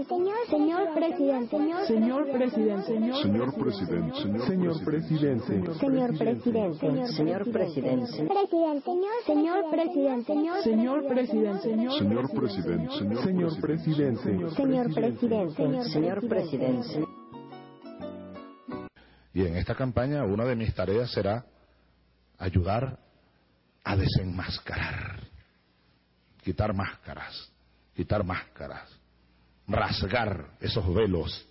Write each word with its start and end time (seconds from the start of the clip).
Presidente, 0.00 0.50
señor, 0.50 0.94
presidente, 0.94 1.58
señor, 1.86 2.32
presidente, 2.32 2.86
señor 3.22 3.54
presidente, 3.54 4.14
señor 4.46 4.80
presidente, 4.82 5.46
señor 5.78 6.16
presidente, 6.16 7.06
señor 7.12 7.50
presidente, 7.52 8.24
presidente, 8.26 8.86
señor 9.26 9.70
presidente, 9.70 10.24
señor 10.62 11.06
presidente, 11.06 11.66
señor 11.98 12.30
presidente, 12.32 12.80
señor 13.20 13.54
presidente, 13.60 14.50
señor 14.56 14.94
presidente, 14.94 15.84
señor 15.90 16.28
presidente. 16.28 17.06
Y 19.34 19.46
en 19.46 19.56
esta 19.56 19.74
campaña 19.74 20.24
una 20.24 20.46
de 20.46 20.56
mis 20.56 20.74
tareas 20.74 21.12
será 21.12 21.44
ayudar 22.38 22.98
a 23.84 23.96
desenmascarar, 23.96 25.20
quitar 26.42 26.74
máscaras, 26.74 27.52
quitar 27.94 28.24
máscaras 28.24 28.99
rasgar 29.70 30.56
esos 30.60 30.92
velos, 30.92 31.46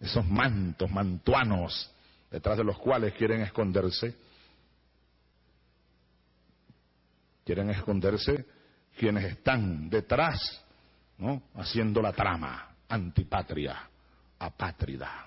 esos 0.00 0.26
mantos 0.26 0.90
mantuanos 0.90 1.90
detrás 2.30 2.56
de 2.58 2.64
los 2.64 2.78
cuales 2.78 3.14
quieren 3.14 3.42
esconderse, 3.42 4.14
quieren 7.44 7.70
esconderse 7.70 8.46
quienes 8.98 9.24
están 9.24 9.88
detrás, 9.88 10.64
¿no? 11.18 11.42
Haciendo 11.54 12.02
la 12.02 12.12
trama 12.12 12.74
antipatria, 12.88 13.88
apátrida. 14.38 15.26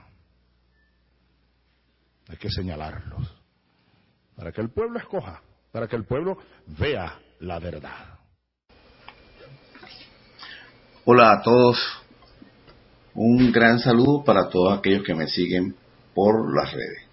Hay 2.27 2.37
que 2.37 2.49
señalarlos 2.49 3.35
para 4.35 4.52
que 4.52 4.61
el 4.61 4.69
pueblo 4.69 4.99
escoja, 4.99 5.41
para 5.71 5.87
que 5.87 5.95
el 5.95 6.05
pueblo 6.05 6.37
vea 6.65 7.19
la 7.39 7.59
verdad. 7.59 8.18
Hola 11.05 11.31
a 11.31 11.42
todos, 11.42 11.78
un 13.14 13.53
gran 13.53 13.80
saludo 13.80 14.22
para 14.25 14.50
todos 14.50 14.78
aquellos 14.78 15.02
que 15.03 15.16
me 15.16 15.28
siguen 15.28 15.73
por 16.14 16.53
las 16.53 16.73
redes. 16.73 17.03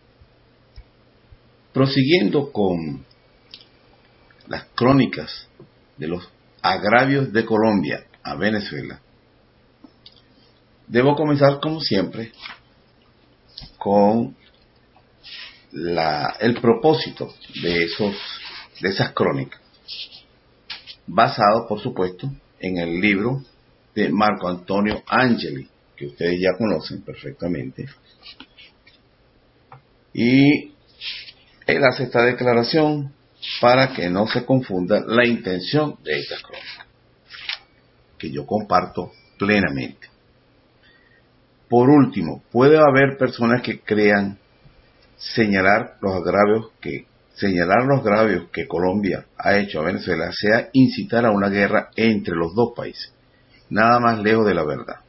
Prosiguiendo 1.72 2.50
con 2.50 3.06
las 4.48 4.64
crónicas 4.74 5.48
de 5.96 6.08
los 6.08 6.28
agravios 6.62 7.32
de 7.32 7.46
Colombia 7.46 8.04
a 8.24 8.34
Venezuela, 8.34 9.00
debo 10.88 11.14
comenzar 11.14 11.60
como 11.60 11.80
siempre 11.80 12.32
con 13.78 14.36
la, 15.70 16.36
el 16.40 16.60
propósito 16.60 17.32
de, 17.62 17.84
esos, 17.84 18.16
de 18.80 18.88
esas 18.88 19.12
crónicas, 19.12 19.60
basado 21.06 21.68
por 21.68 21.80
supuesto 21.80 22.28
en 22.58 22.78
el 22.78 23.00
libro 23.00 23.42
de 23.96 24.10
Marco 24.10 24.46
Antonio 24.46 25.02
Angeli, 25.06 25.66
que 25.96 26.06
ustedes 26.06 26.38
ya 26.38 26.56
conocen 26.58 27.00
perfectamente. 27.00 27.86
Y 30.12 30.72
él 31.66 31.82
hace 31.82 32.04
esta 32.04 32.22
declaración 32.22 33.14
para 33.60 33.94
que 33.94 34.10
no 34.10 34.26
se 34.26 34.44
confunda 34.44 35.02
la 35.06 35.26
intención 35.26 35.96
de 36.04 36.18
esta 36.20 36.36
crónica, 36.42 36.86
que 38.18 38.30
yo 38.30 38.44
comparto 38.44 39.12
plenamente. 39.38 40.08
Por 41.68 41.88
último, 41.88 42.42
puede 42.52 42.76
haber 42.76 43.16
personas 43.18 43.62
que 43.62 43.80
crean 43.80 44.38
señalar 45.16 45.96
los 46.02 46.14
agravios 46.14 46.70
que 46.80 47.06
señalar 47.34 47.84
los 47.84 48.00
agravios 48.00 48.50
que 48.50 48.66
Colombia 48.66 49.26
ha 49.38 49.56
hecho 49.56 49.80
a 49.80 49.84
Venezuela 49.84 50.30
sea 50.32 50.68
incitar 50.72 51.24
a 51.24 51.30
una 51.30 51.48
guerra 51.48 51.90
entre 51.96 52.34
los 52.34 52.54
dos 52.54 52.72
países 52.74 53.15
nada 53.70 54.00
más 54.00 54.18
lejos 54.20 54.46
de 54.46 54.54
la 54.54 54.64
verdad. 54.64 55.00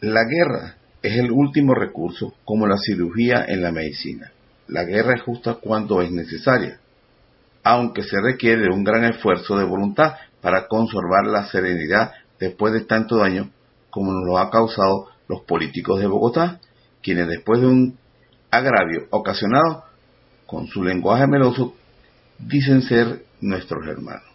La 0.00 0.24
guerra 0.24 0.76
es 1.02 1.18
el 1.18 1.30
último 1.30 1.74
recurso 1.74 2.34
como 2.44 2.66
la 2.66 2.76
cirugía 2.78 3.44
en 3.46 3.62
la 3.62 3.72
medicina. 3.72 4.32
La 4.68 4.84
guerra 4.84 5.14
es 5.14 5.22
justa 5.22 5.54
cuando 5.54 6.00
es 6.02 6.10
necesaria, 6.10 6.78
aunque 7.62 8.02
se 8.02 8.20
requiere 8.20 8.72
un 8.72 8.84
gran 8.84 9.04
esfuerzo 9.04 9.56
de 9.56 9.64
voluntad 9.64 10.14
para 10.40 10.66
conservar 10.66 11.26
la 11.26 11.46
serenidad 11.46 12.12
después 12.38 12.72
de 12.72 12.82
tanto 12.82 13.16
daño 13.16 13.50
como 13.90 14.12
nos 14.12 14.26
lo 14.26 14.38
ha 14.38 14.50
causado 14.50 15.08
los 15.28 15.42
políticos 15.42 16.00
de 16.00 16.06
Bogotá, 16.06 16.60
quienes 17.02 17.28
después 17.28 17.60
de 17.60 17.66
un 17.66 17.98
agravio 18.50 19.06
ocasionado 19.10 19.84
con 20.46 20.66
su 20.66 20.82
lenguaje 20.82 21.26
meloso 21.26 21.74
dicen 22.38 22.82
ser 22.82 23.24
nuestros 23.40 23.86
hermanos. 23.86 24.33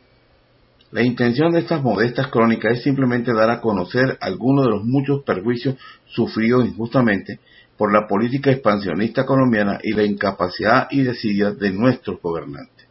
La 0.92 1.04
intención 1.04 1.52
de 1.52 1.60
estas 1.60 1.84
modestas 1.84 2.28
crónicas 2.28 2.78
es 2.78 2.84
simplemente 2.84 3.34
dar 3.34 3.52
a 3.52 3.62
conocer 3.62 4.18
algunos 4.22 4.66
de 4.66 4.72
los 4.72 4.84
muchos 4.84 5.24
perjuicios 5.24 5.76
sufridos 6.08 6.66
injustamente 6.66 7.40
por 7.78 7.94
la 7.94 8.08
política 8.08 8.52
expansionista 8.52 9.26
colombiana 9.26 9.80
y 9.84 9.94
la 9.94 10.04
incapacidad 10.04 10.88
y 10.90 11.04
desidia 11.04 11.52
de 11.52 11.72
nuestros 11.72 12.20
gobernantes. 12.22 12.88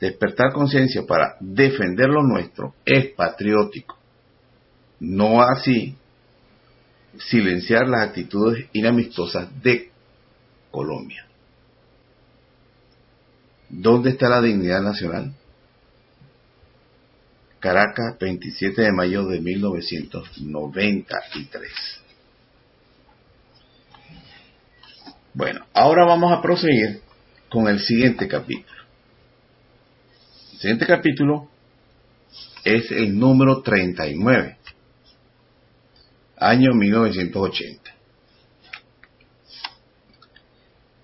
Despertar 0.00 0.52
conciencia 0.52 1.04
para 1.06 1.36
defender 1.40 2.08
lo 2.08 2.22
nuestro 2.22 2.74
es 2.84 3.08
patriótico. 3.14 3.96
No 5.00 5.42
así 5.42 5.94
silenciar 7.18 7.88
las 7.88 8.08
actitudes 8.08 8.68
inamistosas 8.72 9.48
de 9.62 9.90
Colombia. 10.70 11.26
¿Dónde 13.68 14.10
está 14.10 14.28
la 14.28 14.40
dignidad 14.40 14.82
nacional? 14.82 15.32
Caracas, 17.66 18.16
27 18.20 18.80
de 18.80 18.92
mayo 18.92 19.26
de 19.26 19.40
1993. 19.40 21.72
Bueno, 25.34 25.66
ahora 25.74 26.04
vamos 26.04 26.32
a 26.32 26.40
proseguir 26.40 27.00
con 27.50 27.66
el 27.66 27.80
siguiente 27.80 28.28
capítulo. 28.28 28.82
El 30.52 30.58
siguiente 30.60 30.86
capítulo 30.86 31.48
es 32.62 32.88
el 32.92 33.18
número 33.18 33.62
39, 33.62 34.58
año 36.36 36.72
1980. 36.72 37.90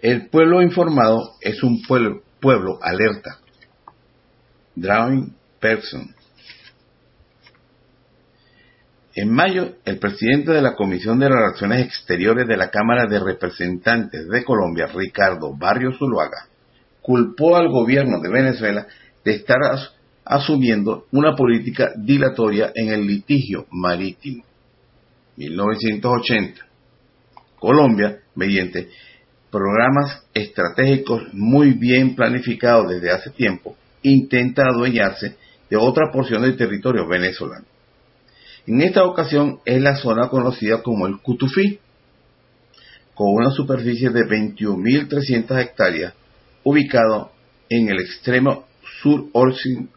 El 0.00 0.28
pueblo 0.28 0.62
informado 0.62 1.34
es 1.40 1.60
un 1.64 1.82
pueblo, 1.82 2.22
pueblo 2.38 2.78
alerta. 2.80 3.40
Drawing 4.76 5.34
Person, 5.58 6.14
en 9.14 9.30
mayo, 9.30 9.74
el 9.84 9.98
presidente 9.98 10.52
de 10.52 10.62
la 10.62 10.74
Comisión 10.74 11.18
de 11.18 11.28
Relaciones 11.28 11.84
Exteriores 11.84 12.46
de 12.46 12.56
la 12.56 12.70
Cámara 12.70 13.06
de 13.06 13.20
Representantes 13.20 14.26
de 14.26 14.44
Colombia, 14.44 14.86
Ricardo 14.86 15.54
Barrio 15.54 15.92
Zuluaga, 15.98 16.48
culpó 17.02 17.56
al 17.56 17.68
gobierno 17.68 18.20
de 18.20 18.30
Venezuela 18.30 18.86
de 19.22 19.32
estar 19.32 19.58
asumiendo 20.24 21.06
una 21.12 21.36
política 21.36 21.90
dilatoria 21.96 22.72
en 22.74 22.88
el 22.88 23.06
litigio 23.06 23.66
marítimo. 23.70 24.44
1980. 25.36 26.66
Colombia, 27.58 28.18
mediante 28.34 28.88
programas 29.50 30.24
estratégicos 30.32 31.22
muy 31.34 31.72
bien 31.72 32.16
planificados 32.16 32.88
desde 32.88 33.10
hace 33.10 33.30
tiempo, 33.30 33.76
intenta 34.02 34.62
adueñarse 34.66 35.36
de 35.68 35.76
otra 35.76 36.10
porción 36.10 36.42
del 36.42 36.56
territorio 36.56 37.06
venezolano. 37.06 37.71
En 38.64 38.80
esta 38.80 39.04
ocasión 39.04 39.58
es 39.64 39.82
la 39.82 39.96
zona 39.96 40.28
conocida 40.28 40.82
como 40.82 41.08
el 41.08 41.18
Cutufí, 41.18 41.80
con 43.14 43.34
una 43.34 43.50
superficie 43.50 44.10
de 44.10 44.24
21.300 44.24 45.60
hectáreas, 45.60 46.14
ubicado 46.62 47.32
en 47.68 47.88
el 47.88 48.00
extremo 48.00 48.66
sur 49.02 49.26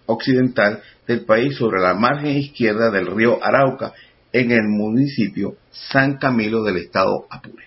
occidental 0.07 0.81
del 1.07 1.25
país 1.25 1.55
sobre 1.57 1.79
la 1.79 1.93
margen 1.93 2.37
izquierda 2.37 2.89
del 2.89 3.05
río 3.05 3.37
Arauca, 3.43 3.93
en 4.33 4.51
el 4.51 4.63
municipio 4.63 5.55
San 5.71 6.17
Camilo 6.17 6.63
del 6.63 6.77
estado 6.77 7.27
Apure. 7.29 7.65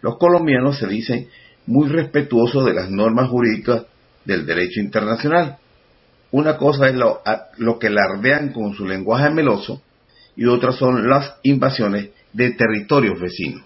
Los 0.00 0.18
colombianos 0.18 0.78
se 0.78 0.88
dicen 0.88 1.28
muy 1.66 1.88
respetuosos 1.88 2.66
de 2.66 2.74
las 2.74 2.90
normas 2.90 3.28
jurídicas 3.30 3.86
del 4.24 4.46
derecho 4.46 4.80
internacional, 4.80 5.58
Una 6.32 6.56
cosa 6.56 6.88
es 6.88 6.94
lo, 6.94 7.20
lo 7.58 7.78
que 7.78 7.90
lardean 7.90 8.52
con 8.52 8.74
su 8.74 8.86
lenguaje 8.86 9.30
meloso 9.30 9.82
y 10.36 10.46
otras 10.46 10.76
son 10.76 11.08
las 11.08 11.36
invasiones 11.42 12.10
de 12.32 12.50
territorios 12.52 13.20
vecinos. 13.20 13.62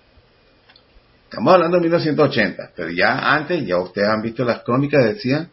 Estamos 1.25 1.55
hablando 1.55 1.77
de 1.77 1.83
1980, 1.83 2.71
pero 2.75 2.91
ya 2.91 3.35
antes, 3.35 3.67
ya 3.67 3.79
ustedes 3.79 4.09
han 4.09 4.23
visto 4.23 4.45
las 4.45 4.63
crónicas, 4.63 5.05
decían, 5.05 5.51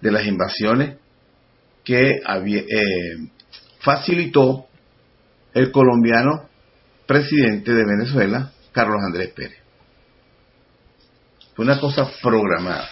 de 0.00 0.10
las 0.10 0.26
invasiones 0.26 0.96
que 1.84 2.20
había, 2.24 2.60
eh, 2.60 3.28
facilitó 3.80 4.66
el 5.52 5.70
colombiano 5.70 6.48
presidente 7.06 7.72
de 7.72 7.84
Venezuela, 7.84 8.52
Carlos 8.72 9.02
Andrés 9.06 9.30
Pérez. 9.32 9.58
Fue 11.54 11.64
una 11.64 11.78
cosa 11.78 12.10
programada, 12.20 12.88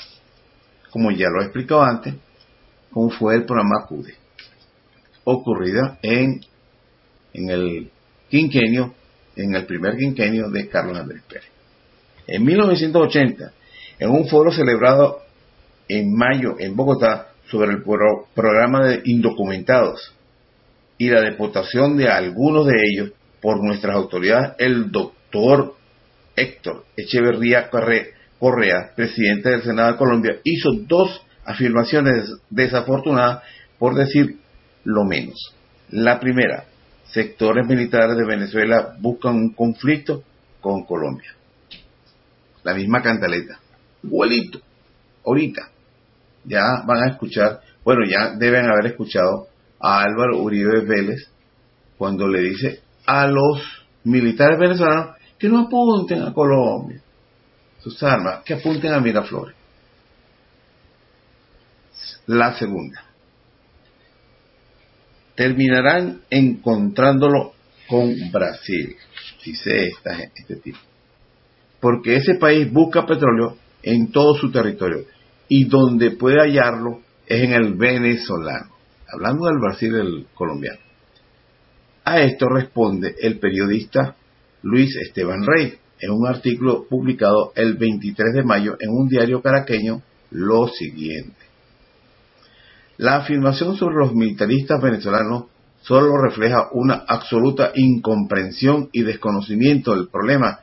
como 0.90 1.10
ya 1.10 1.28
lo 1.28 1.40
he 1.40 1.44
explicado 1.44 1.82
antes, 1.82 2.14
como 2.92 3.10
fue 3.10 3.34
el 3.34 3.44
programa 3.44 3.86
CUDE, 3.88 4.14
ocurrida 5.24 5.98
en, 6.02 6.40
en 7.34 7.50
el 7.50 7.90
quinquenio, 8.30 8.94
en 9.36 9.54
el 9.54 9.64
primer 9.66 9.96
quinquenio 9.96 10.48
de 10.50 10.68
Carlos 10.68 10.98
Andrés 10.98 11.22
Pérez. 11.28 11.44
En 12.26 12.44
1980, 12.44 13.52
en 13.98 14.10
un 14.10 14.28
foro 14.28 14.52
celebrado 14.52 15.20
en 15.88 16.14
mayo 16.14 16.56
en 16.58 16.76
Bogotá 16.76 17.28
sobre 17.50 17.72
el 17.72 17.82
pro- 17.82 18.28
programa 18.34 18.86
de 18.86 19.02
indocumentados 19.04 20.14
y 20.98 21.08
la 21.10 21.20
deportación 21.20 21.96
de 21.96 22.08
algunos 22.08 22.66
de 22.66 22.74
ellos 22.92 23.10
por 23.40 23.62
nuestras 23.62 23.96
autoridades, 23.96 24.52
el 24.58 24.90
doctor 24.90 25.74
Héctor 26.36 26.84
Echeverría 26.96 27.68
Corre- 27.70 28.12
Correa, 28.38 28.92
presidente 28.94 29.50
del 29.50 29.62
Senado 29.62 29.92
de 29.92 29.98
Colombia, 29.98 30.36
hizo 30.44 30.70
dos 30.86 31.22
afirmaciones 31.44 32.30
desafortunadas, 32.50 33.42
por 33.78 33.94
decir 33.94 34.36
lo 34.84 35.04
menos. 35.04 35.54
La 35.90 36.20
primera, 36.20 36.64
sectores 37.12 37.66
militares 37.66 38.16
de 38.16 38.24
Venezuela 38.24 38.94
buscan 38.98 39.34
un 39.34 39.52
conflicto 39.54 40.22
con 40.60 40.84
Colombia. 40.84 41.34
La 42.62 42.74
misma 42.74 43.02
cantaleta. 43.02 43.58
Igualito. 44.02 44.60
Ahorita. 45.24 45.68
Ya 46.44 46.82
van 46.86 47.04
a 47.04 47.12
escuchar, 47.12 47.60
bueno, 47.84 48.00
ya 48.08 48.34
deben 48.36 48.66
haber 48.66 48.92
escuchado 48.92 49.48
a 49.78 50.02
Álvaro 50.02 50.42
Uribe 50.42 50.80
Vélez 50.80 51.28
cuando 51.98 52.26
le 52.26 52.40
dice 52.40 52.80
a 53.06 53.26
los 53.26 53.60
militares 54.04 54.58
venezolanos 54.58 55.16
que 55.38 55.48
no 55.48 55.60
apunten 55.60 56.22
a 56.22 56.32
Colombia 56.32 57.00
sus 57.82 58.00
armas, 58.02 58.44
que 58.44 58.54
apunten 58.54 58.92
a 58.92 59.00
Miraflores. 59.00 59.56
La 62.26 62.54
segunda. 62.54 63.04
Terminarán 65.34 66.20
encontrándolo 66.30 67.52
con 67.88 68.14
Brasil, 68.30 68.96
dice 69.44 69.86
esta, 69.86 70.18
este 70.34 70.56
tipo. 70.56 70.78
Porque 71.80 72.16
ese 72.16 72.34
país 72.34 72.70
busca 72.72 73.06
petróleo 73.06 73.56
en 73.82 74.12
todo 74.12 74.34
su 74.34 74.50
territorio 74.50 75.04
y 75.48 75.64
donde 75.64 76.12
puede 76.12 76.38
hallarlo 76.38 77.00
es 77.26 77.42
en 77.42 77.52
el 77.52 77.74
venezolano. 77.74 78.70
Hablando 79.12 79.46
del 79.46 79.58
Brasil 79.58 79.92
del 79.92 80.26
colombiano. 80.34 80.78
A 82.04 82.20
esto 82.20 82.48
responde 82.48 83.14
el 83.20 83.38
periodista 83.38 84.16
Luis 84.62 84.96
Esteban 84.96 85.44
Rey 85.46 85.74
en 86.00 86.10
un 86.10 86.26
artículo 86.26 86.86
publicado 86.88 87.52
el 87.54 87.76
23 87.76 88.34
de 88.34 88.42
mayo 88.42 88.76
en 88.80 88.90
un 88.90 89.08
diario 89.08 89.40
caraqueño 89.40 90.02
lo 90.30 90.68
siguiente. 90.68 91.41
La 92.98 93.16
afirmación 93.16 93.76
sobre 93.76 93.96
los 93.96 94.14
militaristas 94.14 94.80
venezolanos 94.80 95.44
solo 95.82 96.16
refleja 96.18 96.68
una 96.72 97.04
absoluta 97.06 97.72
incomprensión 97.74 98.88
y 98.92 99.02
desconocimiento 99.02 99.94
del 99.94 100.08
problema 100.08 100.60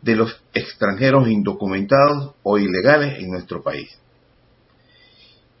de 0.00 0.16
los 0.16 0.42
extranjeros 0.54 1.28
indocumentados 1.28 2.34
o 2.42 2.58
ilegales 2.58 3.18
en 3.18 3.30
nuestro 3.30 3.62
país. 3.62 3.90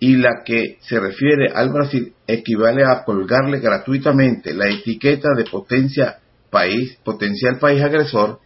Y 0.00 0.16
la 0.16 0.42
que 0.44 0.78
se 0.80 0.98
refiere 0.98 1.52
al 1.54 1.70
Brasil 1.70 2.14
equivale 2.26 2.84
a 2.84 3.04
colgarle 3.04 3.60
gratuitamente 3.60 4.52
la 4.52 4.68
etiqueta 4.68 5.28
de 5.36 5.44
potencia 5.44 6.18
país, 6.50 6.98
potencial 7.04 7.58
país 7.58 7.82
agresor 7.82 8.40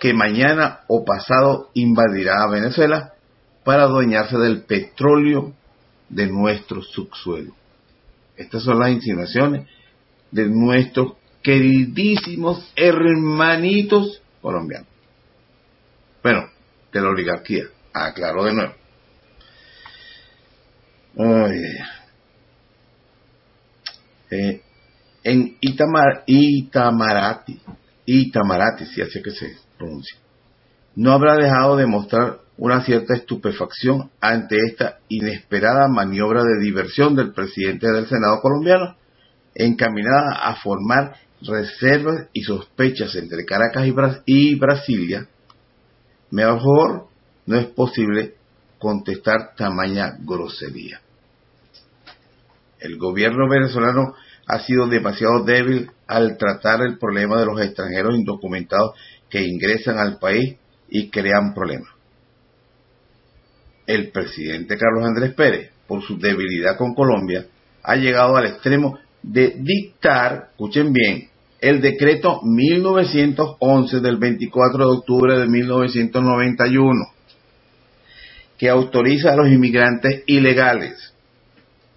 que 0.00 0.12
mañana 0.12 0.80
o 0.88 1.04
pasado 1.04 1.70
invadirá 1.74 2.42
a 2.42 2.50
Venezuela 2.50 3.12
para 3.64 3.84
adueñarse 3.84 4.36
del 4.36 4.64
petróleo 4.64 5.54
de 6.08 6.26
nuestro 6.26 6.82
subsuelo. 6.82 7.54
Estas 8.36 8.62
son 8.62 8.78
las 8.78 8.90
insinuaciones 8.90 9.68
de 10.30 10.46
nuestros 10.48 11.14
queridísimos 11.42 12.72
hermanitos 12.74 14.22
colombianos. 14.40 14.88
Bueno, 16.22 16.48
de 16.92 17.00
la 17.00 17.08
oligarquía. 17.08 17.64
Aclaro 17.92 18.44
de 18.44 18.54
nuevo. 18.54 18.74
Ay. 21.16 21.60
Eh, 24.30 24.62
en 25.22 25.56
Itamar, 25.60 26.24
Itamarati, 26.26 27.60
Itamarati, 28.04 28.86
si 28.86 29.00
así 29.00 29.22
que 29.22 29.30
se 29.30 29.56
pronuncia, 29.78 30.18
no 30.96 31.12
habrá 31.12 31.36
dejado 31.36 31.76
de 31.76 31.86
mostrar 31.86 32.40
una 32.56 32.84
cierta 32.84 33.14
estupefacción 33.14 34.10
ante 34.20 34.56
esta 34.68 34.98
inesperada 35.08 35.88
maniobra 35.88 36.42
de 36.42 36.60
diversión 36.60 37.16
del 37.16 37.32
presidente 37.32 37.90
del 37.90 38.06
Senado 38.06 38.40
colombiano, 38.40 38.96
encaminada 39.54 40.38
a 40.42 40.56
formar 40.56 41.16
reservas 41.42 42.28
y 42.32 42.42
sospechas 42.42 43.14
entre 43.16 43.44
Caracas 43.44 43.86
y, 43.86 43.94
y 44.26 44.54
Brasilia. 44.54 45.28
Mejor 46.30 47.08
no 47.46 47.56
es 47.56 47.66
posible 47.66 48.34
contestar 48.78 49.54
tamaña 49.56 50.16
grosería. 50.20 51.00
El 52.78 52.98
gobierno 52.98 53.48
venezolano 53.48 54.14
ha 54.46 54.60
sido 54.60 54.86
demasiado 54.86 55.42
débil 55.44 55.90
al 56.06 56.36
tratar 56.36 56.82
el 56.82 56.98
problema 56.98 57.40
de 57.40 57.46
los 57.46 57.60
extranjeros 57.60 58.14
indocumentados 58.14 58.92
que 59.30 59.42
ingresan 59.42 59.98
al 59.98 60.18
país 60.18 60.56
y 60.88 61.08
crean 61.08 61.54
problemas. 61.54 61.93
El 63.86 64.10
presidente 64.10 64.76
Carlos 64.78 65.04
Andrés 65.04 65.34
Pérez, 65.34 65.70
por 65.86 66.02
su 66.02 66.18
debilidad 66.18 66.76
con 66.76 66.94
Colombia, 66.94 67.46
ha 67.82 67.96
llegado 67.96 68.36
al 68.36 68.46
extremo 68.46 68.98
de 69.22 69.56
dictar, 69.58 70.48
escuchen 70.50 70.92
bien, 70.92 71.28
el 71.60 71.80
decreto 71.80 72.40
1911 72.42 74.00
del 74.00 74.16
24 74.18 74.78
de 74.78 74.96
octubre 74.98 75.38
de 75.38 75.46
1991, 75.46 77.06
que 78.58 78.68
autoriza 78.68 79.32
a 79.32 79.36
los 79.36 79.48
inmigrantes 79.48 80.22
ilegales 80.26 81.14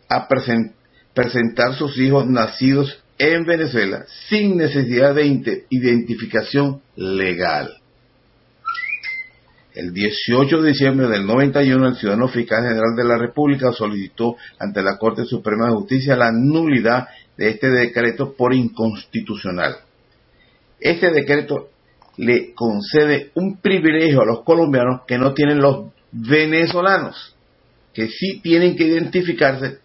a 0.10 0.28
presen- 0.28 0.74
presentar 1.14 1.76
sus 1.76 1.98
hijos 1.98 2.28
nacidos 2.28 3.04
en 3.18 3.46
Venezuela 3.46 4.06
sin 4.30 4.58
necesidad 4.58 5.16
de 5.16 5.26
identificación 5.70 6.82
legal. 6.96 7.78
El 9.78 9.94
18 9.94 10.64
de 10.64 10.70
diciembre 10.70 11.08
del 11.08 11.28
91, 11.28 11.90
el 11.90 11.96
ciudadano 11.98 12.28
fiscal 12.30 12.64
general 12.64 12.96
de 12.96 13.04
la 13.04 13.16
República 13.16 13.72
solicitó 13.72 14.36
ante 14.58 14.82
la 14.82 14.98
Corte 14.98 15.24
Suprema 15.24 15.68
de 15.68 15.76
Justicia 15.76 16.16
la 16.16 16.32
nulidad 16.32 17.10
de 17.38 17.50
este 17.50 17.70
decreto 17.70 18.34
por 18.36 18.56
inconstitucional. 18.56 19.76
Este 20.80 21.12
decreto 21.12 21.70
le 22.18 22.56
concede 22.56 23.30
un 23.36 23.58
privilegio 23.58 24.24
a 24.24 24.26
los 24.26 24.44
colombianos 24.44 25.02
que 25.08 25.20
no 25.20 25.36
tienen 25.36 25.60
los 25.60 25.94
venezolanos, 26.12 27.36
que 27.94 28.08
sí 28.08 28.40
tienen 28.42 28.76
que 28.76 28.86
identificarse 28.88 29.78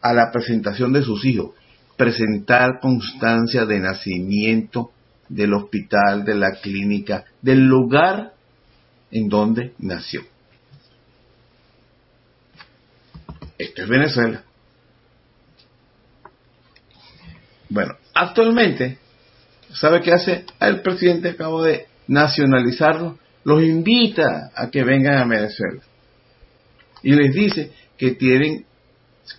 a 0.00 0.14
la 0.14 0.30
presentación 0.32 0.90
de 0.94 1.02
sus 1.02 1.22
hijos, 1.26 1.50
presentar 1.98 2.80
constancia 2.80 3.66
de 3.66 3.78
nacimiento 3.78 4.90
del 5.28 5.52
hospital, 5.52 6.24
de 6.24 6.34
la 6.34 6.52
clínica, 6.62 7.26
del 7.42 7.66
lugar 7.66 8.31
en 9.12 9.28
donde 9.28 9.74
nació. 9.78 10.22
Esto 13.58 13.82
es 13.82 13.88
Venezuela. 13.88 14.42
Bueno, 17.68 17.94
actualmente, 18.14 18.98
¿sabe 19.72 20.00
qué 20.02 20.12
hace? 20.12 20.44
El 20.60 20.82
presidente 20.82 21.30
acabo 21.30 21.62
de 21.62 21.86
nacionalizarlo, 22.08 23.18
los 23.44 23.62
invita 23.62 24.50
a 24.54 24.70
que 24.70 24.82
vengan 24.84 25.18
a 25.18 25.26
Venezuela. 25.26 25.80
Y 27.02 27.12
les 27.12 27.34
dice 27.34 27.72
que 27.96 28.12
tienen, 28.12 28.64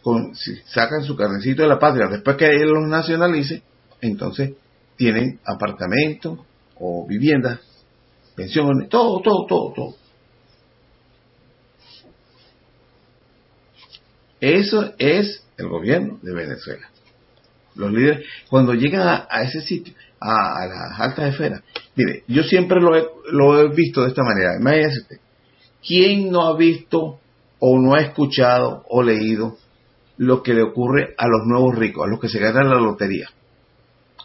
con, 0.02 0.36
si 0.36 0.56
sacan 0.68 1.04
su 1.04 1.16
carnecito 1.16 1.64
de 1.64 1.68
la 1.68 1.80
patria, 1.80 2.08
después 2.08 2.38
que 2.38 2.48
él 2.48 2.70
los 2.70 2.88
nacionalice, 2.88 3.62
entonces 4.02 4.54
tienen 4.96 5.40
apartamentos 5.46 6.40
o 6.76 7.06
viviendas, 7.08 7.60
pensiones, 8.36 8.90
todo, 8.90 9.22
todo, 9.22 9.46
todo, 9.48 9.74
todo. 9.74 9.96
Eso 14.40 14.94
es 14.98 15.46
el 15.58 15.70
gobierno 15.70 16.20
de 16.22 16.34
Venezuela. 16.34 16.90
Los 17.76 17.92
líderes, 17.92 18.28
cuando 18.50 18.74
llegan 18.74 19.26
a, 19.30 19.42
ese 19.42 19.62
sitio, 19.62 19.94
a, 20.20 20.66
las 20.68 21.00
altas 21.00 21.30
esferas, 21.30 21.62
mire, 21.96 22.24
yo 22.28 22.44
siempre 22.44 22.82
lo 22.82 22.96
he, 22.96 23.06
lo 23.32 23.60
he 23.60 23.70
visto 23.70 24.02
de 24.02 24.10
esta 24.10 24.22
manera. 24.22 24.58
Imagínese 24.60 25.00
usted, 25.00 25.18
¿quién 25.86 26.30
no 26.30 26.48
ha 26.48 26.58
visto 26.58 27.20
o 27.60 27.80
no 27.80 27.96
ha 27.96 28.02
escuchado 28.02 28.84
o 28.90 29.02
leído 29.02 29.58
lo 30.18 30.44
que 30.44 30.54
le 30.54 30.62
ocurre 30.62 31.16
a 31.18 31.26
los 31.28 31.46
nuevos 31.46 31.76
ricos, 31.76 32.06
a 32.06 32.10
los 32.10 32.20
que 32.20 32.28
se 32.30 32.40
ganan 32.40 32.70
la 32.70 32.82
lotería? 32.82 33.30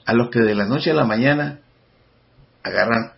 A 0.04 0.14
los 0.14 0.30
que 0.30 0.40
de 0.40 0.54
la 0.54 0.66
noche 0.66 0.90
a 0.90 0.94
la 0.94 1.04
mañana 1.04 1.60
agarran 2.64 3.12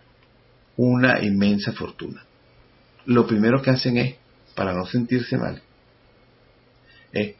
una 0.77 1.23
inmensa 1.23 1.71
fortuna. 1.71 2.23
Lo 3.05 3.27
primero 3.27 3.61
que 3.61 3.71
hacen 3.71 3.97
es, 3.97 4.15
para 4.55 4.73
no 4.73 4.85
sentirse 4.85 5.37
mal, 5.37 5.61
es, 7.11 7.35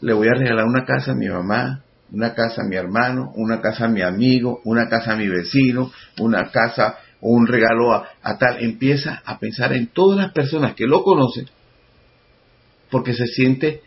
le 0.00 0.12
voy 0.12 0.28
a 0.28 0.38
regalar 0.38 0.64
una 0.66 0.84
casa 0.84 1.12
a 1.12 1.14
mi 1.14 1.28
mamá, 1.28 1.82
una 2.10 2.34
casa 2.34 2.62
a 2.62 2.68
mi 2.68 2.76
hermano, 2.76 3.32
una 3.36 3.60
casa 3.60 3.86
a 3.86 3.88
mi 3.88 4.02
amigo, 4.02 4.60
una 4.64 4.88
casa 4.88 5.12
a 5.12 5.16
mi 5.16 5.28
vecino, 5.28 5.90
una 6.18 6.50
casa 6.50 6.98
o 7.20 7.30
un 7.30 7.46
regalo 7.46 7.92
a, 7.92 8.08
a 8.22 8.36
tal. 8.36 8.62
Empieza 8.62 9.22
a 9.24 9.38
pensar 9.38 9.72
en 9.72 9.88
todas 9.88 10.18
las 10.18 10.32
personas 10.32 10.74
que 10.74 10.86
lo 10.86 11.02
conocen 11.02 11.48
porque 12.92 13.14
se 13.14 13.26
siente 13.26 13.80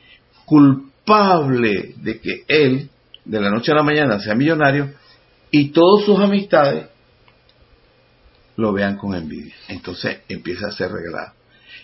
culpable 0.45 1.93
de 1.97 2.19
que 2.19 2.43
él, 2.47 2.89
de 3.23 3.39
la 3.39 3.51
noche 3.51 3.71
a 3.71 3.75
la 3.75 3.83
mañana, 3.83 4.19
sea 4.19 4.33
millonario 4.35 4.91
y 5.51 5.69
todas 5.69 6.05
sus 6.05 6.19
amistades 6.19 6.87
lo 8.57 8.73
vean 8.73 8.97
con 8.97 9.15
envidia. 9.15 9.53
Entonces 9.67 10.21
empieza 10.27 10.67
a 10.67 10.71
ser 10.71 10.91
regalado. 10.91 11.33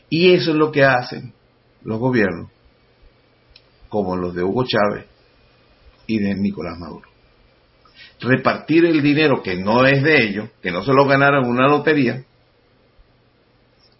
Y 0.09 0.33
eso 0.33 0.51
es 0.51 0.57
lo 0.57 0.71
que 0.71 0.83
hacen 0.83 1.33
los 1.83 1.99
gobiernos, 1.99 2.49
como 3.89 4.15
los 4.15 4.35
de 4.35 4.43
Hugo 4.43 4.65
Chávez 4.65 5.05
y 6.07 6.19
de 6.19 6.35
Nicolás 6.35 6.77
Maduro. 6.77 7.09
Repartir 8.19 8.85
el 8.85 9.01
dinero 9.01 9.41
que 9.41 9.57
no 9.57 9.85
es 9.85 10.03
de 10.03 10.23
ellos, 10.23 10.49
que 10.61 10.71
no 10.71 10.83
se 10.83 10.93
lo 10.93 11.07
ganaron 11.07 11.45
en 11.45 11.51
una 11.51 11.67
lotería, 11.67 12.23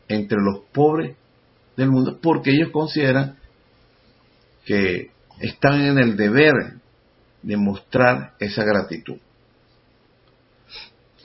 entre 0.08 0.38
los 0.42 0.66
pobres 0.72 1.16
del 1.78 1.90
mundo, 1.90 2.20
porque 2.22 2.52
ellos 2.52 2.70
consideran 2.72 3.38
que 4.66 5.12
están 5.40 5.82
en 5.82 5.98
el 5.98 6.16
deber 6.16 6.54
de 7.42 7.58
mostrar 7.58 8.34
esa 8.40 8.64
gratitud. 8.64 9.18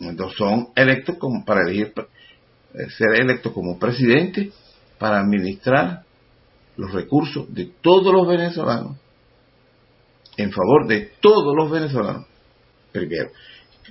Entonces 0.01 0.37
son 0.37 0.69
electos 0.75 1.17
como 1.19 1.45
para 1.45 1.63
elegir, 1.63 1.93
eh, 2.75 2.91
ser 2.91 3.21
electos 3.21 3.53
como 3.53 3.79
presidente 3.79 4.51
para 4.99 5.21
administrar 5.21 6.03
los 6.77 6.93
recursos 6.93 7.53
de 7.55 7.73
todos 7.81 8.13
los 8.13 8.29
venezolanos 8.29 8.97
en 10.37 10.53
favor 10.53 10.87
de 10.87 11.13
todos 11.21 11.57
los 11.57 11.71
venezolanos. 11.71 12.27
Primero, 12.93 13.31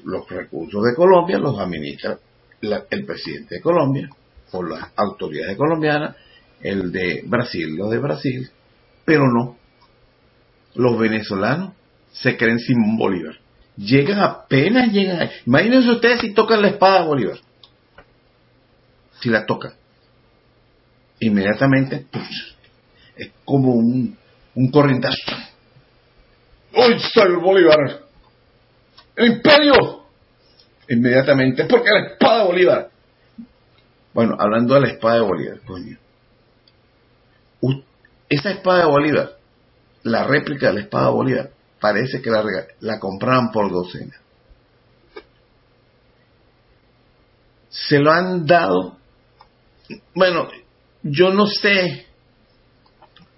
los 0.03 0.29
recursos 0.29 0.83
de 0.83 0.95
Colombia 0.95 1.39
los 1.39 1.59
administra 1.59 2.19
el 2.61 3.05
presidente 3.05 3.55
de 3.55 3.61
Colombia 3.61 4.09
o 4.51 4.63
las 4.63 4.91
autoridades 4.95 5.57
colombianas, 5.57 6.15
el 6.61 6.91
de 6.91 7.23
Brasil, 7.25 7.75
los 7.75 7.91
de 7.91 7.99
Brasil, 7.99 8.49
pero 9.03 9.25
no. 9.31 9.57
Los 10.75 10.97
venezolanos 10.97 11.73
se 12.11 12.37
creen 12.37 12.59
sin 12.59 12.97
Bolívar. 12.97 13.35
Llegan 13.77 14.19
apenas 14.19 14.91
llegan. 14.91 15.29
Imagínense 15.45 15.91
ustedes 15.91 16.21
si 16.21 16.33
tocan 16.33 16.61
la 16.61 16.69
espada 16.69 17.01
de 17.01 17.07
Bolívar. 17.07 17.37
Si 19.19 19.29
la 19.29 19.45
tocan. 19.45 19.73
Inmediatamente 21.19 22.05
¡puf! 22.11 22.27
es 23.15 23.31
como 23.43 23.73
un, 23.73 24.17
un 24.55 24.71
corrientazo. 24.71 25.15
¡Hoy 26.73 26.97
el 27.15 27.37
Bolívar! 27.37 28.01
¡El 29.15 29.27
imperio! 29.27 30.03
Inmediatamente, 30.89 31.65
porque 31.65 31.89
la 31.89 32.07
espada 32.07 32.39
de 32.39 32.45
Bolívar. 32.45 32.89
Bueno, 34.13 34.35
hablando 34.37 34.75
de 34.75 34.81
la 34.81 34.87
espada 34.87 35.15
de 35.15 35.21
Bolívar, 35.21 35.59
coño. 35.65 35.97
Esa 38.29 38.51
espada 38.51 38.79
de 38.79 38.85
Bolívar, 38.85 39.37
la 40.03 40.25
réplica 40.25 40.67
de 40.67 40.73
la 40.73 40.79
espada 40.81 41.07
de 41.07 41.11
Bolívar, 41.11 41.49
parece 41.85 42.19
que 42.19 42.31
la, 42.31 42.43
la 42.79 42.99
compraban 42.99 43.51
por 43.51 43.71
docena. 43.71 44.15
Se 47.69 47.99
lo 47.99 48.11
han 48.11 48.43
dado. 48.47 48.97
Bueno, 50.15 50.47
yo 51.03 51.31
no 51.31 51.45
sé. 51.45 52.07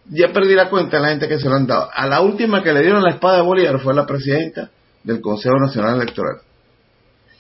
Ya 0.05 0.31
perdí 0.31 0.55
la 0.55 0.69
cuenta 0.69 0.95
de 0.95 1.03
la 1.03 1.09
gente 1.09 1.27
que 1.27 1.39
se 1.39 1.49
lo 1.49 1.55
han 1.55 1.67
dado. 1.67 1.89
A 1.93 2.07
la 2.07 2.21
última 2.21 2.63
que 2.63 2.71
le 2.71 2.83
dieron 2.83 3.03
la 3.03 3.15
espada 3.15 3.35
de 3.37 3.41
Bolívar 3.41 3.81
fue 3.81 3.93
la 3.93 4.05
presidenta 4.05 4.71
del 5.03 5.19
Consejo 5.19 5.57
Nacional 5.59 5.95
Electoral. 5.95 6.37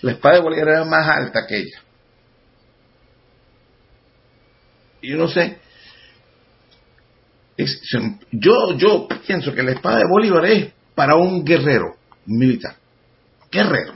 La 0.01 0.11
espada 0.11 0.35
de 0.35 0.41
Bolívar 0.41 0.67
era 0.67 0.83
más 0.83 1.07
alta 1.07 1.47
que 1.47 1.57
ella. 1.57 1.81
Y 5.01 5.11
yo 5.11 5.17
no 5.17 5.29
sé. 5.29 5.57
Yo, 8.33 8.75
yo 8.75 9.07
pienso 9.25 9.53
que 9.53 9.63
la 9.63 9.71
espada 9.71 9.99
de 9.99 10.09
Bolívar 10.09 10.45
es 10.47 10.76
para 10.97 11.15
un 11.15 11.45
guerrero, 11.45 11.95
militar. 12.25 12.75
Guerrero. 13.51 13.93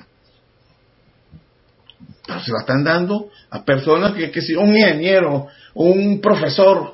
Pero 2.27 2.39
se 2.41 2.51
la 2.51 2.60
están 2.60 2.84
dando 2.84 3.31
a 3.50 3.65
personas 3.65 4.13
que, 4.13 4.29
que 4.29 4.39
si 4.39 4.53
un 4.53 4.77
ingeniero, 4.77 5.48
un 5.74 6.22
profesor, 6.22 6.93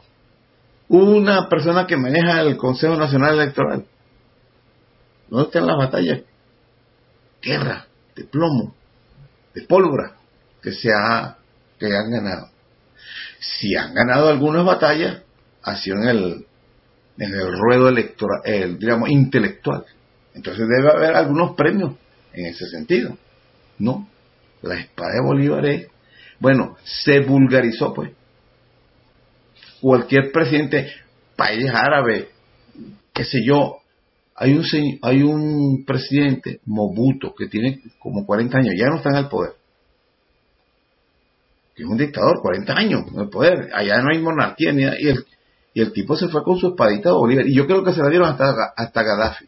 una 0.88 1.50
persona 1.50 1.86
que 1.86 1.98
maneja 1.98 2.40
el 2.40 2.56
Consejo 2.56 2.96
Nacional 2.96 3.34
Electoral. 3.34 3.86
¿Dónde 5.28 5.48
están 5.48 5.68
las 5.68 5.76
batallas? 5.76 6.22
Guerra, 7.42 7.86
de 8.16 8.24
plomo, 8.24 8.74
de 9.54 9.64
pólvora, 9.64 10.14
que 10.62 10.72
se 10.72 10.90
ha, 10.90 11.36
que 11.78 11.88
han 11.88 12.10
ganado. 12.10 12.48
Si 13.42 13.76
han 13.76 13.94
ganado 13.94 14.30
algunas 14.30 14.64
batallas, 14.64 15.22
ha 15.64 15.76
sido 15.76 15.98
en 15.98 16.08
el, 16.08 16.46
en 17.18 17.34
el 17.34 17.60
ruedo 17.60 17.90
electoral, 17.90 18.40
el, 18.46 18.80
digamos, 18.80 19.10
intelectual. 19.10 19.84
Entonces 20.38 20.68
debe 20.68 20.92
haber 20.92 21.16
algunos 21.16 21.56
premios 21.56 21.96
en 22.32 22.46
ese 22.46 22.68
sentido. 22.68 23.18
No, 23.80 24.08
la 24.62 24.76
espada 24.76 25.14
de 25.14 25.22
Bolívar 25.26 25.66
es, 25.66 25.88
bueno, 26.40 26.78
se 26.84 27.22
vulgarizó 27.22 27.94
pues. 27.94 28.12
Cualquier 29.82 30.32
presidente, 30.32 30.92
país 31.36 31.66
árabe, 31.72 32.30
qué 33.14 33.24
sé 33.24 33.40
yo, 33.44 33.78
hay 34.36 34.54
un, 34.54 34.64
hay 35.02 35.24
un 35.24 35.84
presidente, 35.86 36.62
Mobuto, 36.66 37.34
que 37.36 37.48
tiene 37.48 37.82
como 37.98 38.26
40 38.26 38.60
años, 38.60 38.76
ya 38.78 38.90
no 38.90 38.98
está 38.98 39.10
en 39.10 39.16
el 39.16 39.30
poder. 39.30 39.54
Que 41.76 41.82
es 41.82 41.90
un 41.90 41.98
dictador, 41.98 42.42
40 42.42 42.74
años 42.74 43.02
en 43.12 43.20
el 43.22 43.30
poder. 43.30 43.70
Allá 43.74 44.02
no 44.02 44.10
hay 44.12 44.20
monarquía 44.20 44.72
ni. 44.72 44.84
Y 44.84 45.10
el, 45.10 45.26
y 45.74 45.82
el 45.82 45.92
tipo 45.94 46.16
se 46.16 46.28
fue 46.28 46.44
con 46.44 46.58
su 46.58 46.70
espadita 46.70 47.10
de 47.10 47.16
Bolívar. 47.16 47.48
Y 47.48 47.56
yo 47.56 47.66
creo 47.66 47.84
que 47.84 47.94
se 47.94 48.02
la 48.02 48.10
dieron 48.10 48.30
hasta, 48.30 48.52
hasta 48.76 49.04
Gaddafi. 49.04 49.46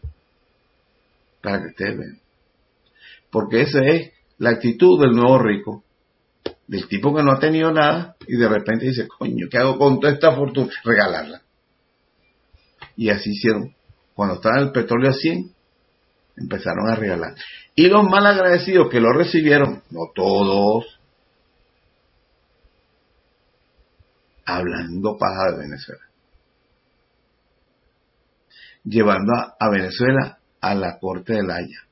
Para 1.42 1.62
que 1.62 1.68
ustedes 1.68 1.98
vean. 1.98 2.20
Porque 3.32 3.62
esa 3.62 3.80
es 3.86 4.12
la 4.38 4.52
actitud 4.52 5.00
del 5.00 5.12
nuevo 5.12 5.40
rico. 5.40 5.84
Del 6.68 6.88
tipo 6.88 7.16
que 7.16 7.24
no 7.24 7.32
ha 7.32 7.40
tenido 7.40 7.72
nada 7.72 8.16
y 8.28 8.36
de 8.38 8.48
repente 8.48 8.86
dice, 8.86 9.08
coño, 9.08 9.48
¿qué 9.50 9.58
hago 9.58 9.78
con 9.78 10.00
toda 10.00 10.14
esta 10.14 10.36
fortuna? 10.36 10.72
Regalarla. 10.84 11.42
Y 12.96 13.10
así 13.10 13.32
hicieron. 13.32 13.76
Cuando 14.14 14.36
estaba 14.36 14.60
el 14.60 14.72
petróleo 14.72 15.10
a 15.10 15.14
100, 15.14 15.52
empezaron 16.38 16.90
a 16.90 16.96
regalar. 16.96 17.36
Y 17.76 17.88
los 17.88 18.04
mal 18.04 18.26
agradecidos 18.26 18.90
que 18.90 19.00
lo 19.00 19.12
recibieron, 19.14 19.84
no 19.90 20.12
todos, 20.14 21.00
hablando 24.46 25.18
paja 25.18 25.52
de 25.52 25.58
Venezuela. 25.60 26.04
Llevando 28.84 29.34
a, 29.34 29.56
a 29.60 29.70
Venezuela 29.70 30.39
a 30.62 30.76
la 30.76 30.98
corte 31.00 31.34
de 31.34 31.44
La 31.44 31.56
Haya. 31.56 31.84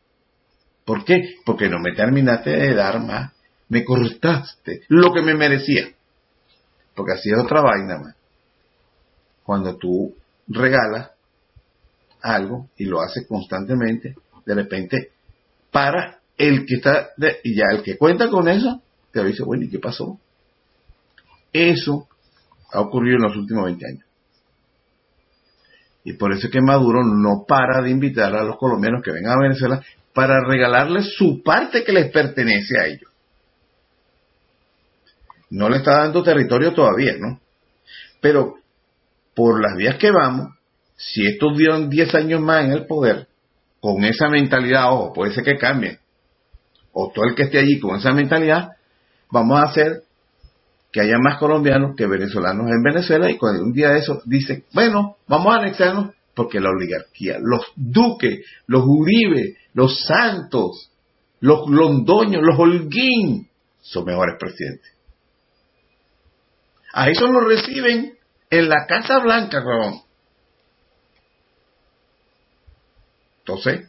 ¿Por 0.86 1.04
qué? 1.04 1.36
Porque 1.46 1.70
no 1.70 1.80
me 1.80 1.94
terminaste 1.94 2.50
de 2.52 2.74
dar 2.74 3.00
más. 3.02 3.34
Me 3.70 3.84
cortaste 3.84 4.84
lo 4.88 5.12
que 5.14 5.22
me 5.22 5.34
merecía. 5.34 5.90
Porque 6.96 7.14
así 7.14 7.30
es 7.30 7.38
otra 7.38 7.62
vaina 7.62 7.98
más. 7.98 8.16
Cuando 9.44 9.76
tú 9.78 10.16
regalas 10.48 11.12
algo 12.22 12.70
y 12.78 12.86
lo 12.86 13.02
haces 13.02 13.28
constantemente, 13.28 14.16
de 14.46 14.56
repente 14.56 15.12
para 15.72 16.20
el 16.38 16.66
que 16.66 16.76
está, 16.76 17.10
de- 17.18 17.38
y 17.44 17.56
ya 17.56 17.66
el 17.72 17.84
que 17.84 17.98
cuenta 17.98 18.30
con 18.30 18.48
eso, 18.48 18.82
te 19.12 19.24
dice, 19.24 19.44
bueno, 19.44 19.64
¿y 19.66 19.70
qué 19.70 19.80
pasó? 19.80 20.20
Eso 21.52 22.08
ha 22.72 22.82
ocurrido 22.82 23.18
en 23.18 23.24
los 23.24 23.36
últimos 23.36 23.66
20 23.66 23.86
años. 23.86 24.07
Y 26.08 26.14
por 26.14 26.32
eso 26.32 26.48
es 26.48 26.54
que 26.54 26.62
Maduro 26.62 27.04
no 27.04 27.44
para 27.46 27.84
de 27.84 27.90
invitar 27.90 28.34
a 28.34 28.42
los 28.42 28.56
colombianos 28.56 29.04
que 29.04 29.12
vengan 29.12 29.34
a 29.34 29.42
Venezuela 29.42 29.84
para 30.14 30.40
regalarles 30.48 31.18
su 31.18 31.44
parte 31.44 31.84
que 31.84 31.92
les 31.92 32.10
pertenece 32.14 32.80
a 32.80 32.86
ellos. 32.86 33.12
No 35.50 35.68
le 35.68 35.80
está 35.80 35.98
dando 35.98 36.24
territorio 36.24 36.74
todavía, 36.74 37.16
¿no? 37.20 37.42
Pero 38.22 38.54
por 39.36 39.62
las 39.62 39.76
vías 39.76 39.98
que 39.98 40.10
vamos, 40.10 40.56
si 40.96 41.28
estos 41.28 41.58
dieron 41.58 41.90
10 41.90 42.16
años 42.16 42.40
más 42.40 42.64
en 42.64 42.72
el 42.72 42.86
poder, 42.86 43.28
con 43.82 44.06
esa 44.06 44.30
mentalidad, 44.30 44.94
ojo, 44.94 45.12
puede 45.12 45.34
ser 45.34 45.44
que 45.44 45.58
cambie, 45.58 46.00
o 46.94 47.12
todo 47.14 47.26
el 47.26 47.36
que 47.36 47.44
esté 47.44 47.60
allí 47.60 47.82
con 47.82 47.98
esa 47.98 48.14
mentalidad, 48.14 48.70
vamos 49.30 49.60
a 49.60 49.64
hacer 49.64 50.04
que 50.98 51.02
haya 51.02 51.20
más 51.20 51.38
colombianos 51.38 51.96
que 51.96 52.08
venezolanos 52.08 52.72
en 52.72 52.82
Venezuela 52.82 53.30
y 53.30 53.38
cuando 53.38 53.62
un 53.62 53.72
día 53.72 53.90
de 53.90 54.00
eso 54.00 54.20
dice, 54.26 54.64
bueno, 54.74 55.18
vamos 55.28 55.54
a 55.54 55.60
anexarnos 55.60 56.16
porque 56.34 56.60
la 56.60 56.72
oligarquía, 56.72 57.38
los 57.40 57.68
duques, 57.76 58.44
los 58.66 58.82
Uribe, 58.84 59.58
los 59.76 59.96
Santos, 60.08 60.92
los 61.40 61.70
Londoños, 61.70 62.42
los 62.42 62.58
Holguín, 62.58 63.48
son 63.80 64.06
mejores 64.06 64.38
presidentes. 64.40 64.92
A 66.94 67.12
eso 67.12 67.28
lo 67.28 67.42
reciben 67.42 68.18
en 68.50 68.68
la 68.68 68.88
Casa 68.88 69.20
Blanca, 69.20 69.60
Ramón. 69.60 70.02
Entonces, 73.46 73.88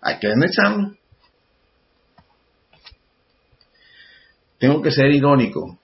hay 0.00 0.18
que 0.18 0.28
anexarlo. 0.28 0.92
Tengo 4.58 4.80
que 4.80 4.90
ser 4.90 5.10
irónico 5.10 5.78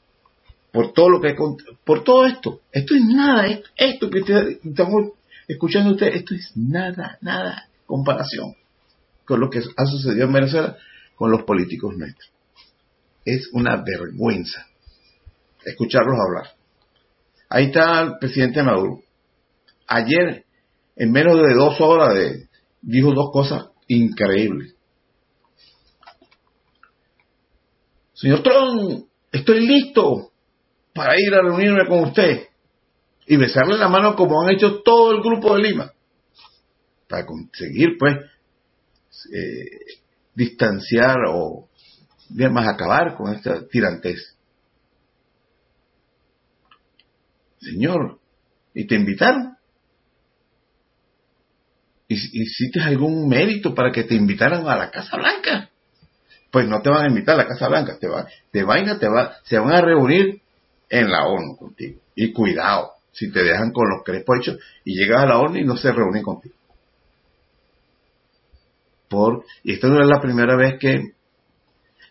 por 0.73 0.93
todo 0.93 1.11
lo 1.11 1.21
que 1.21 1.37
por 1.85 2.03
todo 2.03 2.27
esto. 2.27 2.61
Esto 2.73 2.95
es 2.95 3.05
nada, 3.05 3.47
esto, 3.47 3.69
esto 3.77 4.11
que 4.11 4.21
ustedes 4.21 4.59
estamos 4.65 5.13
escuchando 5.47 5.93
ustedes, 5.93 6.17
esto 6.17 6.35
es 6.35 6.53
nada, 6.57 7.19
nada 7.21 7.69
comparación 7.87 8.55
con 9.25 9.41
lo 9.41 9.51
que 9.51 9.59
ha 9.59 9.87
sucedido 9.87 10.27
en 10.27 10.33
Venezuela 10.33 10.77
con 11.15 11.31
los 11.31 11.43
políticos 11.45 11.95
nuestros. 11.97 12.33
Es 13.25 13.49
una 13.53 13.77
vergüenza 13.77 14.67
escucharlos 15.65 16.19
hablar. 16.19 16.55
Ahí 17.49 17.67
está 17.67 18.01
el 18.01 18.19
presidente 18.19 18.63
Maduro. 18.63 19.01
Ayer, 19.87 20.45
en 20.97 21.13
menos 21.13 21.37
de 21.37 21.55
dos 21.55 21.81
horas, 21.81 22.17
dijo 22.81 23.13
dos 23.13 23.31
cosas 23.31 23.67
increíbles. 23.89 24.75
Señor 28.15 28.43
Trump, 28.43 29.07
estoy 29.31 29.67
listo 29.67 30.32
para 30.95 31.19
ir 31.19 31.35
a 31.35 31.43
reunirme 31.43 31.87
con 31.87 32.05
usted 32.05 32.49
y 33.27 33.37
besarle 33.37 33.79
la 33.79 33.89
mano 33.89 34.15
como 34.15 34.43
han 34.43 34.51
hecho 34.51 34.83
todo 34.83 35.13
el 35.13 35.23
grupo 35.23 35.55
de 35.55 35.63
Lima, 35.63 35.93
para 37.09 37.25
conseguir, 37.25 37.97
pues, 37.99 38.17
eh, 39.33 39.99
distanciar 40.35 41.19
o, 41.29 41.69
más, 42.51 42.69
acabar 42.69 43.15
con 43.17 43.33
esta 43.35 43.67
tirantez. 43.69 44.37
Señor, 47.61 48.19
¿y 48.75 48.87
te 48.87 48.97
invitaron? 48.97 49.57
¿Hiciste 52.09 52.81
algún 52.81 53.29
mérito 53.29 53.75
para 53.75 53.91
que 53.91 54.05
te 54.05 54.15
invitaran 54.15 54.67
a 54.69 54.77
la 54.77 54.91
Casa 54.91 55.17
Blanca? 55.17 55.71
Pues 56.51 56.69
no 56.69 56.83
te 56.83 56.91
van 56.91 57.05
a 57.05 57.09
invitar 57.09 57.35
a 57.35 57.45
la 57.45 57.49
Casa 57.49 57.69
Blanca, 57.69 57.99
te 57.99 58.09
va, 58.09 58.27
te 58.51 58.65
vaina, 58.65 58.99
te 58.99 59.09
va, 59.09 59.37
se 59.45 59.59
van 59.59 59.73
a 59.73 59.81
reunir 59.81 60.42
en 60.93 61.11
la 61.11 61.27
ONU 61.27 61.57
contigo. 61.57 62.01
Y 62.15 62.33
cuidado, 62.33 62.93
si 63.13 63.33
te 63.33 63.43
dejan 63.43 63.73
con 63.73 63.89
los 63.89 64.05
crespos 64.05 64.37
hechos 64.39 64.59
y 64.85 64.95
llegas 64.95 65.23
a 65.23 65.27
la 65.27 65.39
ONU 65.39 65.57
y 65.57 65.65
no 65.65 65.77
se 65.77 65.91
reúnen 65.91 66.23
contigo. 66.23 66.55
Por, 69.09 69.45
y 69.65 69.73
esta 69.73 69.89
no 69.89 70.01
es 70.01 70.07
la 70.07 70.21
primera 70.21 70.55
vez 70.55 70.79
que, 70.79 71.01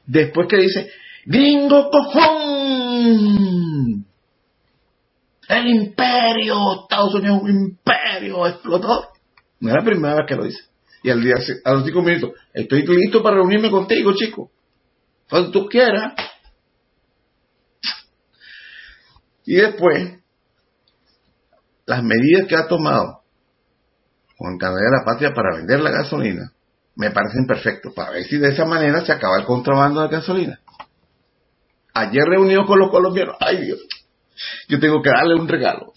después 0.08 0.48
que 0.48 0.58
dice, 0.58 0.90
gringo 1.26 1.92
cojón, 1.92 3.38
el 5.48 5.68
imperio, 5.68 6.82
Estados 6.82 7.14
Unidos 7.16 7.40
un 7.44 7.50
imperio 7.52 8.48
explotador. 8.48 9.10
No 9.60 9.70
es 9.70 9.76
la 9.76 9.84
primera 9.84 10.16
vez 10.16 10.26
que 10.28 10.36
lo 10.36 10.46
dice. 10.46 10.64
Y 11.04 11.12
al 11.12 11.24
día, 11.24 11.36
a 11.66 11.74
los 11.74 11.86
cinco 11.86 12.02
minutos, 12.02 12.32
estoy 12.52 12.84
listo 12.88 13.22
para 13.22 13.36
reunirme 13.36 13.70
contigo, 13.70 14.14
chico. 14.16 14.50
Cuando 15.30 15.52
tú 15.52 15.68
quieras. 15.68 16.14
Y 19.46 19.56
después, 19.56 20.20
las 21.86 22.04
medidas 22.04 22.48
que 22.48 22.56
ha 22.56 22.68
tomado 22.68 23.22
Juan 24.38 24.58
Canadá 24.58 24.80
de 24.80 24.98
la 24.98 25.06
Patria 25.06 25.34
para 25.34 25.56
vender 25.56 25.80
la 25.80 25.92
gasolina 25.92 26.52
me 26.96 27.12
parecen 27.12 27.46
perfectos, 27.48 27.94
para 27.94 28.12
ver 28.12 28.26
si 28.26 28.38
de 28.38 28.50
esa 28.50 28.66
manera 28.66 29.04
se 29.06 29.12
acaba 29.12 29.40
el 29.40 29.46
contrabando 29.46 30.02
de 30.02 30.10
gasolina. 30.10 30.60
Ayer 31.94 32.24
reunido 32.24 32.66
con 32.66 32.80
los 32.80 32.90
colombianos, 32.90 33.36
ay 33.40 33.66
Dios, 33.66 33.80
yo 34.68 34.80
tengo 34.80 35.02
que 35.02 35.10
darle 35.10 35.36
un 35.36 35.48
regalo. 35.48 35.94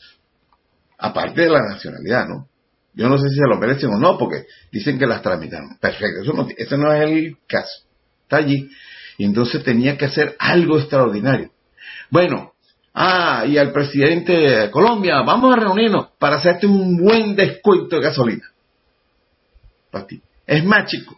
Aparte 0.98 1.42
de 1.42 1.50
la 1.50 1.60
nacionalidad, 1.60 2.26
¿no? 2.26 2.48
Yo 2.94 3.08
no 3.08 3.18
sé 3.18 3.28
si 3.28 3.34
se 3.34 3.46
lo 3.48 3.58
merecen 3.58 3.90
o 3.90 3.98
no, 3.98 4.16
porque 4.16 4.46
dicen 4.70 4.98
que 4.98 5.06
las 5.06 5.20
tramitaron. 5.20 5.76
Perfecto, 5.80 6.22
eso 6.22 6.32
no, 6.32 6.46
ese 6.56 6.78
no 6.78 6.92
es 6.92 7.02
el 7.02 7.36
caso. 7.48 7.84
Está 8.22 8.36
allí. 8.36 8.70
Y 9.18 9.24
entonces 9.24 9.64
tenía 9.64 9.98
que 9.98 10.06
hacer 10.06 10.36
algo 10.38 10.78
extraordinario. 10.78 11.50
Bueno, 12.10 12.53
ah, 12.94 13.44
y 13.46 13.58
al 13.58 13.72
presidente 13.72 14.32
de 14.32 14.70
Colombia, 14.70 15.22
vamos 15.22 15.52
a 15.52 15.60
reunirnos 15.60 16.08
para 16.18 16.36
hacerte 16.36 16.66
un 16.66 16.96
buen 16.96 17.36
descuento 17.36 17.96
de 17.96 18.02
gasolina. 18.02 18.50
Para 19.90 20.06
ti. 20.06 20.22
Es 20.46 20.64
más, 20.64 20.90
chico. 20.90 21.16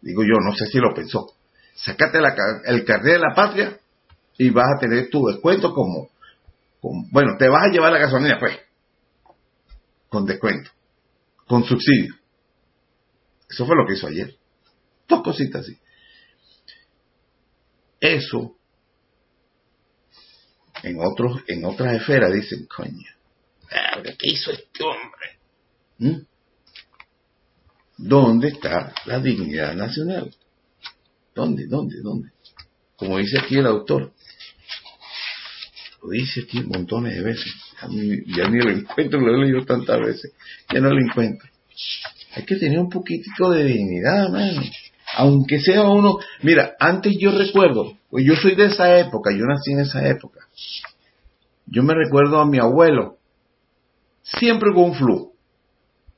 Digo 0.00 0.22
yo, 0.22 0.34
no 0.44 0.54
sé 0.54 0.66
si 0.66 0.78
lo 0.78 0.94
pensó. 0.94 1.26
Sácate 1.74 2.18
el 2.66 2.84
carnet 2.84 3.12
de 3.14 3.18
la 3.18 3.34
patria 3.34 3.78
y 4.36 4.50
vas 4.50 4.66
a 4.76 4.80
tener 4.80 5.08
tu 5.10 5.26
descuento 5.26 5.72
como, 5.72 6.08
bueno, 7.10 7.36
te 7.38 7.48
vas 7.48 7.64
a 7.64 7.72
llevar 7.72 7.92
la 7.92 7.98
gasolina, 7.98 8.38
pues, 8.38 8.58
con 10.08 10.24
descuento, 10.24 10.70
con 11.46 11.64
subsidio. 11.64 12.14
Eso 13.48 13.66
fue 13.66 13.76
lo 13.76 13.86
que 13.86 13.94
hizo 13.94 14.06
ayer. 14.06 14.34
Dos 15.08 15.22
cositas 15.22 15.62
así. 15.62 15.78
Eso, 18.00 18.56
en 20.82 20.96
otros, 21.00 21.42
en 21.46 21.64
otras 21.64 21.96
esferas 21.96 22.32
dicen, 22.32 22.66
coño, 22.66 23.08
¿qué 24.02 24.30
hizo 24.30 24.50
este 24.52 24.84
hombre? 24.84 25.38
¿Mm? 25.98 26.26
¿Dónde 27.98 28.48
está 28.48 28.94
la 29.04 29.20
dignidad 29.20 29.74
nacional? 29.74 30.34
¿Dónde, 31.34 31.66
dónde, 31.66 32.00
dónde? 32.02 32.30
Como 32.96 33.18
dice 33.18 33.38
aquí 33.38 33.56
el 33.56 33.66
autor, 33.66 34.12
lo 36.02 36.10
dice 36.10 36.42
aquí 36.42 36.62
montones 36.62 37.14
de 37.14 37.22
veces. 37.22 37.52
Ya 38.26 38.48
ni, 38.48 38.58
lo 38.58 38.70
encuentro, 38.70 39.20
lo 39.20 39.34
he 39.34 39.46
leído 39.46 39.64
tantas 39.64 40.00
veces. 40.00 40.32
Ya 40.72 40.80
no 40.80 40.90
lo 40.90 41.00
encuentro. 41.00 41.48
Hay 42.34 42.44
que 42.44 42.56
tener 42.56 42.78
un 42.78 42.88
poquitico 42.88 43.50
de 43.50 43.64
dignidad, 43.64 44.28
mano. 44.30 44.62
Aunque 45.20 45.60
sea 45.60 45.82
uno. 45.82 46.16
Mira, 46.40 46.76
antes 46.80 47.14
yo 47.18 47.30
recuerdo, 47.30 47.98
pues 48.08 48.24
yo 48.26 48.34
soy 48.36 48.54
de 48.54 48.66
esa 48.66 48.98
época, 48.98 49.30
yo 49.30 49.44
nací 49.44 49.72
en 49.72 49.80
esa 49.80 50.08
época. 50.08 50.40
Yo 51.66 51.82
me 51.82 51.92
recuerdo 51.94 52.40
a 52.40 52.46
mi 52.46 52.58
abuelo, 52.58 53.18
siempre 54.22 54.72
con 54.72 54.94
flu, 54.94 55.34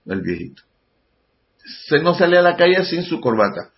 el 0.06 0.20
viejito. 0.20 0.62
Se 1.88 1.98
no 1.98 2.14
salía 2.14 2.38
a 2.38 2.42
la 2.42 2.56
calle 2.56 2.84
sin 2.84 3.02
su 3.02 3.20
corbata. 3.20 3.72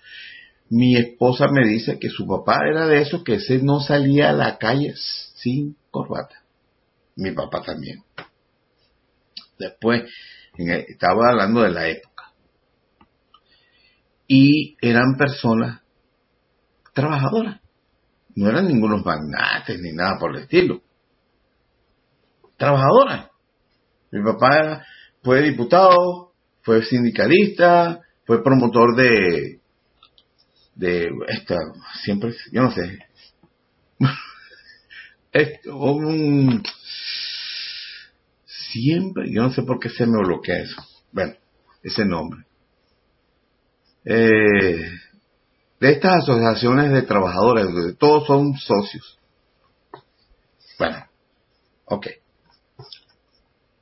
Mi 0.69 0.95
esposa 0.95 1.49
me 1.49 1.67
dice 1.67 1.99
que 1.99 2.11
su 2.11 2.27
papá 2.27 2.59
era 2.71 2.87
de 2.87 3.01
esos 3.01 3.25
que 3.25 3.41
se 3.41 3.63
no 3.63 3.81
salía 3.81 4.29
a 4.29 4.35
la 4.35 4.59
calle 4.59 4.93
sin 5.37 5.75
corbata. 5.91 6.43
Mi 7.17 7.31
papá 7.31 7.63
también. 7.63 8.03
Después, 9.59 10.03
estaba 10.59 11.31
hablando 11.31 11.63
de 11.63 11.71
la 11.71 11.89
época. 11.89 12.14
Y 14.37 14.77
eran 14.81 15.17
personas 15.17 15.81
trabajadoras. 16.93 17.61
No 18.35 18.49
eran 18.49 18.67
ningunos 18.67 19.05
magnates 19.05 19.81
ni 19.81 19.93
nada 19.93 20.19
por 20.19 20.35
el 20.35 20.43
estilo. 20.43 20.83
Trabajadoras. 22.57 23.31
Mi 24.11 24.25
papá 24.25 24.85
fue 25.23 25.41
diputado, 25.43 26.33
fue 26.63 26.83
sindicalista, 26.83 28.01
fue 28.27 28.43
promotor 28.43 28.97
de, 28.97 29.61
de 30.75 31.11
esta, 31.29 31.57
siempre, 32.03 32.35
yo 32.51 32.63
no 32.63 32.73
sé, 32.73 32.99
un, 35.73 36.61
siempre, 38.47 39.33
yo 39.33 39.43
no 39.43 39.53
sé 39.53 39.63
por 39.63 39.79
qué 39.79 39.91
se 39.91 40.07
me 40.07 40.19
bloquea 40.19 40.63
eso. 40.63 40.83
Bueno, 41.13 41.35
ese 41.85 42.05
nombre. 42.05 42.45
Eh, 44.05 44.91
de 45.81 45.91
estas 45.91 46.23
asociaciones 46.23 46.93
de 46.93 47.03
trabajadores, 47.03 47.67
todos 47.99 48.27
son 48.27 48.55
socios. 48.55 49.19
Bueno, 50.79 51.05
ok. 51.87 52.07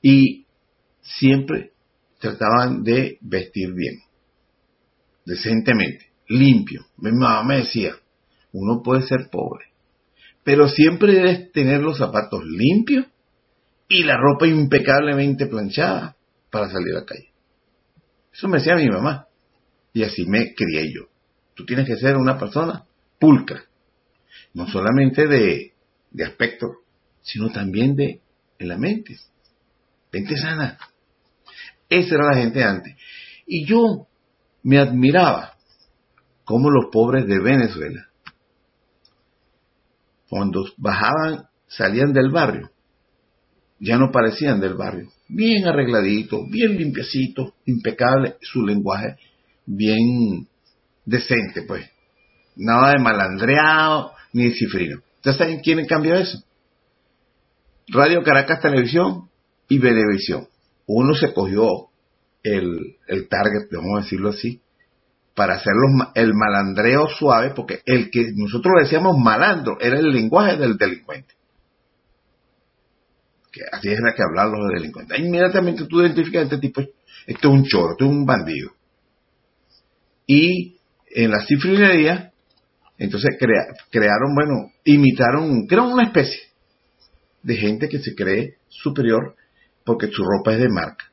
Y 0.03 0.47
siempre 1.01 1.73
trataban 2.19 2.83
de 2.83 3.19
vestir 3.21 3.73
bien, 3.73 4.01
decentemente, 5.25 6.13
limpio. 6.29 6.87
Mi 6.99 7.13
mamá 7.13 7.43
me 7.45 7.57
decía, 7.59 7.95
uno 8.53 8.83
puede 8.83 9.03
ser 9.03 9.29
pobre, 9.31 9.67
pero 10.45 10.69
siempre 10.69 11.15
debes 11.15 11.53
tener 11.53 11.81
los 11.81 11.99
zapatos 11.99 12.45
limpios 12.45 13.07
y 13.89 14.05
la 14.05 14.17
ropa 14.17 14.47
impecablemente 14.47 15.47
planchada 15.47 16.17
para 16.51 16.71
salir 16.71 16.97
a 16.97 17.01
la 17.01 17.07
calle. 17.07 17.29
Eso 18.33 18.49
me 18.49 18.59
decía 18.59 18.77
mi 18.77 18.89
mamá. 18.89 19.27
Y 19.92 20.02
así 20.02 20.26
me 20.26 20.55
crié 20.55 20.92
yo. 20.92 21.09
Tú 21.55 21.64
tienes 21.66 21.87
que 21.87 21.96
ser 21.96 22.16
una 22.16 22.38
persona 22.38 22.85
pulcra. 23.18 23.62
No 24.55 24.66
solamente 24.68 25.26
de, 25.26 25.72
de 26.11 26.24
aspecto, 26.24 26.68
sino 27.22 27.50
también 27.50 27.94
de 27.94 28.20
en 28.59 28.68
la 28.68 28.78
mente. 28.78 29.16
Mente 30.12 30.37
sana. 30.37 30.78
Esa 31.88 32.14
era 32.14 32.26
la 32.33 32.40
gente 32.40 32.62
antes. 32.62 32.94
Y 33.46 33.66
yo 33.66 34.07
me 34.62 34.78
admiraba 34.78 35.55
cómo 36.44 36.70
los 36.70 36.90
pobres 36.90 37.26
de 37.26 37.40
Venezuela, 37.40 38.09
cuando 40.28 40.64
bajaban, 40.76 41.48
salían 41.66 42.12
del 42.12 42.31
barrio, 42.31 42.70
ya 43.78 43.98
no 43.98 44.11
parecían 44.11 44.61
del 44.61 44.74
barrio. 44.74 45.11
Bien 45.28 45.66
arregladitos, 45.66 46.48
bien 46.50 46.76
limpiecitos, 46.76 47.55
impecable, 47.66 48.37
su 48.40 48.64
lenguaje 48.64 49.16
bien 49.66 50.48
decente, 51.05 51.62
pues. 51.62 51.88
Nada 52.57 52.92
de 52.92 52.98
malandreado 52.98 54.12
ni 54.33 54.44
de 54.44 54.55
cifrino. 54.55 55.01
¿Ustedes 55.16 55.37
saben 55.37 55.61
quién 55.61 55.85
cambió 55.87 56.14
eso? 56.14 56.42
Radio 57.88 58.22
Caracas 58.22 58.61
Televisión 58.61 59.29
y 59.68 59.79
Venevisión. 59.79 60.48
Uno 60.87 61.14
se 61.14 61.33
cogió 61.33 61.88
el, 62.42 62.96
el 63.07 63.29
target, 63.29 63.68
vamos 63.70 64.01
a 64.01 64.03
decirlo 64.03 64.31
así, 64.31 64.61
para 65.35 65.55
hacer 65.55 65.72
el 66.14 66.35
malandreo 66.35 67.09
suave, 67.09 67.53
porque 67.55 67.81
el 67.87 68.11
que 68.11 68.33
nosotros 68.35 68.75
decíamos 68.83 69.16
malandro 69.18 69.79
era 69.81 69.98
el 69.98 70.11
lenguaje 70.11 70.57
del 70.57 70.77
delincuente. 70.77 71.35
Así 73.70 73.88
era 73.88 74.14
que 74.14 74.22
hablar 74.22 74.48
los 74.48 74.68
delincuentes. 74.75 75.18
Inmediatamente 75.18 75.85
tú 75.87 76.01
identificas 76.01 76.42
a 76.42 76.44
este 76.44 76.59
tipo, 76.59 76.81
esto 76.81 77.48
es 77.48 77.55
un 77.55 77.64
choro, 77.64 77.92
esto 77.92 78.05
es 78.05 78.11
un 78.11 78.25
bandido. 78.25 78.72
Y 80.35 80.79
en 81.11 81.31
la 81.31 81.45
cifrinería, 81.45 82.33
entonces 82.97 83.37
crearon, 83.38 84.35
bueno, 84.35 84.73
imitaron, 84.85 85.66
crearon 85.66 85.92
una 85.92 86.05
especie 86.05 86.40
de 87.42 87.57
gente 87.57 87.87
que 87.87 87.99
se 87.99 88.14
cree 88.14 88.57
superior 88.68 89.37
porque 89.85 90.07
su 90.07 90.23
ropa 90.23 90.55
es 90.55 90.61
de 90.61 90.71
marca, 90.71 91.12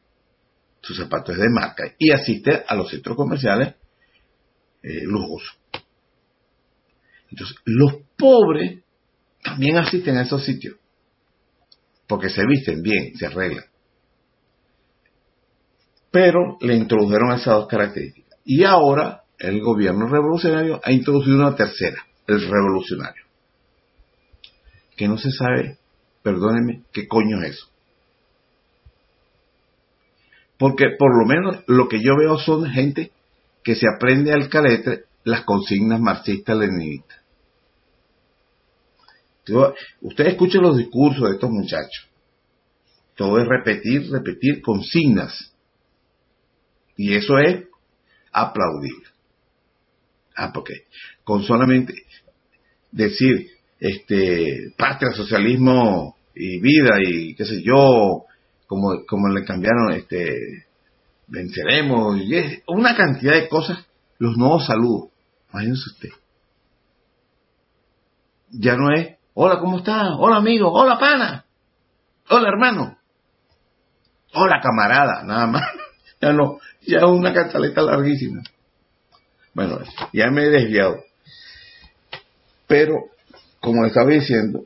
su 0.79 0.93
zapato 0.93 1.33
es 1.33 1.37
de 1.37 1.49
marca 1.49 1.93
y 1.97 2.11
asiste 2.11 2.63
a 2.65 2.75
los 2.75 2.89
centros 2.89 3.17
comerciales 3.17 3.75
eh, 4.83 5.01
lujosos. 5.03 5.59
Entonces, 7.29 7.57
los 7.65 7.95
pobres 8.17 8.83
también 9.43 9.77
asisten 9.77 10.15
a 10.15 10.21
esos 10.21 10.45
sitios 10.45 10.77
porque 12.07 12.29
se 12.29 12.45
visten 12.47 12.81
bien, 12.81 13.17
se 13.17 13.25
arreglan. 13.25 13.65
Pero 16.09 16.57
le 16.61 16.75
introdujeron 16.75 17.33
esas 17.33 17.53
dos 17.55 17.67
características. 17.67 18.28
Y 18.51 18.63
ahora 18.63 19.21
el 19.37 19.61
gobierno 19.61 20.07
revolucionario 20.07 20.81
ha 20.83 20.91
introducido 20.91 21.35
una 21.35 21.55
tercera, 21.55 22.03
el 22.25 22.41
revolucionario. 22.41 23.23
Que 24.97 25.07
no 25.07 25.19
se 25.19 25.29
sabe, 25.29 25.77
perdónenme, 26.23 26.81
qué 26.91 27.07
coño 27.07 27.43
es 27.43 27.51
eso. 27.51 27.67
Porque 30.57 30.85
por 30.97 31.15
lo 31.15 31.27
menos 31.27 31.63
lo 31.67 31.87
que 31.87 32.01
yo 32.01 32.13
veo 32.17 32.39
son 32.39 32.65
gente 32.71 33.11
que 33.63 33.75
se 33.75 33.85
aprende 33.87 34.33
al 34.33 34.49
caletre 34.49 35.03
las 35.25 35.43
consignas 35.43 36.01
marxistas-leninistas. 36.01 37.19
Ustedes 40.01 40.31
escuchen 40.31 40.63
los 40.63 40.75
discursos 40.75 41.23
de 41.29 41.35
estos 41.35 41.51
muchachos. 41.51 42.09
Todo 43.13 43.37
es 43.37 43.47
repetir, 43.47 44.09
repetir 44.09 44.63
consignas. 44.63 45.53
Y 46.97 47.13
eso 47.13 47.37
es 47.37 47.68
aplaudir. 48.31 48.95
Ah, 50.35 50.51
porque 50.53 50.85
con 51.23 51.43
solamente 51.43 51.93
decir 52.91 53.47
este 53.79 54.73
patria, 54.77 55.11
socialismo 55.11 56.15
y 56.33 56.59
vida 56.59 56.97
y 57.05 57.35
qué 57.35 57.45
sé 57.45 57.61
yo, 57.61 58.25
como, 58.67 59.05
como 59.05 59.29
le 59.29 59.43
cambiaron 59.43 59.91
este 59.93 60.65
venceremos 61.27 62.17
y 62.21 62.35
es 62.35 62.63
una 62.67 62.95
cantidad 62.95 63.33
de 63.33 63.49
cosas, 63.49 63.85
los 64.17 64.37
nuevos 64.37 64.65
saludos. 64.65 65.09
Imagínense 65.51 65.83
usted. 65.93 66.09
Ya 68.51 68.75
no 68.75 68.91
es, 68.91 69.17
hola, 69.33 69.59
¿cómo 69.59 69.77
está? 69.77 70.15
Hola, 70.15 70.37
amigo, 70.37 70.71
hola, 70.71 70.97
pana. 70.97 71.45
Hola, 72.29 72.49
hermano. 72.49 72.97
Hola, 74.33 74.59
camarada, 74.61 75.23
nada 75.23 75.47
más. 75.47 75.63
Ya 76.21 76.33
no, 76.33 76.59
ya 76.81 76.97
es 76.99 77.03
una 77.03 77.33
cantaleta 77.33 77.81
larguísima. 77.81 78.41
Bueno, 79.53 79.79
ya 80.13 80.29
me 80.29 80.43
he 80.43 80.49
desviado. 80.49 80.97
Pero, 82.67 82.95
como 83.59 83.85
estaba 83.85 84.09
diciendo, 84.11 84.65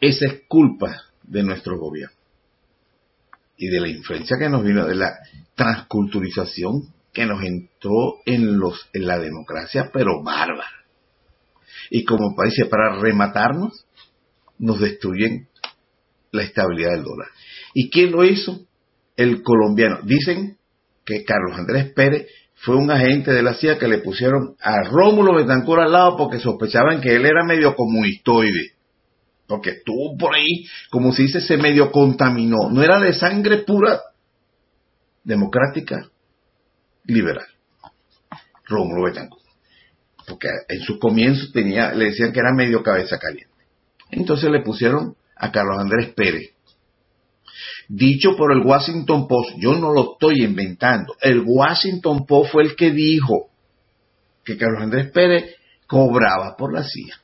esa 0.00 0.26
es 0.26 0.42
culpa 0.48 1.04
de 1.22 1.42
nuestro 1.42 1.78
gobierno 1.78 2.16
y 3.56 3.68
de 3.68 3.80
la 3.80 3.88
influencia 3.88 4.36
que 4.36 4.48
nos 4.48 4.64
vino, 4.64 4.86
de 4.86 4.96
la 4.96 5.16
transculturización 5.54 6.92
que 7.12 7.26
nos 7.26 7.42
entró 7.44 8.16
en, 8.24 8.58
los, 8.58 8.88
en 8.92 9.06
la 9.06 9.18
democracia, 9.18 9.90
pero 9.92 10.22
bárbara. 10.22 10.84
Y 11.90 12.04
como 12.04 12.34
país, 12.34 12.54
para 12.68 12.98
rematarnos, 12.98 13.86
nos 14.58 14.80
destruyen 14.80 15.46
la 16.32 16.42
estabilidad 16.42 16.92
del 16.92 17.04
dólar. 17.04 17.28
¿Y 17.74 17.90
quién 17.90 18.12
lo 18.12 18.24
hizo? 18.24 18.66
El 19.16 19.42
colombiano. 19.42 20.00
Dicen 20.04 20.56
que 21.04 21.24
Carlos 21.24 21.58
Andrés 21.58 21.92
Pérez 21.94 22.26
fue 22.56 22.76
un 22.76 22.90
agente 22.90 23.32
de 23.32 23.42
la 23.42 23.54
CIA 23.54 23.78
que 23.78 23.88
le 23.88 23.98
pusieron 23.98 24.54
a 24.60 24.82
Rómulo 24.84 25.34
Betancourt 25.34 25.82
al 25.82 25.92
lado 25.92 26.16
porque 26.16 26.38
sospechaban 26.38 27.00
que 27.00 27.14
él 27.16 27.26
era 27.26 27.44
medio 27.44 27.74
comunistoide. 27.74 28.72
Porque 29.46 29.70
estuvo 29.70 30.16
por 30.16 30.34
ahí, 30.34 30.64
como 30.90 31.12
se 31.12 31.22
dice, 31.22 31.40
se 31.40 31.56
medio 31.56 31.90
contaminó. 31.90 32.70
No 32.70 32.82
era 32.82 33.00
de 33.00 33.12
sangre 33.12 33.58
pura 33.58 34.00
democrática 35.24 36.08
liberal. 37.04 37.46
Rómulo 38.66 39.04
Betancourt. 39.04 39.42
Porque 40.26 40.48
en 40.68 40.80
sus 40.82 40.98
comienzos 40.98 41.52
tenía, 41.52 41.92
le 41.92 42.06
decían 42.06 42.32
que 42.32 42.38
era 42.38 42.54
medio 42.54 42.82
cabeza 42.82 43.18
caliente. 43.18 43.52
Entonces 44.10 44.50
le 44.50 44.62
pusieron 44.62 45.16
a 45.36 45.50
Carlos 45.50 45.78
Andrés 45.80 46.14
Pérez 46.14 46.51
dicho 47.94 48.36
por 48.36 48.52
el 48.52 48.60
Washington 48.64 49.28
Post, 49.28 49.56
yo 49.58 49.74
no 49.74 49.92
lo 49.92 50.12
estoy 50.12 50.42
inventando, 50.42 51.14
el 51.20 51.42
Washington 51.44 52.24
Post 52.26 52.52
fue 52.52 52.62
el 52.62 52.74
que 52.74 52.90
dijo 52.90 53.50
que 54.44 54.56
Carlos 54.56 54.82
Andrés 54.82 55.10
Pérez 55.12 55.56
cobraba 55.86 56.56
por 56.56 56.72
la 56.72 56.84
CIA. 56.84 57.14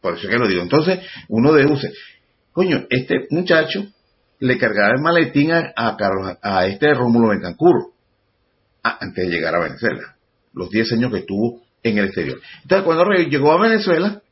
Por 0.00 0.16
eso 0.16 0.28
que 0.28 0.38
lo 0.38 0.48
digo. 0.48 0.62
Entonces, 0.62 1.00
uno 1.28 1.52
deduce, 1.52 1.92
coño, 2.52 2.84
este 2.88 3.26
muchacho 3.30 3.84
le 4.38 4.58
cargaba 4.58 4.94
el 4.94 5.02
maletín 5.02 5.52
a, 5.52 5.96
Carlos, 5.96 6.36
a 6.40 6.66
este 6.66 6.94
Rómulo 6.94 7.28
Bentancur 7.30 7.92
antes 8.82 9.28
de 9.28 9.30
llegar 9.30 9.56
a 9.56 9.60
Venezuela, 9.60 10.16
los 10.54 10.70
10 10.70 10.92
años 10.92 11.12
que 11.12 11.18
estuvo 11.18 11.62
en 11.82 11.98
el 11.98 12.06
exterior. 12.06 12.40
Entonces, 12.62 12.84
cuando 12.84 13.04
llegó 13.12 13.52
a 13.52 13.60
Venezuela, 13.60 14.22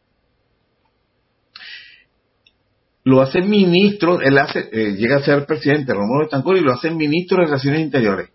lo 3.05 3.23
hace 3.23 3.41
ministro, 3.41 4.21
él 4.21 4.39
hace, 4.39 4.69
eh, 4.73 4.95
llega 4.97 5.17
a 5.17 5.23
ser 5.23 5.47
presidente 5.47 5.95
Rómulo 5.95 6.25
Betancourt 6.25 6.59
y 6.59 6.65
lo 6.65 6.73
hace 6.73 6.91
ministro 6.91 7.39
de 7.39 7.47
Relaciones 7.47 7.81
Interiores. 7.81 8.31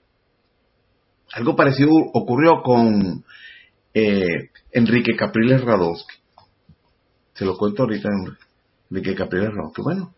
Algo 1.33 1.55
parecido 1.55 1.91
ocurrió 2.13 2.61
con 2.63 3.23
eh, 3.93 4.49
Enrique 4.71 5.15
Capriles 5.15 5.61
Radonsky. 5.61 6.15
Se 7.33 7.45
lo 7.45 7.57
cuento 7.57 7.83
ahorita, 7.83 8.09
Enrique 8.89 9.15
Capriles 9.15 9.49
Radonsky. 9.49 9.81
Bueno, 9.81 10.15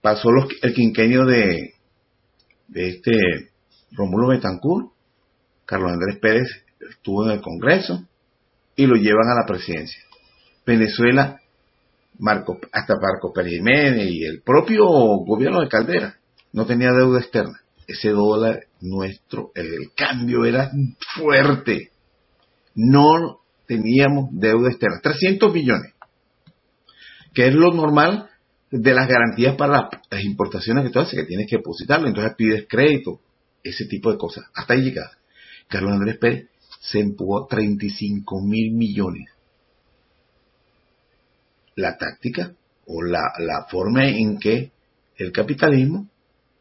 pasó 0.00 0.30
el 0.62 0.74
quinquenio 0.74 1.24
de, 1.24 1.74
de 2.68 2.88
este 2.88 3.12
Rómulo 3.92 4.28
Betancourt, 4.28 4.92
Carlos 5.64 5.92
Andrés 5.92 6.18
Pérez 6.20 6.48
estuvo 6.90 7.24
en 7.26 7.32
el 7.32 7.40
Congreso 7.40 8.06
y 8.76 8.86
lo 8.86 8.96
llevan 8.96 9.28
a 9.30 9.40
la 9.40 9.46
presidencia. 9.46 10.00
Venezuela 10.64 11.40
Marco, 12.18 12.58
hasta 12.72 12.94
Marco 12.94 13.32
Pérez 13.32 13.54
Jiménez 13.54 14.08
y 14.10 14.24
el 14.24 14.42
propio 14.42 14.86
gobierno 14.86 15.60
de 15.60 15.68
Caldera 15.68 16.16
no 16.52 16.66
tenía 16.66 16.92
deuda 16.92 17.20
externa. 17.20 17.60
Ese 17.86 18.10
dólar 18.10 18.64
nuestro, 18.80 19.52
el 19.54 19.90
cambio 19.96 20.44
era 20.44 20.70
fuerte. 21.14 21.90
No 22.74 23.40
teníamos 23.66 24.30
deuda 24.32 24.70
externa. 24.70 25.00
300 25.02 25.52
millones, 25.52 25.92
que 27.34 27.48
es 27.48 27.54
lo 27.54 27.72
normal 27.72 28.28
de 28.70 28.94
las 28.94 29.08
garantías 29.08 29.54
para 29.56 29.88
las 30.10 30.24
importaciones 30.24 30.84
que 30.84 30.90
tú 30.90 30.98
haces, 30.98 31.18
que 31.18 31.26
tienes 31.26 31.46
que 31.48 31.58
depositarlo, 31.58 32.08
entonces 32.08 32.34
pides 32.36 32.66
crédito, 32.68 33.20
ese 33.62 33.86
tipo 33.86 34.10
de 34.10 34.18
cosas. 34.18 34.44
Hasta 34.54 34.74
ahí 34.74 34.82
llega. 34.82 35.10
Carlos 35.68 35.92
Andrés 35.92 36.18
Pérez 36.18 36.48
se 36.80 37.00
empujó 37.00 37.46
35 37.46 38.40
mil 38.42 38.72
millones 38.72 39.35
la 41.76 41.96
táctica 41.96 42.52
o 42.86 43.02
la, 43.02 43.22
la 43.38 43.66
forma 43.70 44.08
en 44.08 44.38
que 44.38 44.72
el 45.16 45.32
capitalismo 45.32 46.08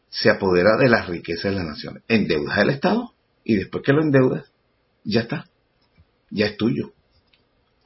se 0.09 0.29
apodera 0.29 0.77
de 0.77 0.89
las 0.89 1.07
riquezas 1.07 1.51
de 1.51 1.57
las 1.57 1.65
naciones. 1.65 2.03
Endeudas 2.07 2.57
el 2.59 2.69
Estado 2.69 3.13
y 3.43 3.55
después 3.55 3.83
que 3.83 3.93
lo 3.93 4.01
endeudas, 4.01 4.51
ya 5.03 5.21
está, 5.21 5.45
ya 6.29 6.47
es 6.47 6.57
tuyo. 6.57 6.91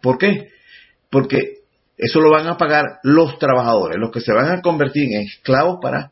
¿Por 0.01 0.17
qué? 0.17 0.49
Porque 1.09 1.59
eso 1.97 2.21
lo 2.21 2.31
van 2.31 2.47
a 2.47 2.57
pagar 2.57 2.99
los 3.03 3.37
trabajadores, 3.39 3.97
los 3.99 4.11
que 4.11 4.21
se 4.21 4.31
van 4.31 4.51
a 4.51 4.61
convertir 4.61 5.03
en 5.11 5.21
esclavos 5.21 5.79
para 5.81 6.11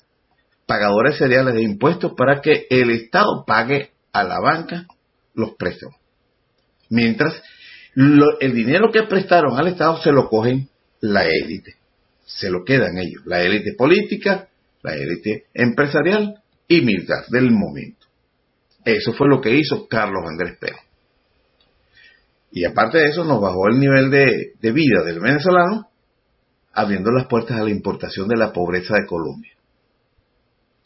pagadores 0.66 1.18
seriales 1.18 1.54
de 1.54 1.62
impuestos 1.62 2.14
para 2.18 2.42
que 2.42 2.68
el 2.70 2.92
Estado 2.92 3.46
pague 3.46 3.92
a 4.12 4.24
la 4.24 4.40
banca 4.40 4.86
los 5.34 5.56
préstamos. 5.56 5.96
Mientras 6.90 7.42
el 7.96 8.54
dinero 8.54 8.92
que 8.92 9.04
prestaron 9.04 9.58
al 9.58 9.68
Estado 9.68 10.02
se 10.02 10.12
lo 10.12 10.30
cogen 10.30 10.70
la 11.02 11.26
élite, 11.26 11.76
se 12.26 12.50
lo 12.50 12.64
quedan 12.64 12.98
ellos, 12.98 13.24
la 13.26 13.42
élite 13.42 13.74
política, 13.74 14.48
la 14.84 14.96
élite 14.96 15.46
empresarial 15.54 16.42
y 16.68 16.82
militar 16.82 17.26
del 17.30 17.52
momento. 17.52 18.08
Eso 18.84 19.14
fue 19.14 19.28
lo 19.28 19.42
que 19.42 19.56
hizo 19.56 19.88
Carlos 19.88 20.24
Andrés 20.26 20.58
Pérez. 20.60 20.80
Y 22.52 22.66
aparte 22.66 23.00
de 23.00 23.10
eso, 23.10 23.24
nos 23.26 23.42
bajó 23.42 23.68
el 23.68 23.80
nivel 23.80 24.10
de, 24.10 24.54
de 24.60 24.72
vida 24.72 25.04
del 25.04 25.20
venezolano, 25.20 25.90
abriendo 26.74 27.12
las 27.12 27.28
puertas 27.28 27.60
a 27.60 27.64
la 27.64 27.70
importación 27.70 28.28
de 28.28 28.38
la 28.38 28.54
pobreza 28.54 28.96
de 28.96 29.06
Colombia. 29.06 29.54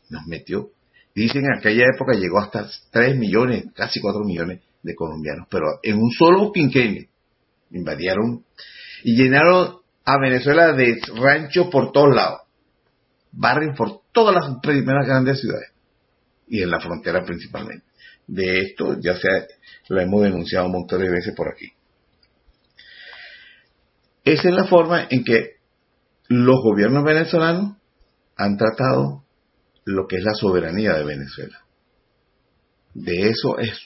Nos 0.10 0.26
metió. 0.26 0.70
Dicen 1.14 1.44
en 1.46 1.60
aquella 1.60 1.84
época 1.94 2.18
llegó 2.18 2.40
hasta 2.40 2.68
3 2.92 3.18
millones, 3.18 3.66
casi 3.76 4.00
4 4.00 4.24
millones 4.24 4.62
de 4.82 4.96
colombianos, 4.96 5.48
pero 5.50 5.66
en 5.84 5.98
un 5.98 6.12
solo 6.12 6.52
quinquenio 6.52 7.08
invadieron 7.72 8.44
y 9.04 9.16
llenaron 9.16 9.81
a 10.12 10.20
Venezuela 10.20 10.74
de 10.74 11.00
ranchos 11.16 11.68
por 11.72 11.92
todos 11.92 12.14
lados, 12.14 12.42
barrios 13.32 13.78
por 13.78 14.02
todas 14.12 14.36
las 14.36 14.60
primeras 14.62 15.08
grandes 15.08 15.40
ciudades 15.40 15.72
y 16.48 16.62
en 16.62 16.70
la 16.70 16.82
frontera 16.82 17.24
principalmente. 17.24 17.86
De 18.28 18.62
esto 18.62 19.00
ya 19.00 19.16
se 19.16 19.48
lo 19.88 20.02
hemos 20.02 20.24
denunciado 20.24 20.66
un 20.66 20.74
montón 20.74 21.02
de 21.02 21.10
veces 21.10 21.34
por 21.36 21.48
aquí. 21.50 21.72
Esa 24.26 24.50
es 24.50 24.54
la 24.54 24.66
forma 24.66 25.08
en 25.10 25.24
que 25.24 25.56
los 26.28 26.62
gobiernos 26.62 27.04
venezolanos 27.04 27.78
han 28.36 28.58
tratado 28.58 29.24
lo 29.86 30.08
que 30.08 30.18
es 30.18 30.24
la 30.24 30.34
soberanía 30.34 30.94
de 30.94 31.06
Venezuela. 31.06 31.58
De 32.94 33.30
eso 33.30 33.58
es. 33.60 33.80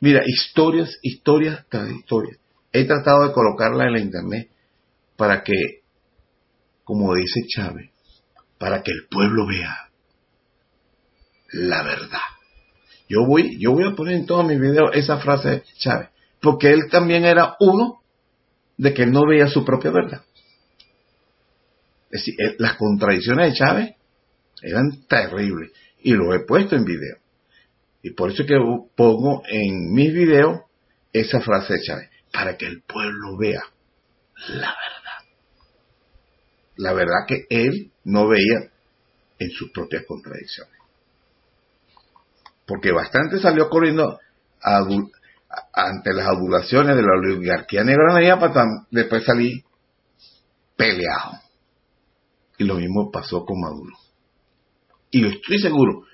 Mira, 0.00 0.22
historias, 0.24 0.98
historias 1.02 1.66
tras 1.68 1.90
historias. 1.90 2.38
He 2.72 2.84
tratado 2.84 3.26
de 3.26 3.32
colocarla 3.32 3.84
en 3.84 3.92
la 3.92 4.00
internet 4.00 4.50
para 5.16 5.42
que, 5.42 5.82
como 6.84 7.14
dice 7.14 7.40
Chávez, 7.48 7.90
para 8.58 8.82
que 8.82 8.92
el 8.92 9.06
pueblo 9.08 9.46
vea 9.46 9.88
la 11.52 11.82
verdad. 11.82 12.20
Yo 13.08 13.24
voy, 13.26 13.58
yo 13.58 13.72
voy 13.72 13.84
a 13.84 13.94
poner 13.94 14.16
en 14.16 14.26
todos 14.26 14.46
mis 14.46 14.60
videos 14.60 14.90
esa 14.94 15.18
frase 15.18 15.48
de 15.48 15.62
Chávez, 15.78 16.08
porque 16.40 16.70
él 16.70 16.88
también 16.90 17.24
era 17.24 17.56
uno 17.60 18.00
de 18.76 18.92
que 18.92 19.06
no 19.06 19.26
veía 19.26 19.48
su 19.48 19.64
propia 19.64 19.90
verdad. 19.90 20.22
Es 22.10 22.24
decir, 22.24 22.34
eh, 22.40 22.56
las 22.58 22.76
contradicciones 22.76 23.52
de 23.52 23.58
Chávez 23.58 23.94
eran 24.62 25.06
terribles 25.08 25.72
y 26.02 26.12
lo 26.12 26.34
he 26.34 26.40
puesto 26.40 26.76
en 26.76 26.84
video. 26.84 27.16
Y 28.02 28.10
por 28.10 28.30
eso 28.30 28.42
es 28.42 28.48
que 28.48 28.56
pongo 28.94 29.42
en 29.48 29.92
mis 29.92 30.12
videos 30.12 30.60
esa 31.12 31.40
frase 31.40 31.74
de 31.74 31.82
Chávez, 31.82 32.10
para 32.32 32.56
que 32.56 32.66
el 32.66 32.82
pueblo 32.82 33.36
vea 33.38 33.62
la 34.48 34.74
verdad. 34.74 35.05
La 36.76 36.92
verdad 36.92 37.26
que 37.26 37.46
él 37.48 37.90
no 38.04 38.28
veía 38.28 38.70
en 39.38 39.50
sus 39.50 39.70
propias 39.70 40.04
contradicciones. 40.06 40.74
Porque 42.66 42.92
bastante 42.92 43.38
salió 43.38 43.68
corriendo 43.68 44.18
ante 45.72 46.12
las 46.12 46.26
adulaciones 46.28 46.96
de 46.96 47.02
la 47.02 47.18
oligarquía 47.18 47.84
negra 47.84 48.38
para 48.38 48.64
después 48.90 49.24
salir 49.24 49.62
peleado. 50.76 51.40
Y 52.58 52.64
lo 52.64 52.76
mismo 52.76 53.10
pasó 53.10 53.44
con 53.44 53.60
Maduro. 53.60 53.96
Y 55.10 55.26
estoy 55.26 55.58
seguro 55.58 56.04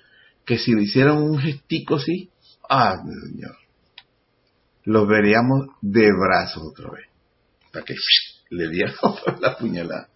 que 0.45 0.59
si 0.59 0.75
le 0.75 0.83
hicieran 0.83 1.23
un 1.23 1.39
gestico 1.39 1.97
así, 1.97 2.31
ah, 2.69 2.97
señor, 2.97 3.57
lo 4.85 5.07
veríamos 5.07 5.69
de 5.81 6.09
brazos 6.13 6.63
otra 6.65 6.91
vez. 6.91 7.07
Para 7.73 7.85
que 7.85 7.95
le 8.51 8.69
dieran 8.69 8.95
la 9.41 9.57
puñalada 9.57 10.12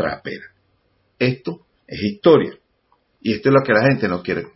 trapera. 0.00 0.46
Esto 1.18 1.66
es 1.86 2.02
historia. 2.02 2.58
Y 3.20 3.34
esto 3.34 3.50
es 3.50 3.54
lo 3.54 3.62
que 3.62 3.72
la 3.72 3.82
gente 3.82 4.08
no 4.08 4.22
quiere 4.22 4.46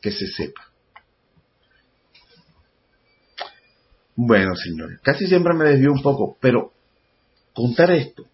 que 0.00 0.12
se 0.12 0.26
sepa. 0.28 0.62
Bueno, 4.14 4.54
señores, 4.54 5.00
casi 5.02 5.26
siempre 5.26 5.54
me 5.54 5.64
desvío 5.64 5.90
un 5.90 6.02
poco, 6.02 6.36
pero 6.40 6.72
contar 7.54 7.90
esto 7.90 8.24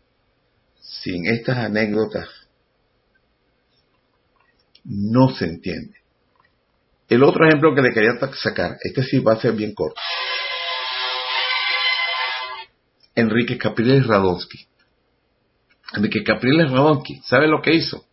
sin 0.80 1.26
estas 1.26 1.58
anécdotas 1.58 2.28
no 4.84 5.30
se 5.30 5.44
entiende. 5.44 5.98
El 7.08 7.22
otro 7.22 7.46
ejemplo 7.46 7.74
que 7.74 7.82
le 7.82 7.92
quería 7.92 8.18
sacar, 8.34 8.76
este 8.82 9.02
sí 9.02 9.18
va 9.20 9.34
a 9.34 9.40
ser 9.40 9.52
bien 9.52 9.72
corto. 9.72 10.00
Enrique 13.14 13.56
Capriles 13.56 14.06
Radonsky. 14.06 14.66
Enrique 15.94 16.22
Capriles 16.22 16.70
Radonsky, 16.70 17.20
¿sabe 17.24 17.48
lo 17.48 17.62
que 17.62 17.74
hizo? 17.74 18.04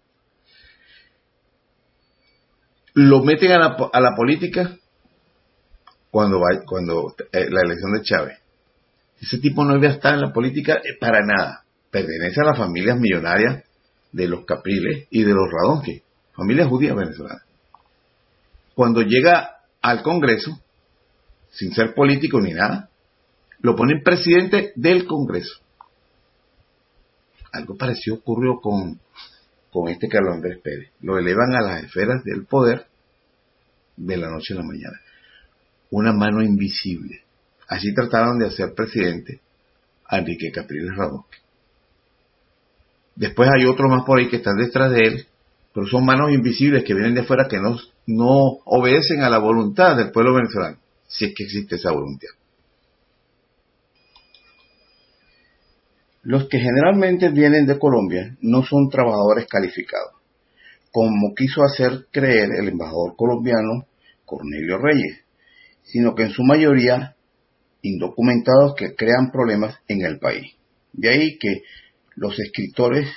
Lo 2.94 3.24
meten 3.24 3.52
a 3.52 3.60
la, 3.60 4.16
política 4.16 4.78
cuando 6.10 6.40
va, 6.40 6.64
cuando 6.66 7.14
eh, 7.34 7.48
la 7.50 7.62
elección 7.62 7.92
de 7.92 8.02
Chávez. 8.04 8.40
Ese 9.20 9.40
tipo 9.40 9.66
no 9.66 9.74
debe 9.74 9.88
estar 9.88 10.14
en 10.14 10.22
la 10.22 10.32
política 10.32 10.76
eh, 10.76 10.98
para 11.00 11.20
nada. 11.26 11.66
Pertenece 11.92 12.40
a 12.42 12.46
las 12.46 12.58
familias 12.58 12.98
millonarias 12.98 13.64
de 14.14 14.28
los 14.28 14.46
Capriles 14.46 15.08
y 15.10 15.24
de 15.24 15.34
los 15.34 15.50
Radonsky, 15.52 16.02
familias 16.34 16.70
judías 16.70 16.96
venezolanas. 16.96 17.44
Cuando 18.74 19.02
llega 19.02 19.58
al 19.82 20.02
Congreso, 20.02 20.58
sin 21.52 21.74
ser 21.74 21.94
político 21.94 22.40
ni 22.40 22.54
nada, 22.54 22.90
lo 23.60 23.76
ponen 23.76 24.04
presidente 24.04 24.72
del 24.76 25.06
Congreso. 25.06 25.65
Algo 27.56 27.78
parecido 27.78 28.18
ocurrió 28.18 28.60
con, 28.60 29.00
con 29.72 29.90
este 29.90 30.08
Carlos 30.08 30.36
Andrés 30.36 30.60
Pérez. 30.62 30.92
Lo 31.02 31.18
elevan 31.18 31.56
a 31.56 31.62
las 31.62 31.84
esferas 31.84 32.24
del 32.24 32.46
poder 32.46 32.86
de 33.96 34.18
la 34.18 34.30
noche 34.30 34.54
a 34.54 34.58
la 34.58 34.64
mañana. 34.64 35.00
Una 35.92 36.12
mano 36.12 36.42
invisible. 36.42 37.22
Así 37.68 37.94
trataron 37.94 38.38
de 38.40 38.48
hacer 38.48 38.74
presidente 38.74 39.40
a 40.08 40.20
Enrique 40.20 40.52
Capriles 40.52 40.96
Radonsky. 40.96 41.38
Después 43.16 43.50
hay 43.50 43.66
otros 43.66 43.90
más 43.90 44.04
por 44.06 44.20
ahí 44.20 44.28
que 44.28 44.38
están 44.38 44.58
detrás 44.58 44.92
de 44.92 45.00
él, 45.00 45.26
pero 45.74 45.88
son 45.88 46.06
manos 46.06 46.32
invisibles 46.32 46.84
que 46.84 46.94
vienen 46.94 47.16
de 47.16 47.22
afuera 47.22 47.48
que 47.50 47.60
no, 47.60 47.78
no 48.08 48.58
obedecen 48.66 49.22
a 49.22 49.30
la 49.30 49.40
voluntad 49.40 49.96
del 49.96 50.12
pueblo 50.12 50.34
venezolano, 50.36 50.78
si 51.08 51.26
es 51.26 51.34
que 51.34 51.46
existe 51.46 51.76
esa 51.76 51.92
voluntad. 51.92 52.28
Los 56.26 56.50
que 56.50 56.58
generalmente 56.58 57.30
vienen 57.30 57.68
de 57.68 57.78
Colombia 57.78 58.36
no 58.42 58.64
son 58.64 58.90
trabajadores 58.90 59.46
calificados, 59.46 60.14
como 60.92 61.36
quiso 61.36 61.62
hacer 61.62 62.08
creer 62.12 62.50
el 62.60 62.68
embajador 62.68 63.16
colombiano 63.16 63.86
Cornelio 64.26 64.80
Reyes, 64.80 65.20
sino 65.84 66.16
que 66.16 66.24
en 66.24 66.32
su 66.32 66.42
mayoría 66.42 67.16
indocumentados 67.84 68.74
que 68.76 68.96
crean 68.96 69.30
problemas 69.32 69.78
en 69.88 70.02
el 70.04 70.18
país. 70.18 70.56
De 70.94 71.10
ahí 71.10 71.38
que 71.38 71.62
los 72.16 72.40
escritores 72.40 73.08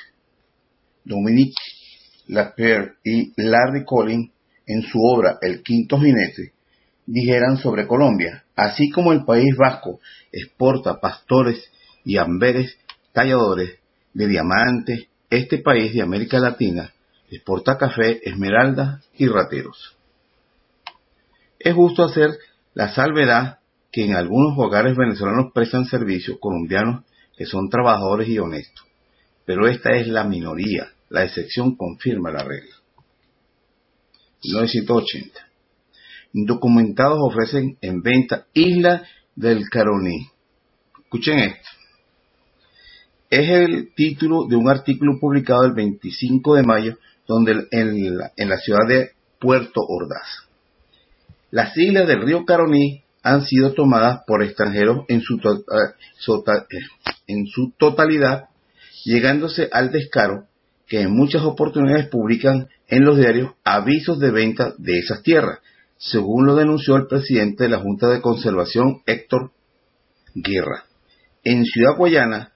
Dominique 1.03 1.55
Lapierre 2.27 2.97
y 3.03 3.33
Larry 3.39 3.87
Collins 3.87 4.33
en 4.67 4.83
su 4.83 4.99
obra 5.01 5.39
El 5.41 5.63
Quinto 5.63 5.99
Jinete 5.99 6.53
dijeran 7.07 7.57
sobre 7.57 7.87
Colombia, 7.87 8.45
así 8.55 8.91
como 8.91 9.15
el 9.15 9.25
País 9.25 9.57
Vasco 9.57 9.99
exporta 10.31 11.01
pastores 11.01 11.73
y 12.05 12.19
amberes 12.19 12.77
de 13.25 14.27
diamantes, 14.29 15.09
este 15.29 15.59
país 15.59 15.93
de 15.93 16.03
América 16.03 16.39
Latina 16.39 16.93
exporta 17.31 17.77
café, 17.77 18.21
esmeralda 18.23 19.03
y 19.17 19.27
rateros. 19.27 19.97
Es 21.59 21.75
justo 21.75 22.05
hacer 22.05 22.31
la 22.75 22.95
salvedad 22.95 23.59
que 23.91 24.05
en 24.05 24.15
algunos 24.15 24.57
hogares 24.57 24.97
venezolanos 24.97 25.53
prestan 25.53 25.85
servicios 25.87 26.39
colombianos 26.41 27.05
que 27.37 27.45
son 27.45 27.69
trabajadores 27.69 28.29
y 28.29 28.39
honestos, 28.39 28.87
pero 29.45 29.67
esta 29.67 29.91
es 29.97 30.07
la 30.07 30.23
minoría, 30.23 30.93
la 31.09 31.25
excepción 31.25 31.75
confirma 31.75 32.31
la 32.31 32.45
regla. 32.45 32.77
1980. 34.45 35.41
Indocumentados 36.35 37.19
ofrecen 37.21 37.79
en 37.81 38.01
venta 38.01 38.47
Isla 38.53 39.03
del 39.35 39.69
Caroní. 39.69 40.29
Escuchen 41.03 41.39
esto. 41.41 41.78
Es 43.31 43.51
el 43.51 43.95
título 43.95 44.47
de 44.49 44.57
un 44.57 44.69
artículo 44.69 45.19
publicado 45.21 45.65
el 45.65 45.73
25 45.73 46.55
de 46.55 46.63
mayo 46.63 46.99
donde 47.27 47.67
en 47.71 48.17
la, 48.17 48.59
ciudad 48.59 48.87
de 48.89 49.11
Puerto 49.39 49.83
Ordaz. 49.87 50.49
Las 51.51 51.77
islas 51.77 52.09
del 52.09 52.23
río 52.23 52.45
Caroní 52.47 53.03
han 53.23 53.45
sido 53.45 53.75
tomadas 53.75 54.21
por 54.27 54.43
extranjeros 54.43 55.05
en 55.09 55.21
su, 55.21 55.39
sota- 56.19 56.67
eh, 56.71 57.11
en 57.27 57.47
su 57.47 57.73
totalidad, 57.79 58.45
llegándose 59.05 59.69
al 59.73 59.91
descaro 59.91 60.45
que 60.87 61.03
en 61.03 61.15
muchas 61.15 61.43
oportunidades 61.43 62.09
publican 62.09 62.69
en 62.89 63.05
los 63.05 63.19
diarios 63.19 63.53
avisos 63.63 64.19
de 64.19 64.31
venta 64.31 64.73
de 64.79 64.99
esas 64.99 65.23
tierras, 65.23 65.59
según 65.99 66.47
lo 66.47 66.55
denunció 66.55 66.97
el 66.97 67.07
presidente 67.07 67.65
de 67.65 67.71
la 67.71 67.79
Junta 67.81 68.09
de 68.09 68.23
Conservación, 68.23 69.03
Héctor 69.05 69.53
Guerra. 70.35 70.85
En 71.45 71.67
Ciudad 71.67 71.97
Guayana 71.97 72.53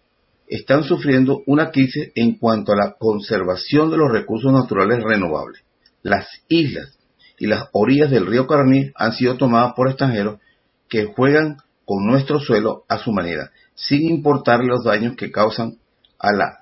están 0.55 0.85
sufriendo 0.85 1.43
una 1.47 1.71
crisis 1.71 2.11
en 2.15 2.37
cuanto 2.38 2.73
a 2.73 2.77
la 2.77 2.95
conservación 2.99 3.91
de 3.91 3.97
los 3.97 4.11
recursos 4.11 4.53
naturales 4.53 5.03
renovables. 5.03 5.62
Las 6.03 6.27
islas 6.49 6.99
y 7.38 7.47
las 7.47 7.69
orillas 7.73 8.11
del 8.11 8.27
río 8.27 8.47
Caraní 8.47 8.91
han 8.95 9.12
sido 9.12 9.37
tomadas 9.37 9.73
por 9.75 9.88
extranjeros 9.88 10.41
que 10.88 11.07
juegan 11.07 11.57
con 11.85 12.05
nuestro 12.07 12.38
suelo 12.38 12.85
a 12.88 12.99
su 12.99 13.12
manera, 13.12 13.51
sin 13.75 14.03
importar 14.03 14.61
los 14.62 14.85
daños 14.85 15.17
que 15.17 15.31
causan 15.31 15.79
a 16.19 16.33
la 16.33 16.59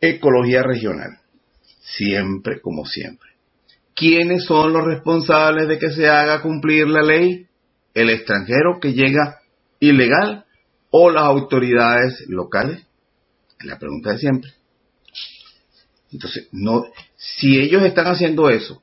ecología 0.00 0.62
regional. 0.62 1.18
Siempre 1.80 2.60
como 2.60 2.84
siempre. 2.86 3.30
¿Quiénes 3.94 4.44
son 4.44 4.72
los 4.72 4.84
responsables 4.84 5.68
de 5.68 5.78
que 5.78 5.90
se 5.90 6.08
haga 6.08 6.42
cumplir 6.42 6.88
la 6.88 7.02
ley? 7.02 7.46
¿El 7.94 8.10
extranjero 8.10 8.78
que 8.80 8.92
llega 8.92 9.38
ilegal 9.80 10.44
o 10.90 11.10
las 11.10 11.22
autoridades 11.22 12.24
locales? 12.28 12.85
La 13.60 13.78
pregunta 13.78 14.12
de 14.12 14.18
siempre. 14.18 14.52
Entonces, 16.12 16.48
no, 16.52 16.84
si 17.16 17.58
ellos 17.58 17.82
están 17.82 18.06
haciendo 18.06 18.48
eso 18.48 18.82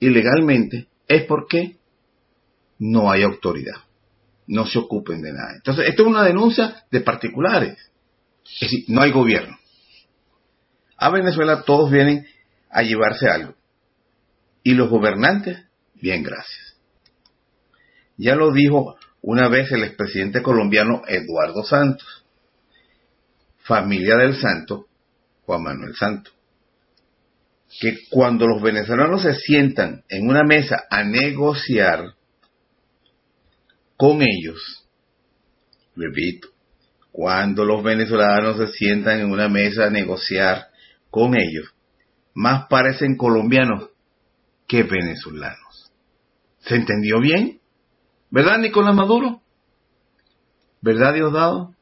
ilegalmente, 0.00 0.88
es 1.06 1.24
porque 1.24 1.76
no 2.78 3.10
hay 3.10 3.22
autoridad. 3.22 3.76
No 4.46 4.66
se 4.66 4.78
ocupen 4.78 5.22
de 5.22 5.32
nada. 5.32 5.54
Entonces, 5.54 5.88
esto 5.88 6.02
es 6.02 6.08
una 6.08 6.24
denuncia 6.24 6.84
de 6.90 7.00
particulares. 7.00 7.78
Es 8.44 8.60
decir, 8.60 8.84
no 8.88 9.02
hay 9.02 9.12
gobierno. 9.12 9.56
A 10.96 11.10
Venezuela 11.10 11.62
todos 11.62 11.90
vienen 11.90 12.26
a 12.70 12.82
llevarse 12.82 13.28
algo. 13.28 13.54
Y 14.64 14.74
los 14.74 14.90
gobernantes, 14.90 15.58
bien, 15.94 16.22
gracias. 16.22 16.76
Ya 18.16 18.34
lo 18.34 18.52
dijo 18.52 18.96
una 19.20 19.48
vez 19.48 19.70
el 19.72 19.84
expresidente 19.84 20.42
colombiano 20.42 21.02
Eduardo 21.06 21.64
Santos, 21.64 22.21
familia 23.64 24.16
del 24.16 24.34
santo, 24.36 24.86
Juan 25.44 25.62
Manuel 25.62 25.94
Santos, 25.94 26.34
que 27.80 27.98
cuando 28.10 28.46
los 28.46 28.60
venezolanos 28.60 29.22
se 29.22 29.34
sientan 29.34 30.04
en 30.08 30.28
una 30.28 30.42
mesa 30.42 30.84
a 30.90 31.04
negociar 31.04 32.14
con 33.96 34.20
ellos, 34.22 34.86
repito, 35.96 36.48
cuando 37.10 37.64
los 37.64 37.82
venezolanos 37.82 38.56
se 38.56 38.66
sientan 38.68 39.20
en 39.20 39.30
una 39.30 39.48
mesa 39.48 39.86
a 39.86 39.90
negociar 39.90 40.68
con 41.10 41.34
ellos, 41.36 41.74
más 42.34 42.66
parecen 42.68 43.16
colombianos 43.16 43.90
que 44.66 44.82
venezolanos. 44.82 45.92
¿Se 46.60 46.76
entendió 46.76 47.20
bien? 47.20 47.60
¿Verdad, 48.30 48.58
Nicolás 48.58 48.94
Maduro? 48.94 49.42
¿Verdad, 50.80 51.14
Diosdado? 51.14 51.74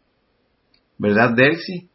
¿Verdad, 1.01 1.31
Delcy? 1.35 1.89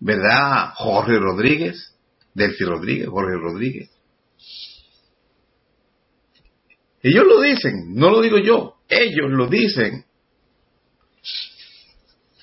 ¿Verdad, 0.00 0.74
Jorge 0.74 1.18
Rodríguez? 1.18 1.96
Delcy 2.34 2.62
Rodríguez, 2.64 3.08
Jorge 3.08 3.36
Rodríguez. 3.38 3.90
Ellos 7.02 7.24
lo 7.26 7.40
dicen, 7.40 7.94
no 7.94 8.10
lo 8.10 8.20
digo 8.20 8.36
yo, 8.36 8.76
ellos 8.86 9.30
lo 9.30 9.48
dicen. 9.48 10.04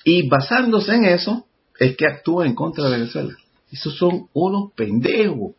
Y 0.02 0.28
basándose 0.28 0.96
en 0.96 1.04
eso, 1.04 1.46
es 1.78 1.96
que 1.96 2.06
actúan 2.06 2.48
en 2.48 2.54
contra 2.56 2.84
de 2.86 2.98
Venezuela. 2.98 3.36
Esos 3.70 3.96
son 3.96 4.28
unos 4.32 4.72
pendejos. 4.72 5.54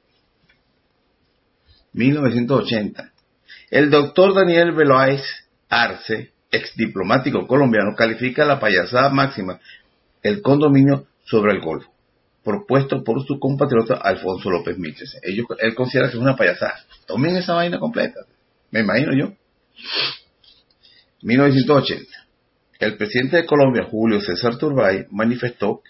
1980. 1.94 3.14
El 3.70 3.90
doctor 3.90 4.34
Daniel 4.34 4.74
Veloáez 4.74 5.24
Arce, 5.70 6.34
ex 6.52 6.76
diplomático 6.76 7.48
colombiano, 7.48 7.96
califica 7.96 8.46
la 8.46 8.60
payasada 8.60 9.10
máxima, 9.10 9.60
el 10.22 10.42
condominio 10.42 11.08
sobre 11.24 11.54
el 11.54 11.62
Golfo, 11.62 11.92
propuesto 12.44 13.04
por 13.04 13.26
su 13.26 13.40
compatriota 13.40 13.96
Alfonso 13.96 14.50
López 14.50 14.78
Miches. 14.78 15.18
Él 15.22 15.76
considera 15.76 16.10
que 16.10 16.18
es 16.18 16.22
una 16.22 16.36
payasada. 16.36 16.76
Tomen 17.08 17.38
esa 17.38 17.54
vaina 17.54 17.80
completa. 17.80 18.22
Me 18.70 18.82
imagino 18.82 19.14
yo. 19.16 19.34
1980. 21.24 22.06
El 22.80 22.98
presidente 22.98 23.38
de 23.38 23.46
Colombia, 23.46 23.88
Julio 23.90 24.20
César 24.22 24.58
Turbay, 24.58 25.06
manifestó 25.12 25.82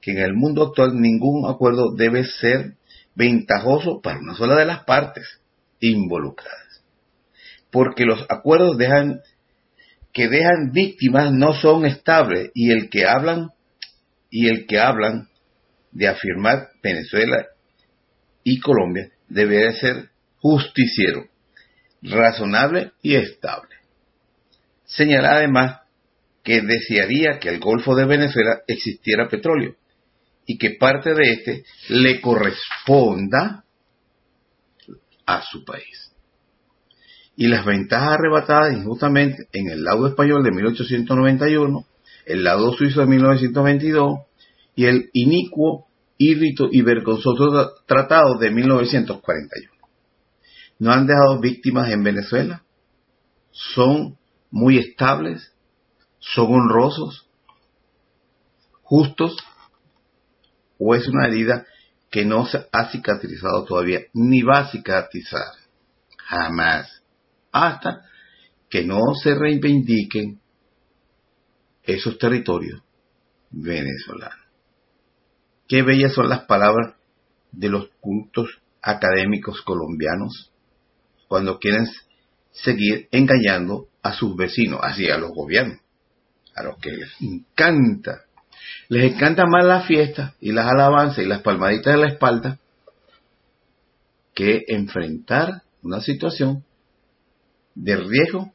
que 0.00 0.12
en 0.12 0.18
el 0.18 0.34
mundo 0.34 0.68
actual 0.68 0.98
ningún 0.98 1.48
acuerdo 1.48 1.94
debe 1.94 2.24
ser 2.24 2.74
ventajoso 3.14 4.00
para 4.00 4.18
una 4.18 4.34
sola 4.34 4.56
de 4.56 4.64
las 4.64 4.84
partes 4.84 5.40
involucradas. 5.80 6.82
Porque 7.70 8.04
los 8.04 8.24
acuerdos 8.28 8.78
dejan, 8.78 9.20
que 10.12 10.28
dejan 10.28 10.72
víctimas 10.72 11.32
no 11.32 11.54
son 11.54 11.86
estables 11.86 12.50
y 12.54 12.70
el 12.70 12.90
que 12.90 13.06
hablan 13.06 13.50
y 14.30 14.48
el 14.48 14.66
que 14.66 14.78
hablan 14.78 15.28
de 15.92 16.08
afirmar 16.08 16.68
Venezuela 16.82 17.46
y 18.44 18.60
Colombia 18.60 19.10
debe 19.28 19.72
ser 19.72 20.10
justiciero, 20.38 21.26
razonable 22.02 22.92
y 23.02 23.16
estable. 23.16 23.76
Señala 24.84 25.36
además 25.36 25.80
que 26.42 26.62
desearía 26.62 27.38
que 27.38 27.48
al 27.48 27.60
Golfo 27.60 27.94
de 27.94 28.06
Venezuela 28.06 28.60
existiera 28.66 29.28
petróleo 29.28 29.76
y 30.46 30.58
que 30.58 30.70
parte 30.70 31.14
de 31.14 31.32
este 31.32 31.64
le 31.88 32.20
corresponda 32.20 33.64
a 35.26 35.42
su 35.42 35.64
país. 35.64 36.09
Y 37.40 37.48
las 37.48 37.64
ventajas 37.64 38.18
arrebatadas 38.18 38.76
injustamente 38.76 39.48
en 39.54 39.70
el 39.70 39.82
laudo 39.82 40.08
español 40.08 40.42
de 40.42 40.50
1891, 40.50 41.86
el 42.26 42.44
laudo 42.44 42.74
suizo 42.74 43.00
de 43.00 43.06
1922 43.06 44.18
y 44.76 44.84
el 44.84 45.08
inicuo, 45.14 45.86
írrito 46.18 46.68
y 46.70 46.82
vergonzoso 46.82 47.72
tratado 47.86 48.36
de 48.38 48.50
1941. 48.50 49.72
No 50.80 50.92
han 50.92 51.06
dejado 51.06 51.40
víctimas 51.40 51.90
en 51.90 52.02
Venezuela, 52.02 52.62
son 53.52 54.18
muy 54.50 54.76
estables, 54.76 55.54
son 56.18 56.52
honrosos, 56.52 57.26
justos, 58.82 59.38
o 60.78 60.94
es 60.94 61.08
una 61.08 61.26
herida 61.26 61.64
que 62.10 62.26
no 62.26 62.44
se 62.44 62.66
ha 62.70 62.90
cicatrizado 62.90 63.64
todavía, 63.64 64.00
ni 64.12 64.42
va 64.42 64.58
a 64.58 64.70
cicatrizar, 64.70 65.54
jamás, 66.18 66.99
hasta 67.52 68.02
que 68.68 68.84
no 68.84 69.14
se 69.20 69.34
reivindiquen 69.34 70.40
esos 71.82 72.18
territorios 72.18 72.82
venezolanos. 73.50 74.38
Qué 75.66 75.82
bellas 75.82 76.12
son 76.12 76.28
las 76.28 76.44
palabras 76.44 76.94
de 77.52 77.68
los 77.68 77.88
cultos 78.00 78.60
académicos 78.82 79.62
colombianos 79.62 80.52
cuando 81.28 81.58
quieren 81.58 81.86
seguir 82.52 83.08
engañando 83.10 83.88
a 84.02 84.12
sus 84.12 84.36
vecinos, 84.36 84.80
así 84.82 85.08
a 85.08 85.18
los 85.18 85.30
gobiernos, 85.30 85.78
a 86.54 86.62
los 86.62 86.76
que 86.78 86.90
les 86.90 87.10
encanta. 87.20 88.24
Les 88.88 89.12
encanta 89.12 89.46
más 89.46 89.64
la 89.64 89.82
fiesta 89.82 90.34
y 90.40 90.52
las 90.52 90.66
alabanzas 90.66 91.24
y 91.24 91.28
las 91.28 91.42
palmaditas 91.42 91.94
de 91.94 92.00
la 92.00 92.08
espalda 92.08 92.58
que 94.34 94.64
enfrentar 94.68 95.62
una 95.82 96.00
situación 96.00 96.64
de 97.82 97.96
riesgo 97.96 98.52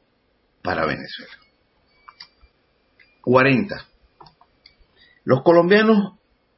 para 0.62 0.86
Venezuela. 0.86 1.32
40. 3.22 3.86
Los 5.24 5.42
colombianos 5.42 6.14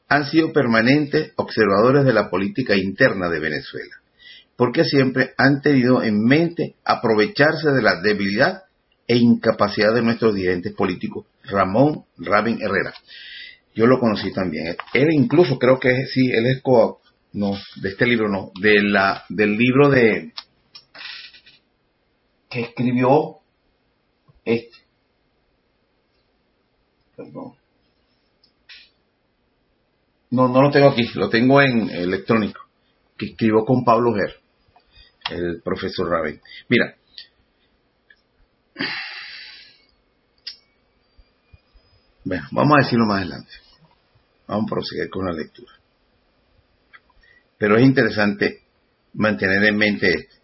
han 0.08 0.26
sido 0.26 0.52
permanentes 0.52 1.32
observadores 1.36 2.04
de 2.04 2.12
la 2.12 2.28
política 2.28 2.76
interna 2.76 3.28
de 3.28 3.40
Venezuela, 3.40 3.96
porque 4.56 4.84
siempre 4.84 5.32
han 5.38 5.62
tenido 5.62 6.02
en 6.02 6.22
mente 6.24 6.76
aprovecharse 6.84 7.70
de 7.70 7.82
la 7.82 8.00
debilidad 8.00 8.64
e 9.06 9.16
incapacidad 9.16 9.94
de 9.94 10.02
nuestros 10.02 10.34
dirigentes 10.34 10.74
políticos, 10.74 11.26
Ramón 11.44 12.04
Rabin 12.18 12.60
Herrera. 12.60 12.92
Yo 13.74 13.86
lo 13.86 13.98
conocí 13.98 14.32
también. 14.32 14.76
Él 14.92 15.08
incluso 15.12 15.58
creo 15.58 15.78
que 15.78 16.06
sí, 16.06 16.30
él 16.30 16.46
es 16.46 16.60
co 16.62 17.00
no, 17.32 17.52
de 17.76 17.90
este 17.90 18.06
libro 18.06 18.28
no, 18.28 18.50
de 18.60 18.82
la, 18.82 19.24
del 19.28 19.56
libro 19.56 19.90
de 19.90 20.32
que 22.48 22.60
escribió 22.60 23.38
este. 24.44 24.76
Perdón. 27.16 27.54
no, 30.30 30.48
no 30.48 30.62
lo 30.62 30.70
tengo 30.70 30.88
aquí, 30.88 31.02
lo 31.14 31.28
tengo 31.28 31.60
en 31.60 31.90
electrónico, 31.90 32.60
que 33.16 33.26
escribió 33.26 33.64
con 33.64 33.84
Pablo 33.84 34.12
Ger, 34.14 34.40
el 35.30 35.62
profesor 35.62 36.08
Raven. 36.08 36.40
Mira, 36.68 36.96
bueno, 42.24 42.44
vamos 42.52 42.76
a 42.78 42.84
decirlo 42.84 43.06
más 43.06 43.22
adelante. 43.22 43.52
Vamos 44.46 44.64
a 44.66 44.74
proseguir 44.74 45.10
con 45.10 45.26
la 45.26 45.32
lectura. 45.32 45.72
Pero 47.58 47.76
es 47.76 47.84
interesante 47.84 48.62
mantener 49.14 49.64
en 49.64 49.76
mente 49.76 50.08
esto. 50.08 50.36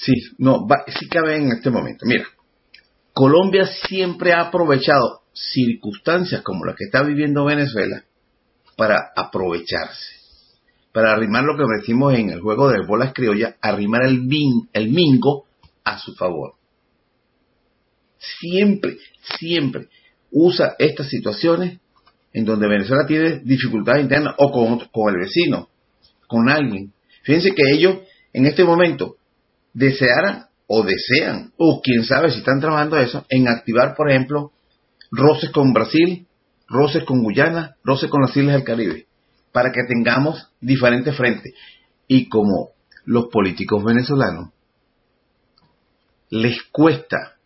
Sí, 0.00 0.12
no, 0.38 0.66
va, 0.66 0.84
sí 0.86 1.08
cabe 1.08 1.36
en 1.36 1.50
este 1.50 1.70
momento. 1.70 2.06
Mira, 2.06 2.24
Colombia 3.12 3.66
siempre 3.66 4.32
ha 4.32 4.42
aprovechado 4.42 5.22
circunstancias 5.32 6.42
como 6.42 6.64
las 6.64 6.76
que 6.76 6.84
está 6.84 7.02
viviendo 7.02 7.44
Venezuela 7.44 8.04
para 8.76 9.10
aprovecharse, 9.16 10.14
para 10.92 11.12
arrimar 11.12 11.44
lo 11.44 11.56
que 11.56 11.64
decimos 11.80 12.14
en 12.14 12.30
el 12.30 12.40
juego 12.40 12.68
de 12.68 12.86
bolas 12.86 13.12
criollas, 13.12 13.56
arrimar 13.60 14.04
el, 14.04 14.20
bin, 14.20 14.68
el 14.72 14.90
mingo 14.90 15.46
a 15.82 15.98
su 15.98 16.14
favor. 16.14 16.54
Siempre, 18.18 18.98
siempre 19.38 19.88
usa 20.30 20.76
estas 20.78 21.08
situaciones 21.08 21.80
en 22.32 22.44
donde 22.44 22.68
Venezuela 22.68 23.04
tiene 23.06 23.40
dificultades 23.40 24.02
internas 24.02 24.34
o 24.38 24.52
con, 24.52 24.78
con 24.92 25.12
el 25.12 25.20
vecino, 25.20 25.68
con 26.28 26.48
alguien. 26.48 26.92
Fíjense 27.22 27.52
que 27.52 27.62
ellos 27.72 27.98
en 28.32 28.46
este 28.46 28.62
momento 28.62 29.17
desearan 29.78 30.46
o 30.66 30.82
desean, 30.82 31.52
o 31.56 31.80
quién 31.82 32.04
sabe 32.04 32.30
si 32.30 32.38
están 32.40 32.60
trabajando 32.60 32.98
eso, 32.98 33.24
en 33.30 33.48
activar, 33.48 33.94
por 33.94 34.10
ejemplo, 34.10 34.52
roces 35.10 35.50
con 35.50 35.72
Brasil, 35.72 36.26
roces 36.66 37.04
con 37.04 37.22
Guyana, 37.22 37.76
roces 37.84 38.10
con 38.10 38.20
las 38.20 38.36
Islas 38.36 38.56
del 38.56 38.64
Caribe, 38.64 39.06
para 39.52 39.70
que 39.70 39.80
tengamos 39.88 40.50
diferentes 40.60 41.16
frentes. 41.16 41.54
Y 42.06 42.28
como 42.28 42.70
los 43.04 43.28
políticos 43.28 43.82
venezolanos 43.84 44.50
les 46.30 46.62
cuesta 46.70 47.36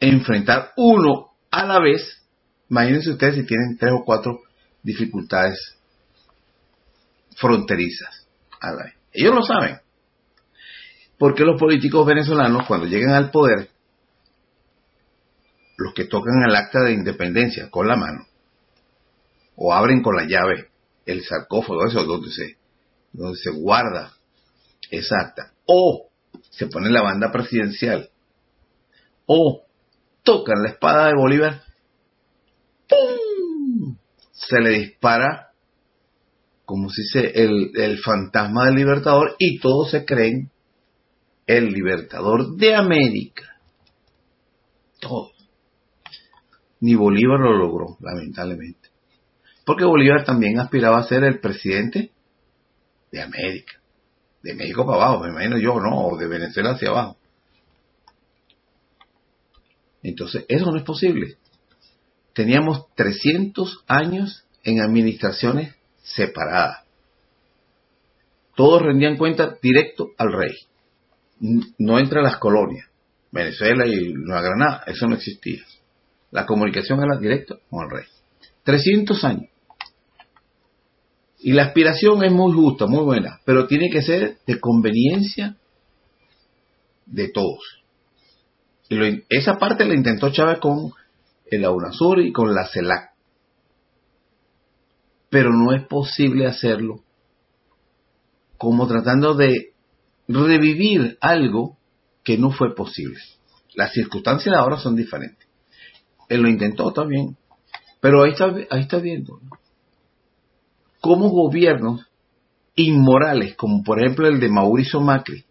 enfrentar 0.00 0.70
uno 0.76 1.32
a 1.50 1.66
la 1.66 1.80
vez, 1.80 2.22
imagínense 2.70 3.10
ustedes 3.10 3.34
si 3.34 3.44
tienen 3.44 3.76
tres 3.78 3.92
o 3.92 4.04
cuatro 4.04 4.40
dificultades 4.82 5.58
fronterizas 7.36 8.26
a 8.60 8.72
la 8.72 8.84
vez. 8.84 8.94
Ellos 9.12 9.34
lo 9.34 9.42
saben. 9.42 9.83
Porque 11.24 11.44
los 11.44 11.58
políticos 11.58 12.04
venezolanos, 12.04 12.66
cuando 12.68 12.84
llegan 12.84 13.14
al 13.14 13.30
poder, 13.30 13.70
los 15.78 15.94
que 15.94 16.04
tocan 16.04 16.42
el 16.46 16.54
acta 16.54 16.84
de 16.84 16.92
independencia 16.92 17.70
con 17.70 17.88
la 17.88 17.96
mano, 17.96 18.26
o 19.56 19.72
abren 19.72 20.02
con 20.02 20.16
la 20.16 20.24
llave 20.24 20.68
el 21.06 21.24
sarcófago, 21.24 21.86
eso 21.86 22.04
donde 22.04 22.30
se, 22.30 22.58
donde 23.14 23.38
se 23.38 23.50
guarda 23.52 24.12
esa 24.90 25.16
acta, 25.18 25.54
o 25.64 26.10
se 26.50 26.66
pone 26.66 26.90
la 26.90 27.00
banda 27.00 27.32
presidencial, 27.32 28.10
o 29.24 29.62
tocan 30.24 30.62
la 30.62 30.72
espada 30.72 31.06
de 31.06 31.14
Bolívar, 31.14 31.62
¡pum! 32.86 33.96
se 34.30 34.60
le 34.60 34.78
dispara 34.78 35.52
como 36.66 36.90
si 36.90 37.02
se 37.02 37.28
el, 37.42 37.70
el 37.76 37.98
fantasma 38.00 38.66
del 38.66 38.74
libertador 38.74 39.36
y 39.38 39.58
todos 39.58 39.90
se 39.90 40.04
creen 40.04 40.50
el 41.46 41.66
libertador 41.72 42.56
de 42.56 42.74
América. 42.74 43.58
Todo. 45.00 45.32
Ni 46.80 46.94
Bolívar 46.94 47.40
lo 47.40 47.56
logró, 47.56 47.96
lamentablemente. 48.00 48.88
Porque 49.64 49.84
Bolívar 49.84 50.24
también 50.24 50.58
aspiraba 50.58 50.98
a 50.98 51.04
ser 51.04 51.24
el 51.24 51.40
presidente 51.40 52.12
de 53.10 53.22
América. 53.22 53.80
De 54.42 54.54
México 54.54 54.84
para 54.84 55.04
abajo, 55.04 55.24
me 55.24 55.30
imagino 55.30 55.58
yo, 55.58 55.80
no, 55.80 56.08
o 56.08 56.18
de 56.18 56.26
Venezuela 56.26 56.72
hacia 56.72 56.90
abajo. 56.90 57.16
Entonces, 60.02 60.44
eso 60.48 60.70
no 60.70 60.76
es 60.76 60.84
posible. 60.84 61.38
Teníamos 62.34 62.92
300 62.94 63.84
años 63.86 64.44
en 64.62 64.80
administraciones 64.82 65.74
separadas. 66.02 66.84
Todos 68.54 68.82
rendían 68.82 69.16
cuenta 69.16 69.56
directo 69.62 70.10
al 70.18 70.32
rey 70.32 70.54
no 71.40 71.98
entre 71.98 72.22
las 72.22 72.38
colonias, 72.38 72.88
Venezuela 73.30 73.86
y 73.86 74.12
Nueva 74.12 74.42
Granada, 74.42 74.82
eso 74.86 75.06
no 75.06 75.14
existía. 75.14 75.62
La 76.30 76.46
comunicación 76.46 77.02
era 77.02 77.18
directa 77.18 77.56
con 77.68 77.84
el 77.84 77.90
rey. 77.90 78.06
300 78.64 79.24
años. 79.24 79.50
Y 81.38 81.52
la 81.52 81.64
aspiración 81.64 82.24
es 82.24 82.32
muy 82.32 82.52
justa, 82.52 82.86
muy 82.86 83.04
buena, 83.04 83.40
pero 83.44 83.66
tiene 83.66 83.90
que 83.90 84.02
ser 84.02 84.38
de 84.46 84.60
conveniencia 84.60 85.56
de 87.06 87.28
todos. 87.28 87.82
Y 88.88 88.94
lo, 88.94 89.04
esa 89.28 89.58
parte 89.58 89.84
la 89.84 89.94
intentó 89.94 90.30
Chávez 90.30 90.58
con 90.58 90.92
el 91.46 91.66
UNASUR 91.66 92.20
y 92.20 92.32
con 92.32 92.54
la 92.54 92.66
CELAC. 92.66 93.10
Pero 95.28 95.50
no 95.50 95.74
es 95.74 95.86
posible 95.86 96.46
hacerlo 96.46 97.00
como 98.56 98.86
tratando 98.86 99.34
de 99.34 99.73
revivir 100.28 101.18
algo 101.20 101.76
que 102.22 102.38
no 102.38 102.50
fue 102.50 102.74
posible. 102.74 103.20
Las 103.74 103.92
circunstancias 103.92 104.54
de 104.54 104.58
ahora 104.58 104.78
son 104.78 104.96
diferentes. 104.96 105.46
Él 106.28 106.42
lo 106.42 106.48
intentó 106.48 106.92
también, 106.92 107.36
pero 108.00 108.22
ahí 108.22 108.30
está, 108.30 108.46
ahí 108.70 108.80
está 108.80 108.98
viendo 108.98 109.40
cómo 111.00 111.28
gobiernos 111.28 112.06
inmorales, 112.76 113.54
como 113.56 113.82
por 113.82 114.00
ejemplo 114.00 114.26
el 114.26 114.40
de 114.40 114.48
Mauricio 114.48 115.00
Macri, 115.00 115.44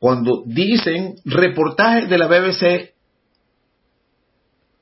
cuando 0.00 0.42
dicen 0.44 1.14
reportajes 1.24 2.10
de 2.10 2.18
la 2.18 2.26
BBC, 2.26 2.92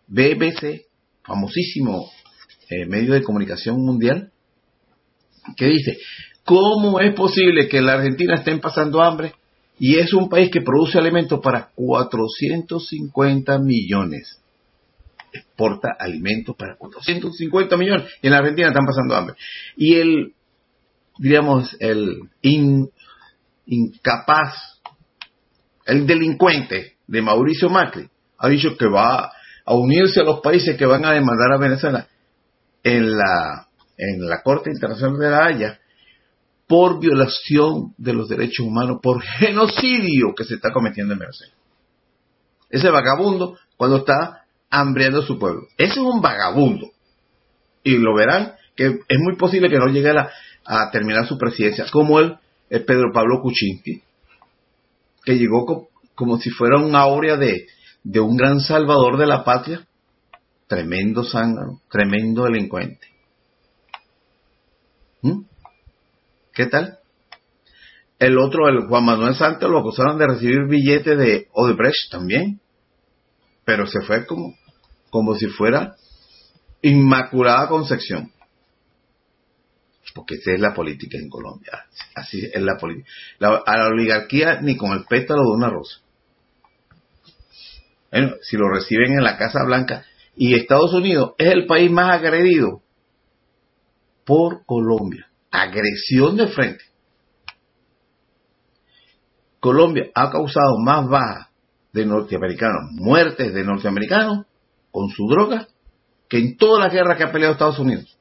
BBC, 0.09 0.87
famosísimo 1.23 2.11
eh, 2.71 2.87
medio 2.87 3.13
de 3.13 3.23
comunicación 3.23 3.85
mundial, 3.85 4.33
que 5.57 5.67
dice, 5.67 5.99
¿Cómo 6.45 6.99
es 7.01 7.15
posible 7.15 7.69
que 7.69 7.81
la 7.81 7.95
Argentina 7.95 8.35
estén 8.35 8.61
pasando 8.61 9.01
hambre 9.01 9.33
y 9.79 9.97
es 9.97 10.13
un 10.13 10.29
país 10.29 10.51
que 10.51 10.61
produce 10.61 10.99
alimentos 10.99 11.41
para 11.41 11.71
450 11.75 13.59
millones? 13.59 14.41
Exporta 15.33 15.97
alimentos 15.99 16.57
para 16.57 16.77
450 16.77 17.77
millones 17.77 18.07
y 18.21 18.27
en 18.27 18.33
la 18.33 18.39
Argentina 18.39 18.69
están 18.69 18.85
pasando 18.85 19.15
hambre. 19.15 19.37
Y 19.77 19.95
el, 19.95 20.35
diríamos, 21.19 21.77
el 21.79 22.19
incapaz, 23.67 24.81
el 25.87 26.07
delincuente 26.07 26.97
de 27.07 27.23
Mauricio 27.23 27.69
Macri 27.69 28.09
ha 28.39 28.49
dicho 28.49 28.77
que 28.77 28.87
va 28.87 29.31
a 29.65 29.75
unirse 29.75 30.21
a 30.21 30.25
los 30.25 30.41
países 30.41 30.77
que 30.77 30.87
van 30.87 31.05
a 31.05 31.13
demandar 31.13 31.53
a 31.53 31.59
Venezuela 31.59 32.09
en 32.83 33.17
la, 33.17 33.69
en 33.97 34.29
la 34.29 34.43
Corte 34.43 34.71
Internacional 34.71 35.19
de 35.19 35.31
la 35.31 35.47
Haya 35.47 35.79
por 36.73 37.01
violación 37.01 37.93
de 37.99 38.15
los 38.15 38.31
derechos 38.31 38.65
humanos, 38.65 39.01
por 39.03 39.21
genocidio 39.21 40.33
que 40.35 40.45
se 40.45 40.55
está 40.55 40.73
cometiendo 40.73 41.13
en 41.13 41.19
Venezuela. 41.19 41.53
Ese 42.71 42.89
vagabundo 42.89 43.59
cuando 43.77 43.99
está 43.99 44.47
hambriando 44.71 45.19
a 45.19 45.27
su 45.27 45.39
pueblo. 45.39 45.67
Ese 45.77 45.93
es 45.93 45.99
un 45.99 46.23
vagabundo. 46.23 46.89
Y 47.85 47.99
lo 47.99 48.15
verán 48.15 48.55
que 48.75 48.87
es 48.87 49.19
muy 49.19 49.37
posible 49.37 49.69
que 49.69 49.77
no 49.77 49.89
llegue 49.89 50.15
a, 50.65 50.91
terminar 50.91 51.27
su 51.27 51.37
presidencia, 51.37 51.85
como 51.93 52.19
el, 52.21 52.39
Pedro 52.71 53.13
Pablo 53.13 53.43
Kuczynski, 53.43 54.03
que 55.27 55.39
llegó 55.39 55.91
como 56.15 56.39
si 56.39 56.49
fuera 56.49 56.79
una 56.79 57.01
aurea 57.01 57.37
de, 57.37 57.67
de 58.03 58.21
un 58.21 58.35
gran 58.35 58.61
salvador 58.61 59.19
de 59.19 59.27
la 59.27 59.45
patria. 59.45 59.87
Tremendo 60.69 61.23
zángano, 61.23 61.83
tremendo 61.91 62.45
delincuente. 62.45 63.09
¿Mm? 65.21 65.52
¿Qué 66.53 66.67
tal? 66.67 66.99
El 68.19 68.39
otro, 68.39 68.69
el 68.69 68.87
Juan 68.87 69.05
Manuel 69.05 69.35
Santos, 69.35 69.71
lo 69.71 69.81
acusaron 69.81 70.19
de 70.19 70.27
recibir 70.27 70.67
billetes 70.69 71.19
de 71.19 71.49
Odebrecht 71.53 72.11
también. 72.11 72.61
Pero 73.65 73.87
se 73.87 74.01
fue 74.03 74.27
como, 74.27 74.55
como 75.11 75.35
si 75.35 75.47
fuera 75.47 75.97
Inmaculada 76.83 77.69
Concepción. 77.69 78.33
Porque 80.15 80.35
esa 80.35 80.53
es 80.53 80.61
la 80.61 80.75
política 80.75 81.17
en 81.17 81.31
Colombia. 81.31 81.87
Así 82.15 82.45
es 82.53 82.63
la 82.63 82.77
política. 82.77 83.09
a 83.41 83.79
la 83.79 83.87
oligarquía 83.89 84.61
ni 84.61 84.77
con 84.77 84.93
el 84.93 85.05
pétalo 85.05 85.43
de 85.43 85.57
una 85.57 85.71
rosa. 85.71 86.01
Bueno, 88.11 88.35
si 88.43 88.59
lo 88.59 88.69
reciben 88.69 89.15
en 89.15 89.25
la 89.25 89.39
Casa 89.39 89.65
Blanca 89.65 90.05
y 90.37 90.55
Estados 90.55 90.93
Unidos 90.93 91.33
es 91.39 91.51
el 91.51 91.67
país 91.67 91.91
más 91.91 92.15
agredido 92.15 92.83
por 94.27 94.67
Colombia 94.67 95.32
agresión 95.53 96.37
de 96.37 96.49
frente. 96.49 96.85
Colombia 99.61 100.11
ha 100.15 100.31
causado 100.31 100.79
más 100.83 101.07
bajas 101.09 101.49
de 101.93 102.07
norteamericanos, 102.07 102.91
muertes 102.93 103.55
de 103.55 103.63
norteamericanos 103.63 104.47
con 104.91 105.09
su 105.11 105.29
droga, 105.29 105.69
que 106.29 106.39
en 106.39 106.57
todas 106.57 106.83
las 106.83 106.93
guerras 106.93 107.17
que 107.17 107.25
ha 107.25 107.31
peleado 107.31 107.53
Estados 107.53 107.79
Unidos. 107.79 108.19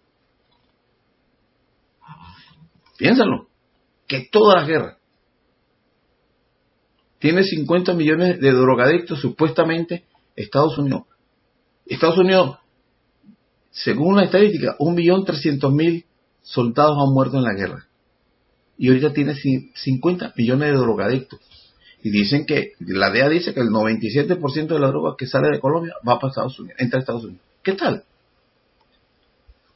Piénsalo. 2.97 3.47
Que 4.07 4.27
todas 4.31 4.61
las 4.61 4.67
guerras. 4.67 4.97
Tiene 7.17 7.43
50 7.43 7.93
millones 7.93 8.39
de 8.39 8.51
drogadictos 8.51 9.19
supuestamente 9.21 10.05
Estados 10.35 10.77
Unidos. 10.77 11.03
Estados 11.85 12.17
Unidos, 12.17 12.57
según 13.69 14.17
la 14.17 14.25
estadística, 14.25 14.77
1.300.000 14.77 16.05
soldados 16.41 16.97
han 16.97 17.13
muerto 17.13 17.37
en 17.37 17.43
la 17.43 17.53
guerra. 17.53 17.87
Y 18.77 18.87
ahorita 18.89 19.13
tiene 19.13 19.35
50 19.35 20.33
millones 20.35 20.71
de 20.71 20.77
drogadictos. 20.77 21.39
Y 22.03 22.09
dicen 22.09 22.45
que, 22.45 22.73
la 22.79 23.11
DEA 23.11 23.29
dice 23.29 23.53
que 23.53 23.59
el 23.59 23.69
97% 23.69 24.67
de 24.67 24.79
la 24.79 24.87
droga 24.87 25.15
que 25.17 25.27
sale 25.27 25.49
de 25.51 25.59
Colombia 25.59 25.93
va 26.07 26.19
para 26.19 26.29
Estados 26.29 26.59
Unidos, 26.59 26.79
entra 26.79 26.97
a 26.97 27.01
Estados 27.01 27.23
Unidos. 27.25 27.43
¿Qué 27.63 27.73
tal? 27.73 28.03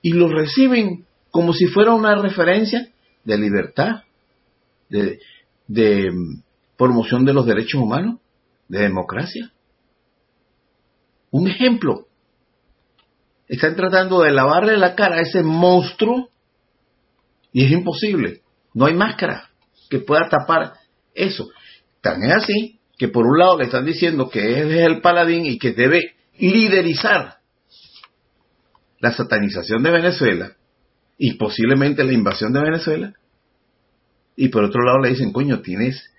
Y 0.01 0.13
lo 0.13 0.27
reciben 0.29 1.05
como 1.29 1.53
si 1.53 1.67
fuera 1.67 1.93
una 1.93 2.15
referencia 2.15 2.89
de 3.23 3.37
libertad, 3.37 4.03
de, 4.89 5.19
de 5.67 6.11
mm, 6.11 6.41
promoción 6.77 7.25
de 7.25 7.33
los 7.33 7.45
derechos 7.45 7.81
humanos, 7.81 8.19
de 8.67 8.79
democracia. 8.79 9.51
Un 11.29 11.47
ejemplo. 11.47 12.07
Están 13.47 13.75
tratando 13.75 14.21
de 14.21 14.31
lavarle 14.31 14.77
la 14.77 14.95
cara 14.95 15.17
a 15.17 15.21
ese 15.21 15.43
monstruo 15.43 16.29
y 17.55 17.63
es 17.63 17.71
imposible. 17.71 18.41
No 18.73 18.85
hay 18.85 18.95
máscara 18.95 19.49
que 19.89 19.99
pueda 19.99 20.27
tapar 20.27 20.73
eso. 21.13 21.47
Tan 22.01 22.21
es 22.21 22.33
así 22.33 22.81
que 22.97 23.07
por 23.07 23.25
un 23.25 23.39
lado 23.39 23.57
le 23.57 23.63
están 23.63 23.85
diciendo 23.85 24.29
que 24.29 24.59
es 24.59 24.65
el 24.85 24.99
paladín 24.99 25.45
y 25.45 25.57
que 25.57 25.71
debe 25.71 26.15
liderizar 26.37 27.37
la 28.99 29.13
satanización 29.13 29.83
de 29.83 29.89
Venezuela 29.89 30.51
y 31.17 31.35
posiblemente 31.35 32.03
la 32.03 32.11
invasión 32.11 32.51
de 32.51 32.59
Venezuela. 32.59 33.13
Y 34.35 34.49
por 34.49 34.65
otro 34.65 34.83
lado 34.83 34.99
le 34.99 35.11
dicen, 35.11 35.31
coño, 35.31 35.61
tienes, 35.61 36.11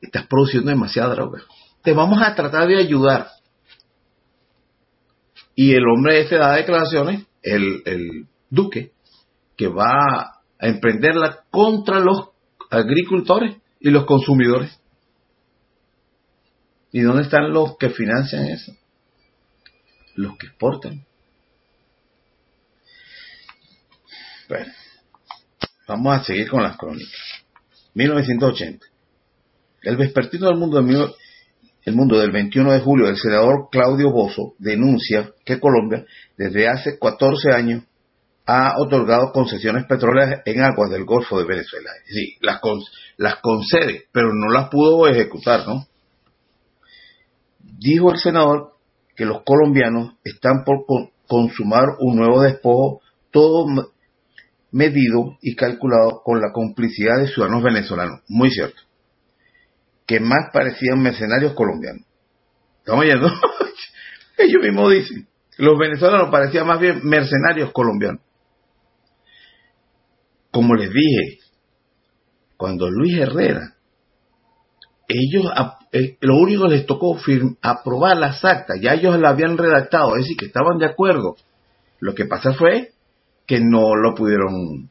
estás 0.00 0.26
produciendo 0.26 0.70
demasiada 0.70 1.14
droga. 1.14 1.42
Te 1.82 1.92
vamos 1.92 2.22
a 2.22 2.34
tratar 2.34 2.66
de 2.68 2.78
ayudar. 2.78 3.28
Y 5.54 5.74
el 5.74 5.84
hombre 5.86 6.22
este 6.22 6.38
da 6.38 6.54
declaraciones, 6.54 7.26
el, 7.42 7.82
el 7.84 8.28
duque, 8.48 8.92
que 9.58 9.68
va 9.68 10.33
a 10.58 10.68
emprenderla 10.68 11.44
contra 11.50 12.00
los 12.00 12.30
agricultores 12.70 13.56
y 13.80 13.90
los 13.90 14.04
consumidores. 14.04 14.78
¿Y 16.92 17.00
dónde 17.00 17.22
están 17.22 17.52
los 17.52 17.76
que 17.76 17.90
financian 17.90 18.46
eso? 18.46 18.72
Los 20.14 20.36
que 20.38 20.46
exportan. 20.46 21.04
Bueno, 24.48 24.72
vamos 25.88 26.20
a 26.20 26.24
seguir 26.24 26.48
con 26.48 26.62
las 26.62 26.76
crónicas. 26.76 27.12
1980. 27.94 28.86
El 29.82 29.96
vespertino 29.96 30.46
del 30.46 30.56
mundo, 30.56 30.80
de, 30.80 31.08
el 31.84 31.94
mundo 31.94 32.18
del 32.18 32.30
21 32.30 32.72
de 32.72 32.80
julio, 32.80 33.08
el 33.08 33.16
senador 33.16 33.68
Claudio 33.70 34.10
Bozo 34.10 34.54
denuncia 34.58 35.30
que 35.44 35.60
Colombia, 35.60 36.04
desde 36.36 36.68
hace 36.68 36.98
14 36.98 37.52
años, 37.52 37.84
ha 38.46 38.74
otorgado 38.78 39.32
concesiones 39.32 39.86
petroleras 39.86 40.42
en 40.44 40.62
aguas 40.62 40.90
del 40.90 41.04
Golfo 41.04 41.38
de 41.38 41.46
Venezuela. 41.46 41.90
Sí, 42.06 42.36
las, 42.40 42.60
las 43.16 43.36
concede, 43.36 44.04
pero 44.12 44.28
no 44.34 44.52
las 44.52 44.68
pudo 44.68 45.06
ejecutar, 45.08 45.66
¿no? 45.66 45.86
Dijo 47.78 48.12
el 48.12 48.18
senador 48.18 48.74
que 49.16 49.24
los 49.24 49.42
colombianos 49.44 50.14
están 50.24 50.64
por 50.64 50.84
consumar 51.26 51.84
un 52.00 52.16
nuevo 52.16 52.42
despojo, 52.42 53.00
todo 53.30 53.66
medido 54.70 55.38
y 55.40 55.54
calculado 55.54 56.20
con 56.22 56.40
la 56.40 56.52
complicidad 56.52 57.18
de 57.18 57.28
ciudadanos 57.28 57.62
venezolanos. 57.62 58.20
Muy 58.28 58.50
cierto. 58.50 58.82
Que 60.06 60.20
más 60.20 60.50
parecían 60.52 61.00
mercenarios 61.00 61.54
colombianos. 61.54 62.04
¿Estamos 62.80 63.04
oyendo? 63.04 63.28
Ellos 64.38 64.62
mismos 64.62 64.92
dicen. 64.92 65.28
Los 65.56 65.78
venezolanos 65.78 66.28
parecían 66.30 66.66
más 66.66 66.80
bien 66.80 67.00
mercenarios 67.04 67.72
colombianos. 67.72 68.20
Como 70.54 70.76
les 70.76 70.88
dije, 70.88 71.40
cuando 72.56 72.88
Luis 72.88 73.18
Herrera, 73.18 73.74
ellos, 75.08 75.46
eh, 75.90 76.16
lo 76.20 76.36
único 76.36 76.68
les 76.68 76.86
tocó 76.86 77.18
aprobar 77.60 78.16
las 78.18 78.44
actas, 78.44 78.78
ya 78.80 78.94
ellos 78.94 79.18
la 79.18 79.30
habían 79.30 79.58
redactado, 79.58 80.14
es 80.14 80.22
decir, 80.22 80.36
que 80.36 80.46
estaban 80.46 80.78
de 80.78 80.86
acuerdo. 80.86 81.34
Lo 81.98 82.14
que 82.14 82.26
pasa 82.26 82.54
fue 82.54 82.92
que 83.48 83.58
no 83.58 83.96
lo 83.96 84.14
pudieron 84.14 84.88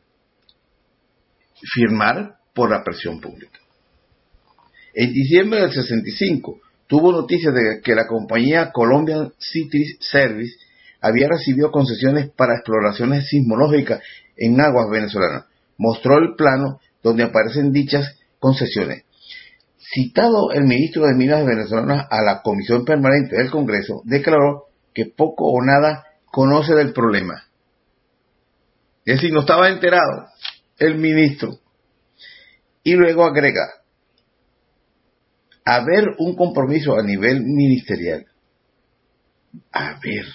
firmar 1.74 2.40
por 2.54 2.70
la 2.70 2.84
presión 2.84 3.22
pública. 3.22 3.58
En 4.94 5.14
diciembre 5.14 5.62
del 5.62 5.72
65 5.72 6.60
tuvo 6.88 7.14
noticias 7.14 7.54
de 7.54 7.80
que 7.82 7.96
la 7.96 8.06
compañía 8.06 8.74
Colombian 8.74 9.32
City 9.38 9.96
Service 10.02 10.58
había 11.00 11.30
recibido 11.30 11.72
concesiones 11.72 12.32
para 12.36 12.56
exploraciones 12.56 13.30
sismológicas 13.30 14.02
en 14.36 14.60
aguas 14.60 14.90
venezolanas. 14.92 15.53
Mostró 15.78 16.18
el 16.18 16.36
plano 16.36 16.80
donde 17.02 17.24
aparecen 17.24 17.72
dichas 17.72 18.18
concesiones. 18.40 19.04
Citado 19.78 20.52
el 20.52 20.64
ministro 20.64 21.06
de 21.06 21.16
Minas 21.16 21.46
venezolanas 21.46 22.08
a 22.10 22.24
la 22.24 22.42
Comisión 22.42 22.86
Permanente 22.86 23.36
del 23.38 23.52
Congreso, 23.52 24.02
declaró 24.06 24.66
que 24.94 25.06
poco 25.06 25.46
o 25.46 25.64
nada 25.64 26.06
conoce 26.32 26.74
del 26.74 26.94
problema 26.94 27.44
es 29.06 29.16
decir, 29.16 29.34
no 29.34 29.42
estaba 29.42 29.70
enterado 29.70 30.28
el 30.78 30.96
ministro. 30.98 31.60
Y 32.84 32.94
luego 32.94 33.26
agrega, 33.26 33.70
haber 35.66 36.16
un 36.20 36.36
compromiso 36.36 36.98
a 36.98 37.04
nivel 37.04 37.44
ministerial. 37.44 38.26
Haber 39.72 40.26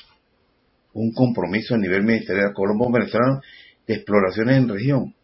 un 0.92 1.12
compromiso 1.12 1.74
a 1.74 1.78
nivel 1.78 2.02
ministerial 2.02 2.52
Colombo 2.54 2.90
venezolano 2.90 3.40
de 3.86 3.94
exploraciones 3.94 4.58
en 4.58 4.68
región. 4.68 5.14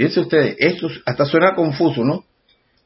Fíjense 0.00 0.20
ustedes, 0.20 0.56
esto 0.58 0.86
hasta 1.04 1.26
suena 1.26 1.54
confuso, 1.54 2.02
¿no? 2.02 2.24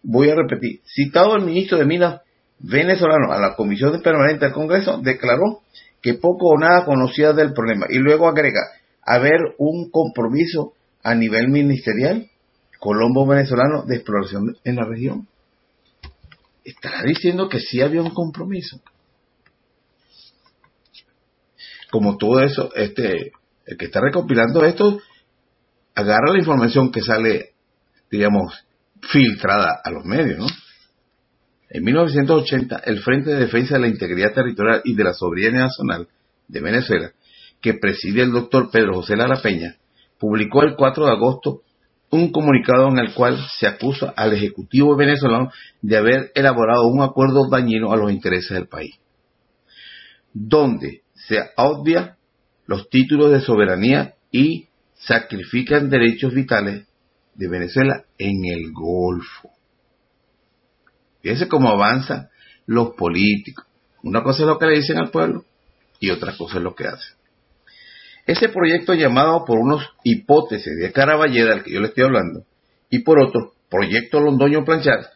Voy 0.03 0.31
a 0.31 0.35
repetir. 0.35 0.81
Citado 0.85 1.37
el 1.37 1.45
ministro 1.45 1.79
de 1.79 1.85
Minas 1.85 2.23
venezolano 2.59 3.33
a 3.33 3.39
la 3.39 3.55
Comisión 3.55 4.03
Permanente 4.03 4.47
del 4.47 4.53
Congreso, 4.53 4.99
declaró 5.01 5.61
que 6.03 6.15
poco 6.15 6.49
o 6.49 6.59
nada 6.59 6.85
conocía 6.85 7.33
del 7.33 7.53
problema. 7.53 7.87
Y 7.89 7.99
luego 7.99 8.27
agrega, 8.27 8.62
haber 9.01 9.39
un 9.59 9.93
compromiso 9.93 10.73
a 11.05 11.15
nivel 11.15 11.51
ministerial, 11.51 12.29
Colombo 12.81 13.25
venezolano, 13.29 13.85
de 13.87 13.95
exploración 13.95 14.57
en 14.65 14.75
la 14.75 14.85
región. 14.85 15.29
Estará 16.65 17.05
diciendo 17.05 17.49
que 17.49 17.61
sí 17.61 17.81
había 17.81 18.03
un 18.03 18.11
compromiso. 18.11 18.81
Como 21.93 22.17
todo 22.17 22.41
eso, 22.41 22.75
este, 22.75 23.31
el 23.67 23.77
que 23.77 23.85
está 23.85 24.01
recopilando 24.01 24.65
esto, 24.65 24.99
agarra 25.95 26.33
la 26.33 26.39
información 26.39 26.91
que 26.91 27.03
sale, 27.03 27.55
digamos, 28.11 28.55
filtrada 29.01 29.81
a 29.83 29.91
los 29.91 30.05
medios, 30.05 30.39
¿no? 30.39 30.47
En 31.71 31.83
1980, 31.83 32.83
el 32.85 33.01
Frente 33.01 33.31
de 33.31 33.41
Defensa 33.41 33.75
de 33.75 33.81
la 33.81 33.89
Integridad 33.89 34.33
Territorial 34.33 34.81
y 34.85 34.95
de 34.95 35.05
la 35.05 35.13
Soberanía 35.13 35.63
Nacional 35.63 36.09
de 36.47 36.61
Venezuela, 36.61 37.13
que 37.61 37.75
preside 37.75 38.23
el 38.23 38.33
doctor 38.33 38.71
Pedro 38.71 38.95
José 38.95 39.17
Lara 39.17 39.41
Peña, 39.43 39.77
publicó 40.19 40.63
el 40.63 40.77
4 40.77 41.07
de 41.07 41.13
agosto 41.13 41.63
un 42.11 42.31
comunicado 42.31 42.89
en 42.89 42.99
el 42.99 43.13
cual 43.13 43.39
se 43.59 43.67
acusa 43.67 44.13
al 44.17 44.33
Ejecutivo 44.35 44.95
venezolano 44.95 45.51
de 45.83 45.97
haber 45.97 46.31
elaborado 46.35 46.87
un 46.87 47.03
acuerdo 47.03 47.49
dañino 47.51 47.93
a 47.93 47.97
los 47.97 48.13
intereses 48.13 48.51
del 48.51 48.69
país, 48.69 48.95
donde 50.33 51.03
se 51.15 51.41
obvia 51.57 52.17
los 52.67 52.89
títulos 52.89 53.33
de 53.33 53.41
soberanía 53.41 54.15
y 54.31 54.69
sacrifican 55.07 55.91
derechos 55.91 56.33
vitales 56.35 56.87
de 57.35 57.49
Venezuela 57.49 58.05
en 58.19 58.45
el 58.45 58.73
Golfo. 58.73 59.51
Fíjense 61.23 61.49
cómo 61.49 61.71
avanzan 61.71 62.29
los 62.67 62.95
políticos. 62.95 63.67
Una 64.03 64.23
cosa 64.23 64.43
es 64.43 64.49
lo 64.49 64.59
que 64.59 64.67
le 64.67 64.77
dicen 64.77 64.99
al 64.99 65.11
pueblo 65.11 65.45
y 65.99 66.11
otra 66.11 66.37
cosa 66.37 66.59
es 66.59 66.63
lo 66.63 66.75
que 66.75 66.87
hacen. 66.87 67.17
Ese 68.27 68.49
proyecto 68.49 68.95
llamado 68.95 69.45
por 69.45 69.59
unos 69.59 69.83
hipótesis 70.03 70.77
de 70.77 70.93
Caraballeda, 70.93 71.53
al 71.53 71.63
que 71.63 71.73
yo 71.73 71.81
le 71.81 71.89
estoy 71.89 72.05
hablando, 72.05 72.45
y 72.89 73.01
por 73.01 73.23
otro, 73.23 73.53
Proyecto 73.71 74.21
Londoño 74.21 74.65
Planchar, 74.65 75.11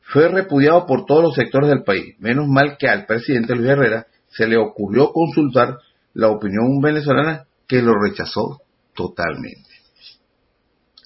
fue 0.00 0.28
repudiado 0.28 0.86
por 0.86 1.04
todos 1.04 1.22
los 1.22 1.34
sectores 1.34 1.68
del 1.68 1.84
país. 1.84 2.16
Menos 2.18 2.48
mal 2.48 2.76
que 2.78 2.88
al 2.88 3.06
presidente 3.06 3.54
Luis 3.54 3.68
Herrera 3.68 4.06
se 4.28 4.46
le 4.46 4.56
ocurrió 4.56 5.12
consultar 5.12 5.76
la 6.14 6.28
opinión 6.28 6.80
venezolana 6.80 7.44
que 7.66 7.82
lo 7.82 7.92
rechazó 8.00 8.60
totalmente. 8.98 9.70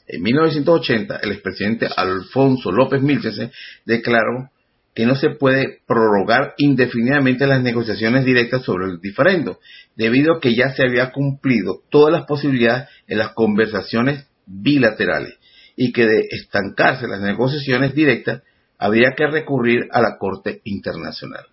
En 0.09 0.23
1980, 0.23 1.21
el 1.23 1.33
expresidente 1.33 1.89
Alfonso 1.95 2.73
López 2.73 3.03
Milchese 3.03 3.53
declaró 3.85 4.51
que 4.95 5.05
no 5.05 5.15
se 5.15 5.29
puede 5.39 5.81
prorrogar 5.87 6.55
indefinidamente 6.57 7.47
las 7.47 7.63
negociaciones 7.63 8.25
directas 8.25 8.63
sobre 8.63 8.87
el 8.87 9.01
diferendo, 9.01 9.61
debido 9.95 10.35
a 10.35 10.41
que 10.41 10.55
ya 10.55 10.75
se 10.75 10.85
había 10.85 11.13
cumplido 11.13 11.83
todas 11.91 12.13
las 12.13 12.25
posibilidades 12.25 12.89
en 13.09 13.19
las 13.19 13.33
conversaciones 13.35 14.27
bilaterales 14.47 15.35
y 15.77 15.93
que 15.93 16.07
de 16.07 16.29
estancarse 16.31 17.07
las 17.07 17.21
negociaciones 17.21 17.95
directas 17.95 18.43
habría 18.79 19.13
que 19.15 19.27
recurrir 19.27 19.89
a 19.93 20.01
la 20.01 20.17
Corte 20.19 20.63
Internacional. 20.65 21.45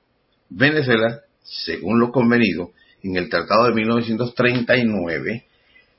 Venezuela, 0.50 1.20
según 1.44 2.00
lo 2.00 2.12
convenido 2.12 2.72
en 3.04 3.18
el 3.18 3.30
Tratado 3.30 3.66
de 3.66 3.74
1939, 3.74 5.49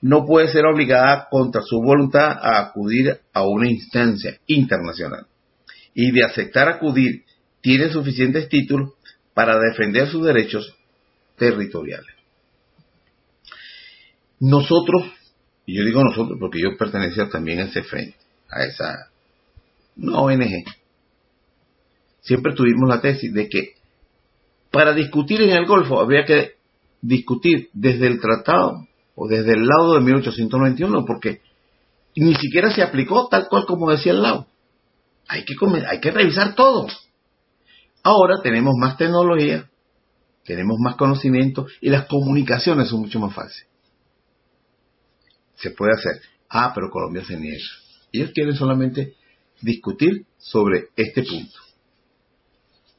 no 0.03 0.25
puede 0.25 0.49
ser 0.49 0.65
obligada 0.67 1.29
contra 1.31 1.63
su 1.63 1.81
voluntad 1.81 2.39
a 2.41 2.61
acudir 2.61 3.21
a 3.33 3.47
una 3.47 3.69
instancia 3.69 4.39
internacional. 4.47 5.27
Y 5.95 6.11
de 6.13 6.25
aceptar 6.25 6.69
acudir, 6.69 7.25
tiene 7.61 7.91
suficientes 7.91 8.49
títulos 8.49 8.93
para 9.35 9.59
defender 9.59 10.09
sus 10.09 10.25
derechos 10.25 10.75
territoriales. 11.37 12.15
Nosotros, 14.39 15.05
y 15.67 15.77
yo 15.77 15.85
digo 15.85 16.03
nosotros 16.03 16.39
porque 16.41 16.61
yo 16.61 16.77
pertenecía 16.79 17.29
también 17.29 17.61
a 17.61 17.65
ese 17.65 17.83
frente, 17.83 18.17
a 18.49 18.65
esa 18.65 19.11
no 19.97 20.23
ONG, 20.23 20.65
siempre 22.23 22.55
tuvimos 22.55 22.89
la 22.89 23.03
tesis 23.03 23.33
de 23.35 23.49
que 23.49 23.75
para 24.71 24.95
discutir 24.95 25.43
en 25.43 25.51
el 25.51 25.67
Golfo 25.67 26.01
había 26.01 26.25
que 26.25 26.53
discutir 27.03 27.69
desde 27.75 28.07
el 28.07 28.21
tratado 28.21 28.87
o 29.23 29.29
desde 29.29 29.53
el 29.53 29.67
lado 29.67 29.93
de 29.93 30.01
1891, 30.01 31.05
porque 31.05 31.43
ni 32.17 32.35
siquiera 32.37 32.75
se 32.75 32.83
aplicó 32.83 33.29
tal 33.29 33.49
cual 33.51 33.67
como 33.67 33.91
decía 33.91 34.13
el 34.13 34.23
lado. 34.23 34.47
Hay 35.29 35.45
que, 35.45 35.55
hay 35.87 36.01
que 36.01 36.11
revisar 36.11 36.55
todo. 36.55 36.87
Ahora 38.03 38.41
tenemos 38.43 38.77
más 38.79 38.97
tecnología, 38.97 39.69
tenemos 40.47 40.79
más 40.81 40.97
conocimiento 40.97 41.67
y 41.83 41.91
las 41.91 42.07
comunicaciones 42.07 42.89
son 42.89 43.01
mucho 43.01 43.21
más 43.21 43.35
fáciles. 43.35 43.69
Se 45.57 45.73
puede 45.73 45.93
hacer. 45.93 46.23
Ah, 46.49 46.73
pero 46.75 46.89
Colombia 46.89 47.23
se 47.23 47.37
niega. 47.37 47.63
Ellos 48.13 48.31
quieren 48.33 48.55
solamente 48.55 49.17
discutir 49.61 50.25
sobre 50.39 50.87
este 50.97 51.25
punto. 51.25 51.59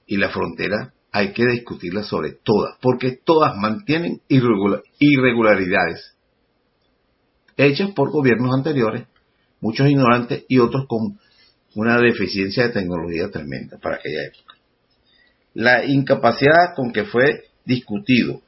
Y 0.05 0.17
la 0.17 0.29
frontera 0.29 0.93
hay 1.11 1.33
que 1.33 1.45
discutirla 1.45 2.03
sobre 2.03 2.31
todas, 2.43 2.77
porque 2.81 3.19
todas 3.23 3.55
mantienen 3.57 4.21
irregularidades 4.27 6.15
hechas 7.57 7.91
por 7.91 8.11
gobiernos 8.11 8.53
anteriores, 8.55 9.07
muchos 9.59 9.89
ignorantes 9.89 10.45
y 10.47 10.59
otros 10.59 10.85
con 10.87 11.19
una 11.75 11.97
deficiencia 11.99 12.67
de 12.67 12.73
tecnología 12.73 13.29
tremenda 13.29 13.77
para 13.77 13.95
aquella 13.95 14.25
época. 14.27 14.55
La 15.53 15.85
incapacidad 15.85 16.75
con 16.75 16.91
que 16.91 17.05
fue 17.05 17.43
discutido 17.65 18.41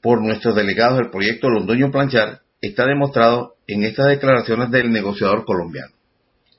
por 0.00 0.22
nuestros 0.22 0.54
delegados 0.54 0.98
del 0.98 1.10
proyecto 1.10 1.48
Londoño 1.48 1.90
Planchar 1.90 2.40
está 2.60 2.86
demostrado 2.86 3.56
en 3.66 3.84
estas 3.84 4.06
declaraciones 4.08 4.70
del 4.70 4.90
negociador 4.90 5.44
colombiano. 5.44 5.94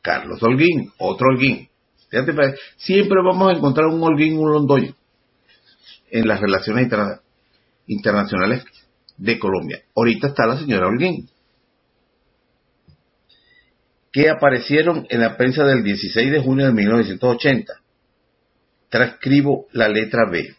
Carlos 0.01 0.41
Holguín, 0.41 0.91
otro 0.99 1.27
Holguín. 1.29 1.69
Siempre 2.77 3.21
vamos 3.23 3.49
a 3.49 3.57
encontrar 3.57 3.87
un 3.87 4.01
Holguín, 4.01 4.37
un 4.37 4.51
Londoño 4.51 4.95
en 6.09 6.27
las 6.27 6.39
relaciones 6.39 6.89
internacionales 7.87 8.63
de 9.17 9.39
Colombia. 9.39 9.81
Ahorita 9.95 10.27
está 10.27 10.45
la 10.45 10.57
señora 10.57 10.87
Holguín, 10.87 11.29
que 14.11 14.29
aparecieron 14.29 15.05
en 15.09 15.21
la 15.21 15.35
prensa 15.37 15.63
del 15.65 15.83
16 15.83 16.31
de 16.31 16.39
junio 16.39 16.65
de 16.67 16.73
1980. 16.73 17.73
Transcribo 18.89 19.67
la 19.73 19.89
letra 19.89 20.29
B 20.29 20.55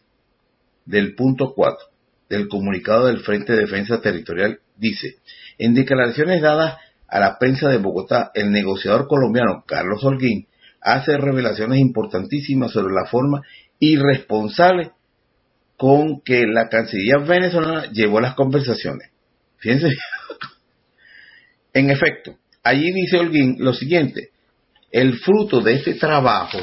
del 0.85 1.15
punto 1.15 1.55
4 1.55 1.87
del 2.29 2.49
comunicado 2.49 3.07
del 3.07 3.21
Frente 3.21 3.55
de 3.55 3.61
Defensa 3.61 4.01
Territorial. 4.01 4.61
Dice, 4.77 5.17
en 5.57 5.75
declaraciones 5.75 6.43
dadas 6.43 6.77
a 7.09 7.21
la 7.21 7.39
prensa 7.39 7.71
de 7.71 7.79
Bogotá, 7.79 8.31
el 8.35 8.53
negociador 8.53 9.09
colombiano 9.09 9.65
Carlos 9.67 10.05
Holguín 10.05 10.47
hace 10.81 11.17
revelaciones 11.17 11.79
importantísimas 11.79 12.73
sobre 12.73 12.95
la 12.95 13.07
forma 13.07 13.43
irresponsable 13.79 14.93
con 15.77 16.21
que 16.23 16.47
la 16.47 16.69
Cancillería 16.69 17.19
venezolana 17.19 17.91
llevó 17.93 18.21
las 18.21 18.35
conversaciones. 18.35 19.11
Fíjense. 19.59 19.89
en 21.73 21.91
efecto, 21.91 22.37
allí 22.63 22.93
dice 22.93 23.19
Holguín 23.19 23.57
lo 23.59 23.73
siguiente, 23.73 24.31
el 24.91 25.19
fruto 25.19 25.61
de 25.61 25.75
este 25.75 25.95
trabajo 25.95 26.59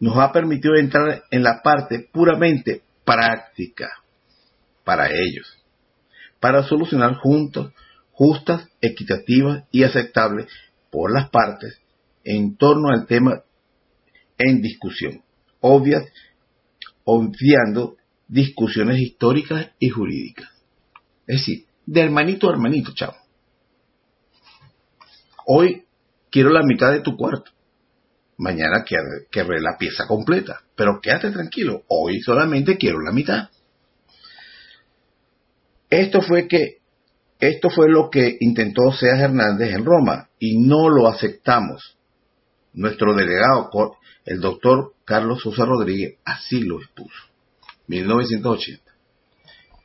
nos 0.00 0.16
ha 0.16 0.32
permitido 0.32 0.74
entrar 0.74 1.22
en 1.30 1.44
la 1.44 1.60
parte 1.62 2.08
puramente 2.12 2.82
práctica 3.04 3.88
para 4.84 5.08
ellos, 5.12 5.62
para 6.40 6.64
solucionar 6.64 7.14
juntos, 7.16 7.72
justas, 8.10 8.68
equitativas 8.80 9.64
y 9.70 9.84
aceptables 9.84 10.48
por 10.90 11.12
las 11.12 11.30
partes 11.30 11.81
en 12.24 12.56
torno 12.56 12.88
al 12.88 13.06
tema 13.06 13.42
en 14.38 14.60
discusión, 14.60 15.22
obvias 15.60 16.04
obviando 17.04 17.96
discusiones 18.28 18.98
históricas 19.00 19.70
y 19.78 19.88
jurídicas. 19.88 20.48
Es 21.26 21.38
decir, 21.38 21.66
de 21.86 22.00
hermanito 22.00 22.48
a 22.48 22.52
hermanito, 22.52 22.92
chavo. 22.94 23.16
Hoy 25.46 25.84
quiero 26.30 26.50
la 26.50 26.62
mitad 26.62 26.92
de 26.92 27.00
tu 27.00 27.16
cuarto. 27.16 27.50
Mañana 28.38 28.84
querré 28.84 29.60
la 29.60 29.76
pieza 29.78 30.06
completa. 30.06 30.60
Pero 30.74 31.00
quédate 31.00 31.30
tranquilo. 31.30 31.82
Hoy 31.88 32.20
solamente 32.20 32.76
quiero 32.76 33.00
la 33.00 33.12
mitad. 33.12 33.50
Esto 35.90 36.22
fue 36.22 36.48
que 36.48 36.78
esto 37.38 37.70
fue 37.70 37.88
lo 37.88 38.08
que 38.08 38.36
intentó 38.40 38.92
Seas 38.92 39.20
Hernández 39.20 39.74
en 39.74 39.84
Roma 39.84 40.28
y 40.38 40.58
no 40.58 40.88
lo 40.88 41.08
aceptamos. 41.08 41.98
Nuestro 42.74 43.14
delegado 43.14 43.70
el 44.24 44.40
doctor 44.40 44.94
Carlos 45.04 45.42
Sosa 45.42 45.64
Rodríguez 45.64 46.18
así 46.24 46.62
lo 46.62 46.80
expuso. 46.80 47.24
1980. 47.88 48.82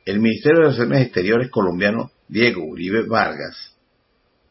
El 0.06 0.20
Ministerio 0.20 0.60
de 0.60 0.64
Relaciones 0.68 1.02
Exteriores 1.02 1.50
colombiano 1.50 2.10
Diego 2.28 2.64
Uribe 2.64 3.06
Vargas, 3.06 3.76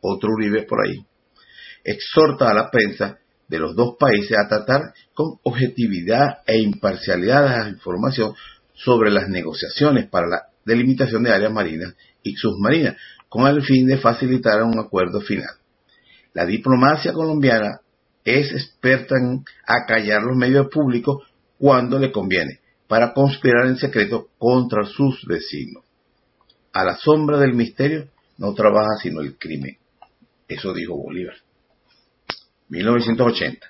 otro 0.01 0.33
Uribe 0.33 0.63
por 0.63 0.85
ahí, 0.85 1.03
exhorta 1.83 2.51
a 2.51 2.53
la 2.53 2.69
prensa 2.69 3.17
de 3.47 3.59
los 3.59 3.75
dos 3.75 3.95
países 3.97 4.37
a 4.37 4.47
tratar 4.47 4.93
con 5.13 5.39
objetividad 5.43 6.39
e 6.45 6.59
imparcialidad 6.59 7.63
la 7.63 7.69
información 7.69 8.33
sobre 8.73 9.09
las 9.09 9.29
negociaciones 9.29 10.07
para 10.09 10.27
la 10.27 10.43
delimitación 10.65 11.23
de 11.23 11.31
áreas 11.31 11.51
marinas 11.51 11.95
y 12.21 12.35
submarinas, 12.35 12.97
con 13.29 13.47
el 13.47 13.63
fin 13.63 13.87
de 13.87 13.97
facilitar 13.97 14.61
un 14.63 14.79
acuerdo 14.79 15.21
final. 15.21 15.55
La 16.33 16.45
diplomacia 16.45 17.13
colombiana 17.13 17.81
es 18.27 18.51
experta 18.51 19.15
en 19.15 19.45
acallar 19.65 20.21
los 20.21 20.35
medios 20.35 20.67
públicos 20.67 21.25
cuando 21.57 21.97
le 21.97 22.11
conviene, 22.11 22.59
para 22.87 23.13
conspirar 23.13 23.67
en 23.67 23.77
secreto 23.77 24.27
contra 24.37 24.83
sus 24.85 25.25
vecinos. 25.25 25.85
A 26.73 26.83
la 26.83 26.97
sombra 26.97 27.39
del 27.39 27.53
misterio 27.53 28.09
no 28.37 28.53
trabaja 28.53 28.97
sino 29.01 29.21
el 29.21 29.37
crimen. 29.37 29.77
Eso 30.45 30.73
dijo 30.73 30.97
Bolívar. 30.97 31.35
1980. 32.67 33.65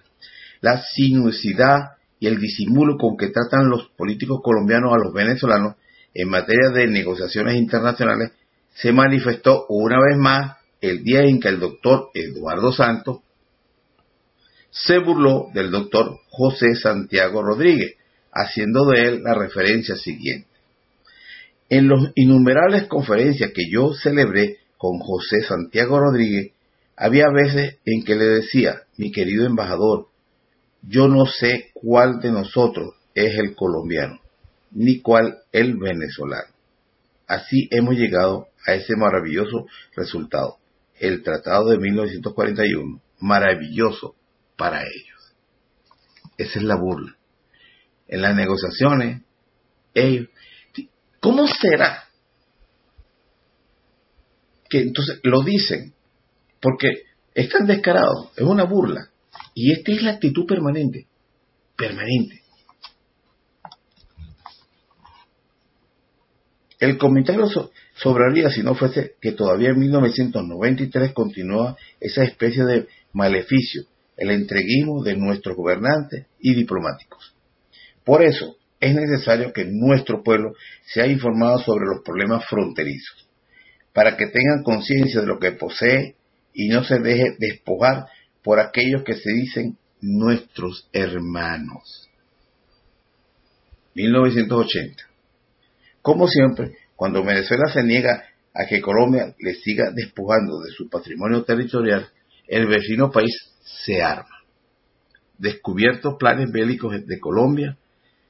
La 0.61 0.81
sinuosidad 0.81 1.91
y 2.19 2.25
el 2.25 2.39
disimulo 2.39 2.97
con 2.97 3.15
que 3.15 3.27
tratan 3.27 3.69
los 3.69 3.89
políticos 3.89 4.39
colombianos 4.43 4.91
a 4.91 4.97
los 4.97 5.13
venezolanos 5.13 5.75
en 6.15 6.29
materia 6.29 6.69
de 6.73 6.87
negociaciones 6.87 7.57
internacionales 7.57 8.31
se 8.73 8.91
manifestó 8.91 9.67
una 9.69 9.97
vez 9.99 10.17
más 10.17 10.57
el 10.81 11.03
día 11.03 11.21
en 11.21 11.39
que 11.39 11.49
el 11.49 11.59
doctor 11.59 12.09
Eduardo 12.15 12.71
Santos 12.71 13.19
se 14.85 14.99
burló 14.99 15.49
del 15.53 15.71
doctor 15.71 16.19
José 16.29 16.75
Santiago 16.75 17.41
Rodríguez, 17.41 17.95
haciendo 18.31 18.85
de 18.85 19.01
él 19.01 19.23
la 19.23 19.33
referencia 19.33 19.95
siguiente. 19.95 20.47
En 21.69 21.89
las 21.89 22.11
innumerables 22.15 22.87
conferencias 22.87 23.51
que 23.53 23.69
yo 23.69 23.93
celebré 23.93 24.57
con 24.77 24.99
José 24.99 25.41
Santiago 25.41 25.99
Rodríguez, 25.99 26.51
había 26.95 27.29
veces 27.29 27.77
en 27.85 28.03
que 28.03 28.15
le 28.15 28.25
decía, 28.25 28.83
mi 28.97 29.11
querido 29.11 29.45
embajador, 29.45 30.07
yo 30.83 31.07
no 31.07 31.25
sé 31.25 31.71
cuál 31.73 32.19
de 32.19 32.31
nosotros 32.31 32.93
es 33.15 33.37
el 33.37 33.55
colombiano, 33.55 34.19
ni 34.71 34.99
cuál 34.99 35.39
el 35.51 35.75
venezolano. 35.77 36.53
Así 37.27 37.67
hemos 37.71 37.95
llegado 37.95 38.47
a 38.65 38.73
ese 38.73 38.95
maravilloso 38.95 39.65
resultado, 39.95 40.57
el 40.99 41.23
Tratado 41.23 41.69
de 41.69 41.77
1941, 41.77 43.01
maravilloso 43.19 44.15
para 44.57 44.81
ellos. 44.81 45.35
Esa 46.37 46.59
es 46.59 46.65
la 46.65 46.75
burla. 46.75 47.15
En 48.07 48.21
las 48.21 48.35
negociaciones, 48.35 49.21
ellos, 49.93 50.27
¿cómo 51.19 51.47
será 51.47 52.03
que 54.69 54.79
entonces 54.81 55.19
lo 55.23 55.43
dicen? 55.43 55.93
Porque 56.61 57.03
están 57.33 57.65
descarados, 57.67 58.31
es 58.35 58.43
una 58.43 58.63
burla. 58.63 59.09
Y 59.53 59.71
esta 59.71 59.91
es 59.91 60.03
la 60.03 60.11
actitud 60.11 60.45
permanente, 60.45 61.07
permanente. 61.75 62.41
El 66.79 66.97
comentario 66.97 67.47
so- 67.47 67.71
sobraría 67.95 68.49
si 68.51 68.61
no 68.61 68.75
fuese 68.75 69.15
que 69.19 69.31
todavía 69.31 69.69
en 69.69 69.79
1993 69.79 71.13
continúa 71.13 71.75
esa 71.99 72.23
especie 72.23 72.63
de 72.65 72.87
maleficio, 73.13 73.83
el 74.17 74.31
entreguismo 74.31 75.03
de 75.03 75.15
nuestros 75.15 75.55
gobernantes 75.55 76.25
y 76.39 76.55
diplomáticos. 76.55 77.35
Por 78.03 78.23
eso 78.23 78.57
es 78.79 78.95
necesario 78.95 79.53
que 79.53 79.65
nuestro 79.65 80.23
pueblo 80.23 80.53
sea 80.85 81.07
informado 81.07 81.59
sobre 81.59 81.85
los 81.85 82.03
problemas 82.03 82.45
fronterizos, 82.47 83.27
para 83.93 84.17
que 84.17 84.27
tengan 84.27 84.63
conciencia 84.63 85.21
de 85.21 85.27
lo 85.27 85.39
que 85.39 85.51
posee 85.51 86.15
y 86.53 86.69
no 86.69 86.83
se 86.83 86.99
deje 86.99 87.35
despojar 87.39 88.05
por 88.43 88.59
aquellos 88.59 89.03
que 89.03 89.15
se 89.15 89.31
dicen 89.31 89.77
nuestros 90.01 90.87
hermanos. 90.93 92.07
1980. 93.95 95.03
Como 96.01 96.27
siempre, 96.27 96.77
cuando 96.95 97.23
Venezuela 97.23 97.65
se 97.73 97.83
niega 97.83 98.23
a 98.53 98.65
que 98.65 98.81
Colombia 98.81 99.35
le 99.39 99.55
siga 99.55 99.91
despojando 99.93 100.59
de 100.61 100.71
su 100.71 100.87
patrimonio 100.89 101.43
territorial, 101.43 102.09
el 102.47 102.67
vecino 102.67 103.11
país 103.11 103.46
se 103.85 104.01
arma. 104.01 104.37
Descubiertos 105.37 106.15
planes 106.17 106.51
bélicos 106.51 107.05
de 107.05 107.19
Colombia 107.19 107.77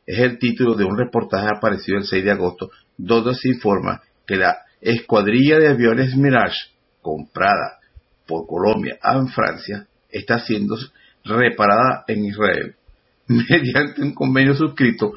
es 0.06 0.20
el 0.20 0.40
título 0.40 0.76
de 0.76 0.86
un 0.86 0.98
reportaje 0.98 1.48
aparecido 1.56 1.98
el 1.98 2.06
6 2.06 2.24
de 2.24 2.32
agosto, 2.32 2.70
donde 2.98 3.36
se 3.36 3.50
informa 3.50 4.02
que 4.26 4.36
la 4.36 4.58
escuadrilla 4.82 5.58
de 5.60 5.70
aviones 5.70 6.16
Mirage, 6.16 6.58
comprada 7.02 7.80
por 8.26 8.46
Colombia 8.48 8.98
en 9.04 9.28
Francia, 9.30 9.88
está 10.10 10.40
siendo 10.40 10.76
reparada 11.24 12.04
en 12.08 12.26
Israel 12.26 12.76
mediante 13.28 14.02
un 14.02 14.14
convenio 14.14 14.54
suscrito 14.56 15.14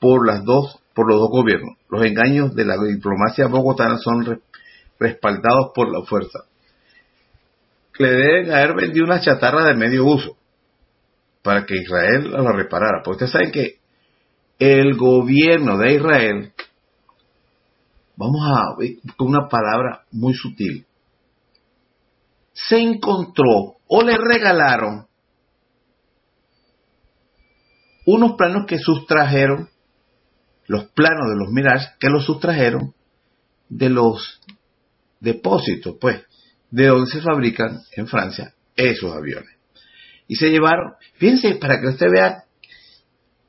por 0.00 0.26
las 0.26 0.44
dos 0.44 0.80
por 0.94 1.08
los 1.08 1.18
dos 1.18 1.30
gobiernos. 1.30 1.76
Los 1.90 2.04
engaños 2.04 2.54
de 2.54 2.64
la 2.64 2.76
diplomacia 2.76 3.48
bogotana 3.48 3.98
son 3.98 4.24
re- 4.24 4.38
respaldados 5.00 5.72
por 5.74 5.90
la 5.90 6.04
fuerza. 6.06 6.40
Le 7.96 8.10
deben 8.10 8.52
haber 8.52 8.74
vendido 8.74 9.04
una 9.04 9.20
chatarra 9.20 9.64
de 9.66 9.74
medio 9.74 10.04
uso 10.04 10.36
para 11.42 11.64
que 11.64 11.76
Israel 11.76 12.30
la 12.30 12.52
reparara. 12.52 13.02
Porque 13.04 13.24
ustedes 13.24 13.32
saben 13.32 13.52
que 13.52 13.78
el 14.58 14.96
gobierno 14.96 15.78
de 15.78 15.94
Israel, 15.94 16.52
vamos 18.16 18.40
a 18.46 18.76
con 19.16 19.28
una 19.28 19.48
palabra 19.48 20.04
muy 20.10 20.34
sutil, 20.34 20.86
se 22.52 22.78
encontró 22.78 23.76
o 23.86 24.02
le 24.02 24.16
regalaron 24.16 25.06
unos 28.06 28.32
planos 28.36 28.66
que 28.66 28.78
sustrajeron, 28.78 29.68
los 30.66 30.84
planos 30.90 31.28
de 31.30 31.36
los 31.36 31.50
Mirage, 31.50 31.88
que 31.98 32.08
los 32.08 32.24
sustrajeron 32.24 32.94
de 33.68 33.88
los 33.90 34.40
depósitos, 35.20 35.96
pues, 36.00 36.22
de 36.74 36.88
donde 36.88 37.08
se 37.08 37.20
fabrican 37.20 37.82
en 37.92 38.08
Francia 38.08 38.52
esos 38.74 39.14
aviones. 39.14 39.50
Y 40.26 40.34
se 40.34 40.50
llevaron, 40.50 40.94
fíjense, 41.14 41.54
para 41.54 41.80
que 41.80 41.86
usted 41.86 42.06
vea 42.12 42.44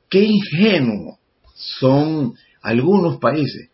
qué 0.08 0.22
ingenuos 0.22 1.18
son 1.54 2.34
algunos 2.62 3.18
países, 3.18 3.70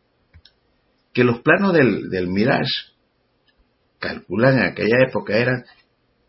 que 1.13 1.23
los 1.23 1.41
planos 1.43 1.75
del, 1.75 2.09
del 2.09 2.29
Mirage, 2.29 2.93
calculan 3.99 4.59
en 4.59 4.65
aquella 4.65 5.05
época, 5.07 5.37
eran 5.37 5.67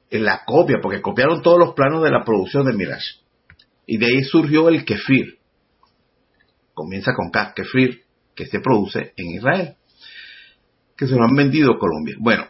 en 0.10 0.26
la 0.26 0.44
copia, 0.46 0.80
porque 0.82 1.02
copiaron 1.02 1.42
todos 1.42 1.58
los 1.58 1.74
planos 1.76 2.04
de 2.04 2.12
la 2.12 2.26
producción 2.26 2.66
de 2.66 2.74
Mirage. 2.74 3.22
Y 3.88 4.00
de 4.00 4.08
ahí 4.08 4.24
surgió 4.24 4.68
el 4.68 4.84
kefir. 4.84 5.40
Comienza 6.74 7.14
con 7.16 7.32
K, 7.32 7.54
kefir, 7.56 8.04
que 8.36 8.48
se 8.48 8.60
produce 8.60 9.14
en 9.16 9.32
Israel. 9.32 9.76
Que 10.98 11.08
se 11.08 11.16
lo 11.16 11.24
han 11.24 11.36
vendido 11.36 11.72
a 11.72 11.80
Colombia. 11.80 12.16
Bueno, 12.20 12.48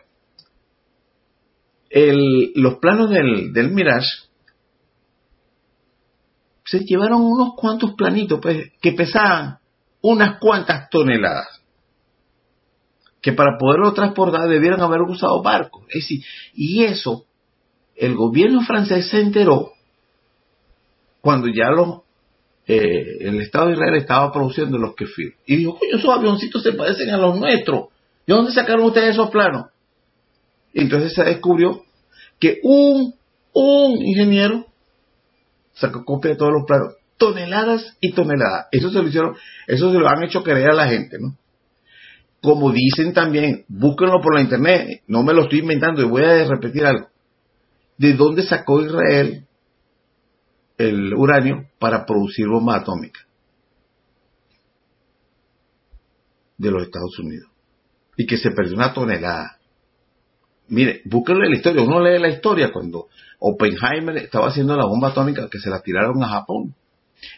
el- 1.93 2.51
los 2.55 2.79
planos 2.79 3.09
del, 3.11 3.51
Mirage 3.71 4.07
se 6.65 6.79
llevaron 6.79 7.21
unos 7.21 7.53
cuantos 7.55 7.93
planitos 7.93 8.39
pues, 8.41 8.71
que 8.81 8.93
pesaban 8.93 9.59
unas 10.01 10.39
cuantas 10.39 10.89
toneladas. 10.89 11.61
Que 13.21 13.31
para 13.31 13.57
poderlo 13.59 13.93
transportar 13.93 14.49
debieron 14.49 14.81
haber 14.81 15.01
usado 15.01 15.41
barcos. 15.43 15.83
Es 15.89 16.01
decir, 16.03 16.25
y 16.55 16.83
eso, 16.83 17.25
el 17.95 18.15
gobierno 18.15 18.61
francés 18.61 19.09
se 19.09 19.21
enteró 19.21 19.71
cuando 21.21 21.47
ya 21.47 21.69
los, 21.69 21.99
eh, 22.67 23.17
el 23.21 23.39
Estado 23.39 23.67
de 23.67 23.73
Israel 23.73 23.95
estaba 23.95 24.31
produciendo 24.31 24.77
los 24.77 24.95
kefir. 24.95 25.35
Y 25.45 25.57
dijo, 25.57 25.77
coño, 25.77 25.97
esos 25.97 26.09
avioncitos 26.09 26.63
se 26.63 26.73
parecen 26.73 27.11
a 27.11 27.17
los 27.17 27.39
nuestros. 27.39 27.89
¿De 28.25 28.33
dónde 28.33 28.51
sacaron 28.51 28.85
ustedes 28.85 29.11
esos 29.11 29.29
planos? 29.29 29.67
Entonces 30.73 31.13
se 31.13 31.23
descubrió 31.23 31.83
que 32.39 32.59
un, 32.63 33.13
un 33.53 34.01
ingeniero 34.01 34.65
sacó 35.73 36.03
copia 36.03 36.31
de 36.31 36.37
todos 36.37 36.51
los 36.53 36.63
planos. 36.65 36.95
Toneladas 37.17 37.97
y 38.01 38.11
toneladas. 38.13 38.67
Eso 38.71 38.89
se 38.89 39.01
lo 39.01 39.07
hicieron, 39.07 39.35
eso 39.67 39.91
se 39.91 39.99
lo 39.99 40.07
han 40.07 40.23
hecho 40.23 40.43
creer 40.43 40.71
a 40.71 40.75
la 40.75 40.87
gente, 40.87 41.17
¿no? 41.19 41.37
Como 42.41 42.71
dicen 42.71 43.13
también, 43.13 43.63
búsquenlo 43.69 44.19
por 44.21 44.35
la 44.35 44.41
internet, 44.41 45.03
no 45.07 45.23
me 45.23 45.33
lo 45.33 45.43
estoy 45.43 45.59
inventando 45.59 46.01
y 46.01 46.05
voy 46.05 46.23
a 46.23 46.43
repetir 46.43 46.85
algo. 46.85 47.07
¿De 47.97 48.13
dónde 48.13 48.43
sacó 48.43 48.81
Israel 48.81 49.45
el 50.77 51.13
uranio 51.13 51.69
para 51.79 52.05
producir 52.05 52.47
bombas 52.47 52.81
atómicas? 52.81 53.23
De 56.57 56.71
los 56.71 56.83
Estados 56.83 57.17
Unidos. 57.19 57.49
Y 58.17 58.25
que 58.25 58.37
se 58.37 58.51
perdió 58.51 58.75
una 58.75 58.93
tonelada. 58.93 59.57
Mire, 60.69 61.01
búsquenlo 61.05 61.43
en 61.43 61.51
la 61.51 61.57
historia. 61.57 61.81
Uno 61.83 61.99
lee 61.99 62.19
la 62.19 62.29
historia 62.29 62.71
cuando 62.71 63.07
Oppenheimer 63.39 64.17
estaba 64.17 64.47
haciendo 64.47 64.75
la 64.75 64.85
bomba 64.85 65.09
atómica 65.09 65.49
que 65.49 65.59
se 65.59 65.69
la 65.69 65.81
tiraron 65.81 66.23
a 66.23 66.29
Japón. 66.29 66.75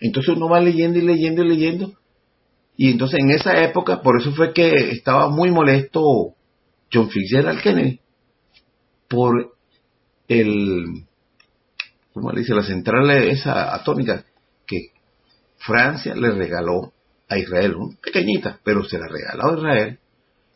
Entonces 0.02 0.36
uno 0.36 0.50
va 0.50 0.60
leyendo 0.60 1.00
y 1.00 1.02
leyendo 1.02 1.44
y 1.44 1.48
leyendo. 1.48 1.94
Y 2.78 2.92
entonces 2.92 3.20
en 3.20 3.32
esa 3.32 3.64
época, 3.64 4.02
por 4.02 4.20
eso 4.20 4.34
fue 4.34 4.54
que 4.54 4.92
estaba 4.92 5.30
muy 5.30 5.50
molesto 5.50 6.02
John 6.92 7.10
Fitzgerald 7.10 7.62
Kennedy 7.62 8.00
por 9.08 9.56
el, 10.28 11.06
¿cómo 12.14 12.32
le 12.32 12.42
dice? 12.42 12.54
La 12.54 12.64
central 12.64 13.10
esa 13.12 13.74
atómica 13.74 14.26
que 14.66 14.90
Francia 15.58 16.16
le 16.16 16.32
regaló 16.32 16.94
a 17.28 17.38
Israel, 17.38 17.76
pequeñita, 18.04 18.60
pero 18.64 18.84
se 18.84 18.98
la 18.98 19.08
regaló 19.08 19.52
a 19.52 19.58
Israel. 19.58 20.00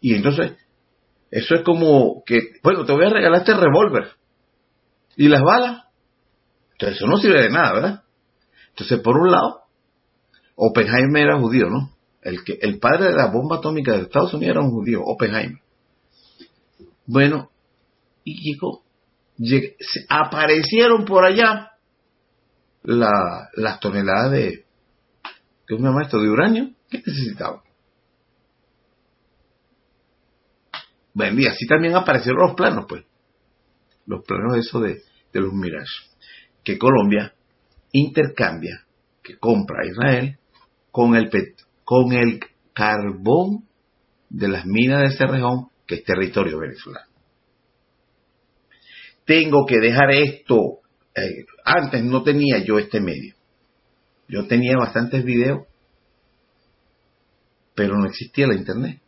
Y 0.02 0.14
entonces, 0.14 0.54
eso 1.32 1.56
es 1.56 1.62
como 1.64 2.24
que, 2.26 2.40
bueno, 2.64 2.86
te 2.86 2.94
voy 2.94 3.06
a 3.06 3.10
regalar 3.10 3.40
este 3.42 3.54
revólver. 3.54 4.10
¿Y 5.16 5.28
las 5.28 5.42
balas? 5.42 5.84
Entonces 6.74 6.98
eso 6.98 7.08
no 7.08 7.18
sirve 7.18 7.42
de 7.44 7.50
nada, 7.50 7.74
¿verdad? 7.74 8.04
Entonces, 8.70 9.00
por 9.02 9.18
un 9.18 9.32
lado, 9.32 9.62
Oppenheimer 10.56 11.24
era 11.24 11.40
judío, 11.40 11.70
¿no? 11.70 11.92
El, 12.22 12.44
que, 12.44 12.58
el 12.62 12.80
padre 12.80 13.06
de 13.08 13.14
la 13.16 13.28
bomba 13.28 13.58
atómica 13.58 13.94
de 13.94 14.04
Estados 14.04 14.34
Unidos 14.34 14.52
era 14.56 14.62
un 14.66 14.72
judío, 14.72 15.02
Oppenheimer. 15.04 15.60
Bueno, 17.06 17.50
y 18.24 18.36
llegó, 18.54 18.84
aparecieron 20.10 21.06
por 21.06 21.26
allá 21.26 21.72
la- 22.84 23.50
las 23.56 23.80
toneladas 23.80 24.32
de, 24.32 24.66
¿qué 25.68 25.76
se 25.76 25.82
llama 25.82 26.04
esto? 26.04 26.20
De 26.20 26.30
uranio. 26.30 26.70
¿Qué 26.90 26.98
necesitaban? 27.06 27.62
Bueno, 31.14 31.40
y 31.40 31.48
así 31.48 31.66
también 31.68 31.96
aparecieron 31.96 32.42
los 32.48 32.56
planos, 32.56 32.86
pues. 32.88 33.04
Los 34.06 34.24
planos 34.26 34.58
eso 34.58 34.80
de, 34.80 35.02
de 35.34 35.40
los 35.42 35.54
Mirage. 35.54 35.86
Que 36.64 36.78
Colombia 36.78 37.34
intercambia, 37.92 38.86
que 39.24 39.38
compra 39.38 39.78
a 39.84 39.88
Israel 39.88 40.38
con 40.92 41.16
el, 41.16 41.30
con 41.84 42.14
el 42.14 42.40
carbón 42.74 43.68
de 44.30 44.48
las 44.48 44.66
minas 44.66 45.02
de 45.02 45.18
Cerrejón, 45.18 45.70
que 45.88 45.96
es 45.96 46.04
territorio 46.04 46.60
venezolano. 46.60 47.08
Tengo 49.26 49.66
que 49.68 49.80
dejar 49.80 50.12
esto. 50.12 50.56
eh, 51.16 51.46
antes 51.66 52.04
no 52.04 52.24
tenía 52.24 52.64
yo 52.64 52.80
este 52.80 53.00
medio. 53.00 53.36
Yo 54.28 54.48
tenía 54.48 54.78
bastantes 54.78 55.24
videos, 55.24 55.68
pero 57.76 57.96
no 57.98 58.06
existía 58.06 58.48
la 58.48 58.56
internet. 58.56 59.02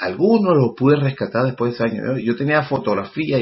Algunos 0.00 0.56
los 0.56 0.74
pude 0.74 0.96
rescatar 0.96 1.44
después 1.44 1.72
de 1.72 1.74
ese 1.74 1.84
año. 1.84 2.18
Yo, 2.18 2.34
tenía 2.34 2.62
fotografías 2.62 3.38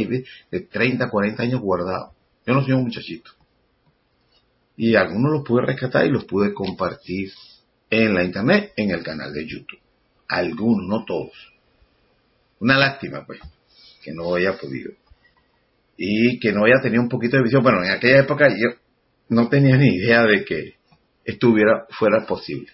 de 0.51 0.61
30, 0.61 1.09
40 1.09 1.43
años 1.45 1.61
guardados. 1.61 2.17
Yo 2.45 2.53
no 2.53 2.65
soy 2.65 2.73
un 2.73 2.83
muchachito. 2.83 3.31
Y 4.77 4.97
algunos 4.97 5.31
los 5.31 5.45
pude 5.45 5.65
rescatar 5.65 6.05
y 6.05 6.11
los 6.11 6.25
pude 6.25 6.53
compartir 6.53 7.31
en 7.91 8.13
la 8.13 8.25
internet, 8.25 8.73
en 8.77 8.91
el 8.91 9.05
canal 9.05 9.33
de 9.33 9.47
YouTube. 9.47 9.79
Algunos, 10.29 10.85
no 10.89 11.05
todos. 11.05 11.31
Una 12.59 12.77
lástima, 12.77 13.25
pues, 13.25 13.41
que 14.03 14.13
no 14.13 14.35
haya 14.35 14.59
podido. 14.59 14.91
y 15.97 16.39
que 16.39 16.53
no 16.53 16.65
haya 16.65 16.81
tenido 16.81 17.03
un 17.03 17.09
poquito 17.09 17.37
de 17.37 17.45
visión. 17.45 17.63
Bueno, 17.63 17.85
en 17.85 17.91
aquella 17.91 18.21
época 18.21 18.49
yo 18.49 18.79
no 19.29 19.49
tenía 19.49 19.77
ni 19.77 19.97
idea 19.97 20.23
de 20.23 20.45
que 20.45 20.75
estuviera 21.25 21.87
fuera 21.91 22.27
posible. 22.27 22.71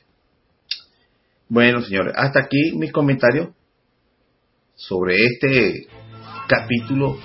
Bueno, 1.49 1.83
señores, 1.83 2.15
hasta 2.17 2.41
aquí 2.41 2.73
mis 2.77 2.93
comentarios 2.93 3.49
sobre 4.75 5.15
este 5.25 5.87
capítulo 6.49 7.17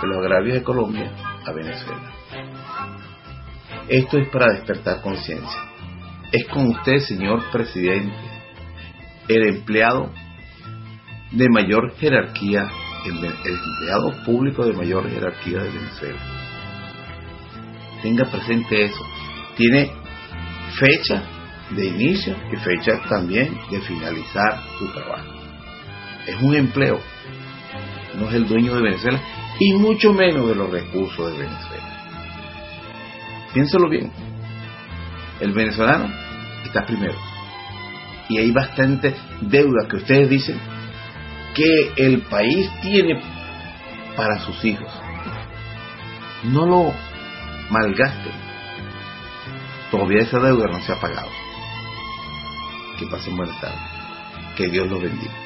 de 0.00 0.08
los 0.08 0.16
agravios 0.18 0.54
de 0.54 0.62
Colombia 0.62 1.12
a 1.44 1.52
Venezuela. 1.52 2.12
Esto 3.88 4.18
es 4.18 4.28
para 4.28 4.52
despertar 4.54 5.00
conciencia. 5.00 5.60
Es 6.32 6.46
con 6.46 6.66
usted, 6.68 6.98
señor 6.98 7.50
presidente, 7.52 8.14
el 9.28 9.48
empleado 9.48 10.10
de 11.30 11.48
mayor 11.48 11.94
jerarquía, 11.96 12.68
el, 13.06 13.24
empleado 13.24 14.24
público 14.24 14.64
de 14.66 14.72
mayor 14.72 15.08
jerarquía 15.08 15.62
de 15.62 15.70
Venezuela. 15.70 16.20
Tenga 18.02 18.24
presente 18.30 18.84
eso. 18.84 19.04
Tiene 19.56 19.90
fecha 20.74 21.22
de 21.70 21.86
inicio 21.86 22.36
y 22.52 22.56
fecha 22.56 23.00
también 23.08 23.56
de 23.70 23.80
finalizar 23.80 24.62
su 24.78 24.92
trabajo. 24.92 25.35
Es 26.26 26.40
un 26.42 26.54
empleo, 26.54 27.00
no 28.18 28.28
es 28.28 28.34
el 28.34 28.48
dueño 28.48 28.74
de 28.74 28.82
Venezuela 28.82 29.20
y 29.60 29.74
mucho 29.74 30.12
menos 30.12 30.48
de 30.48 30.54
los 30.54 30.70
recursos 30.70 31.32
de 31.32 31.38
Venezuela. 31.38 31.84
Piénselo 33.52 33.88
bien, 33.88 34.10
el 35.40 35.52
venezolano 35.52 36.12
está 36.64 36.84
primero 36.84 37.16
y 38.28 38.38
hay 38.38 38.50
bastante 38.50 39.14
deuda 39.40 39.88
que 39.88 39.96
ustedes 39.96 40.28
dicen 40.28 40.58
que 41.54 41.92
el 42.04 42.22
país 42.22 42.68
tiene 42.82 43.20
para 44.16 44.38
sus 44.40 44.64
hijos. 44.64 44.90
No 46.44 46.66
lo 46.66 46.92
malgasten. 47.70 48.32
Todavía 49.90 50.22
esa 50.22 50.38
deuda 50.38 50.66
no 50.70 50.80
se 50.80 50.92
ha 50.92 51.00
pagado. 51.00 51.30
Que 52.98 53.06
pasen 53.06 53.36
buenas 53.36 53.58
tardes. 53.60 53.78
Que 54.56 54.68
Dios 54.68 54.88
los 54.88 55.00
bendiga. 55.00 55.45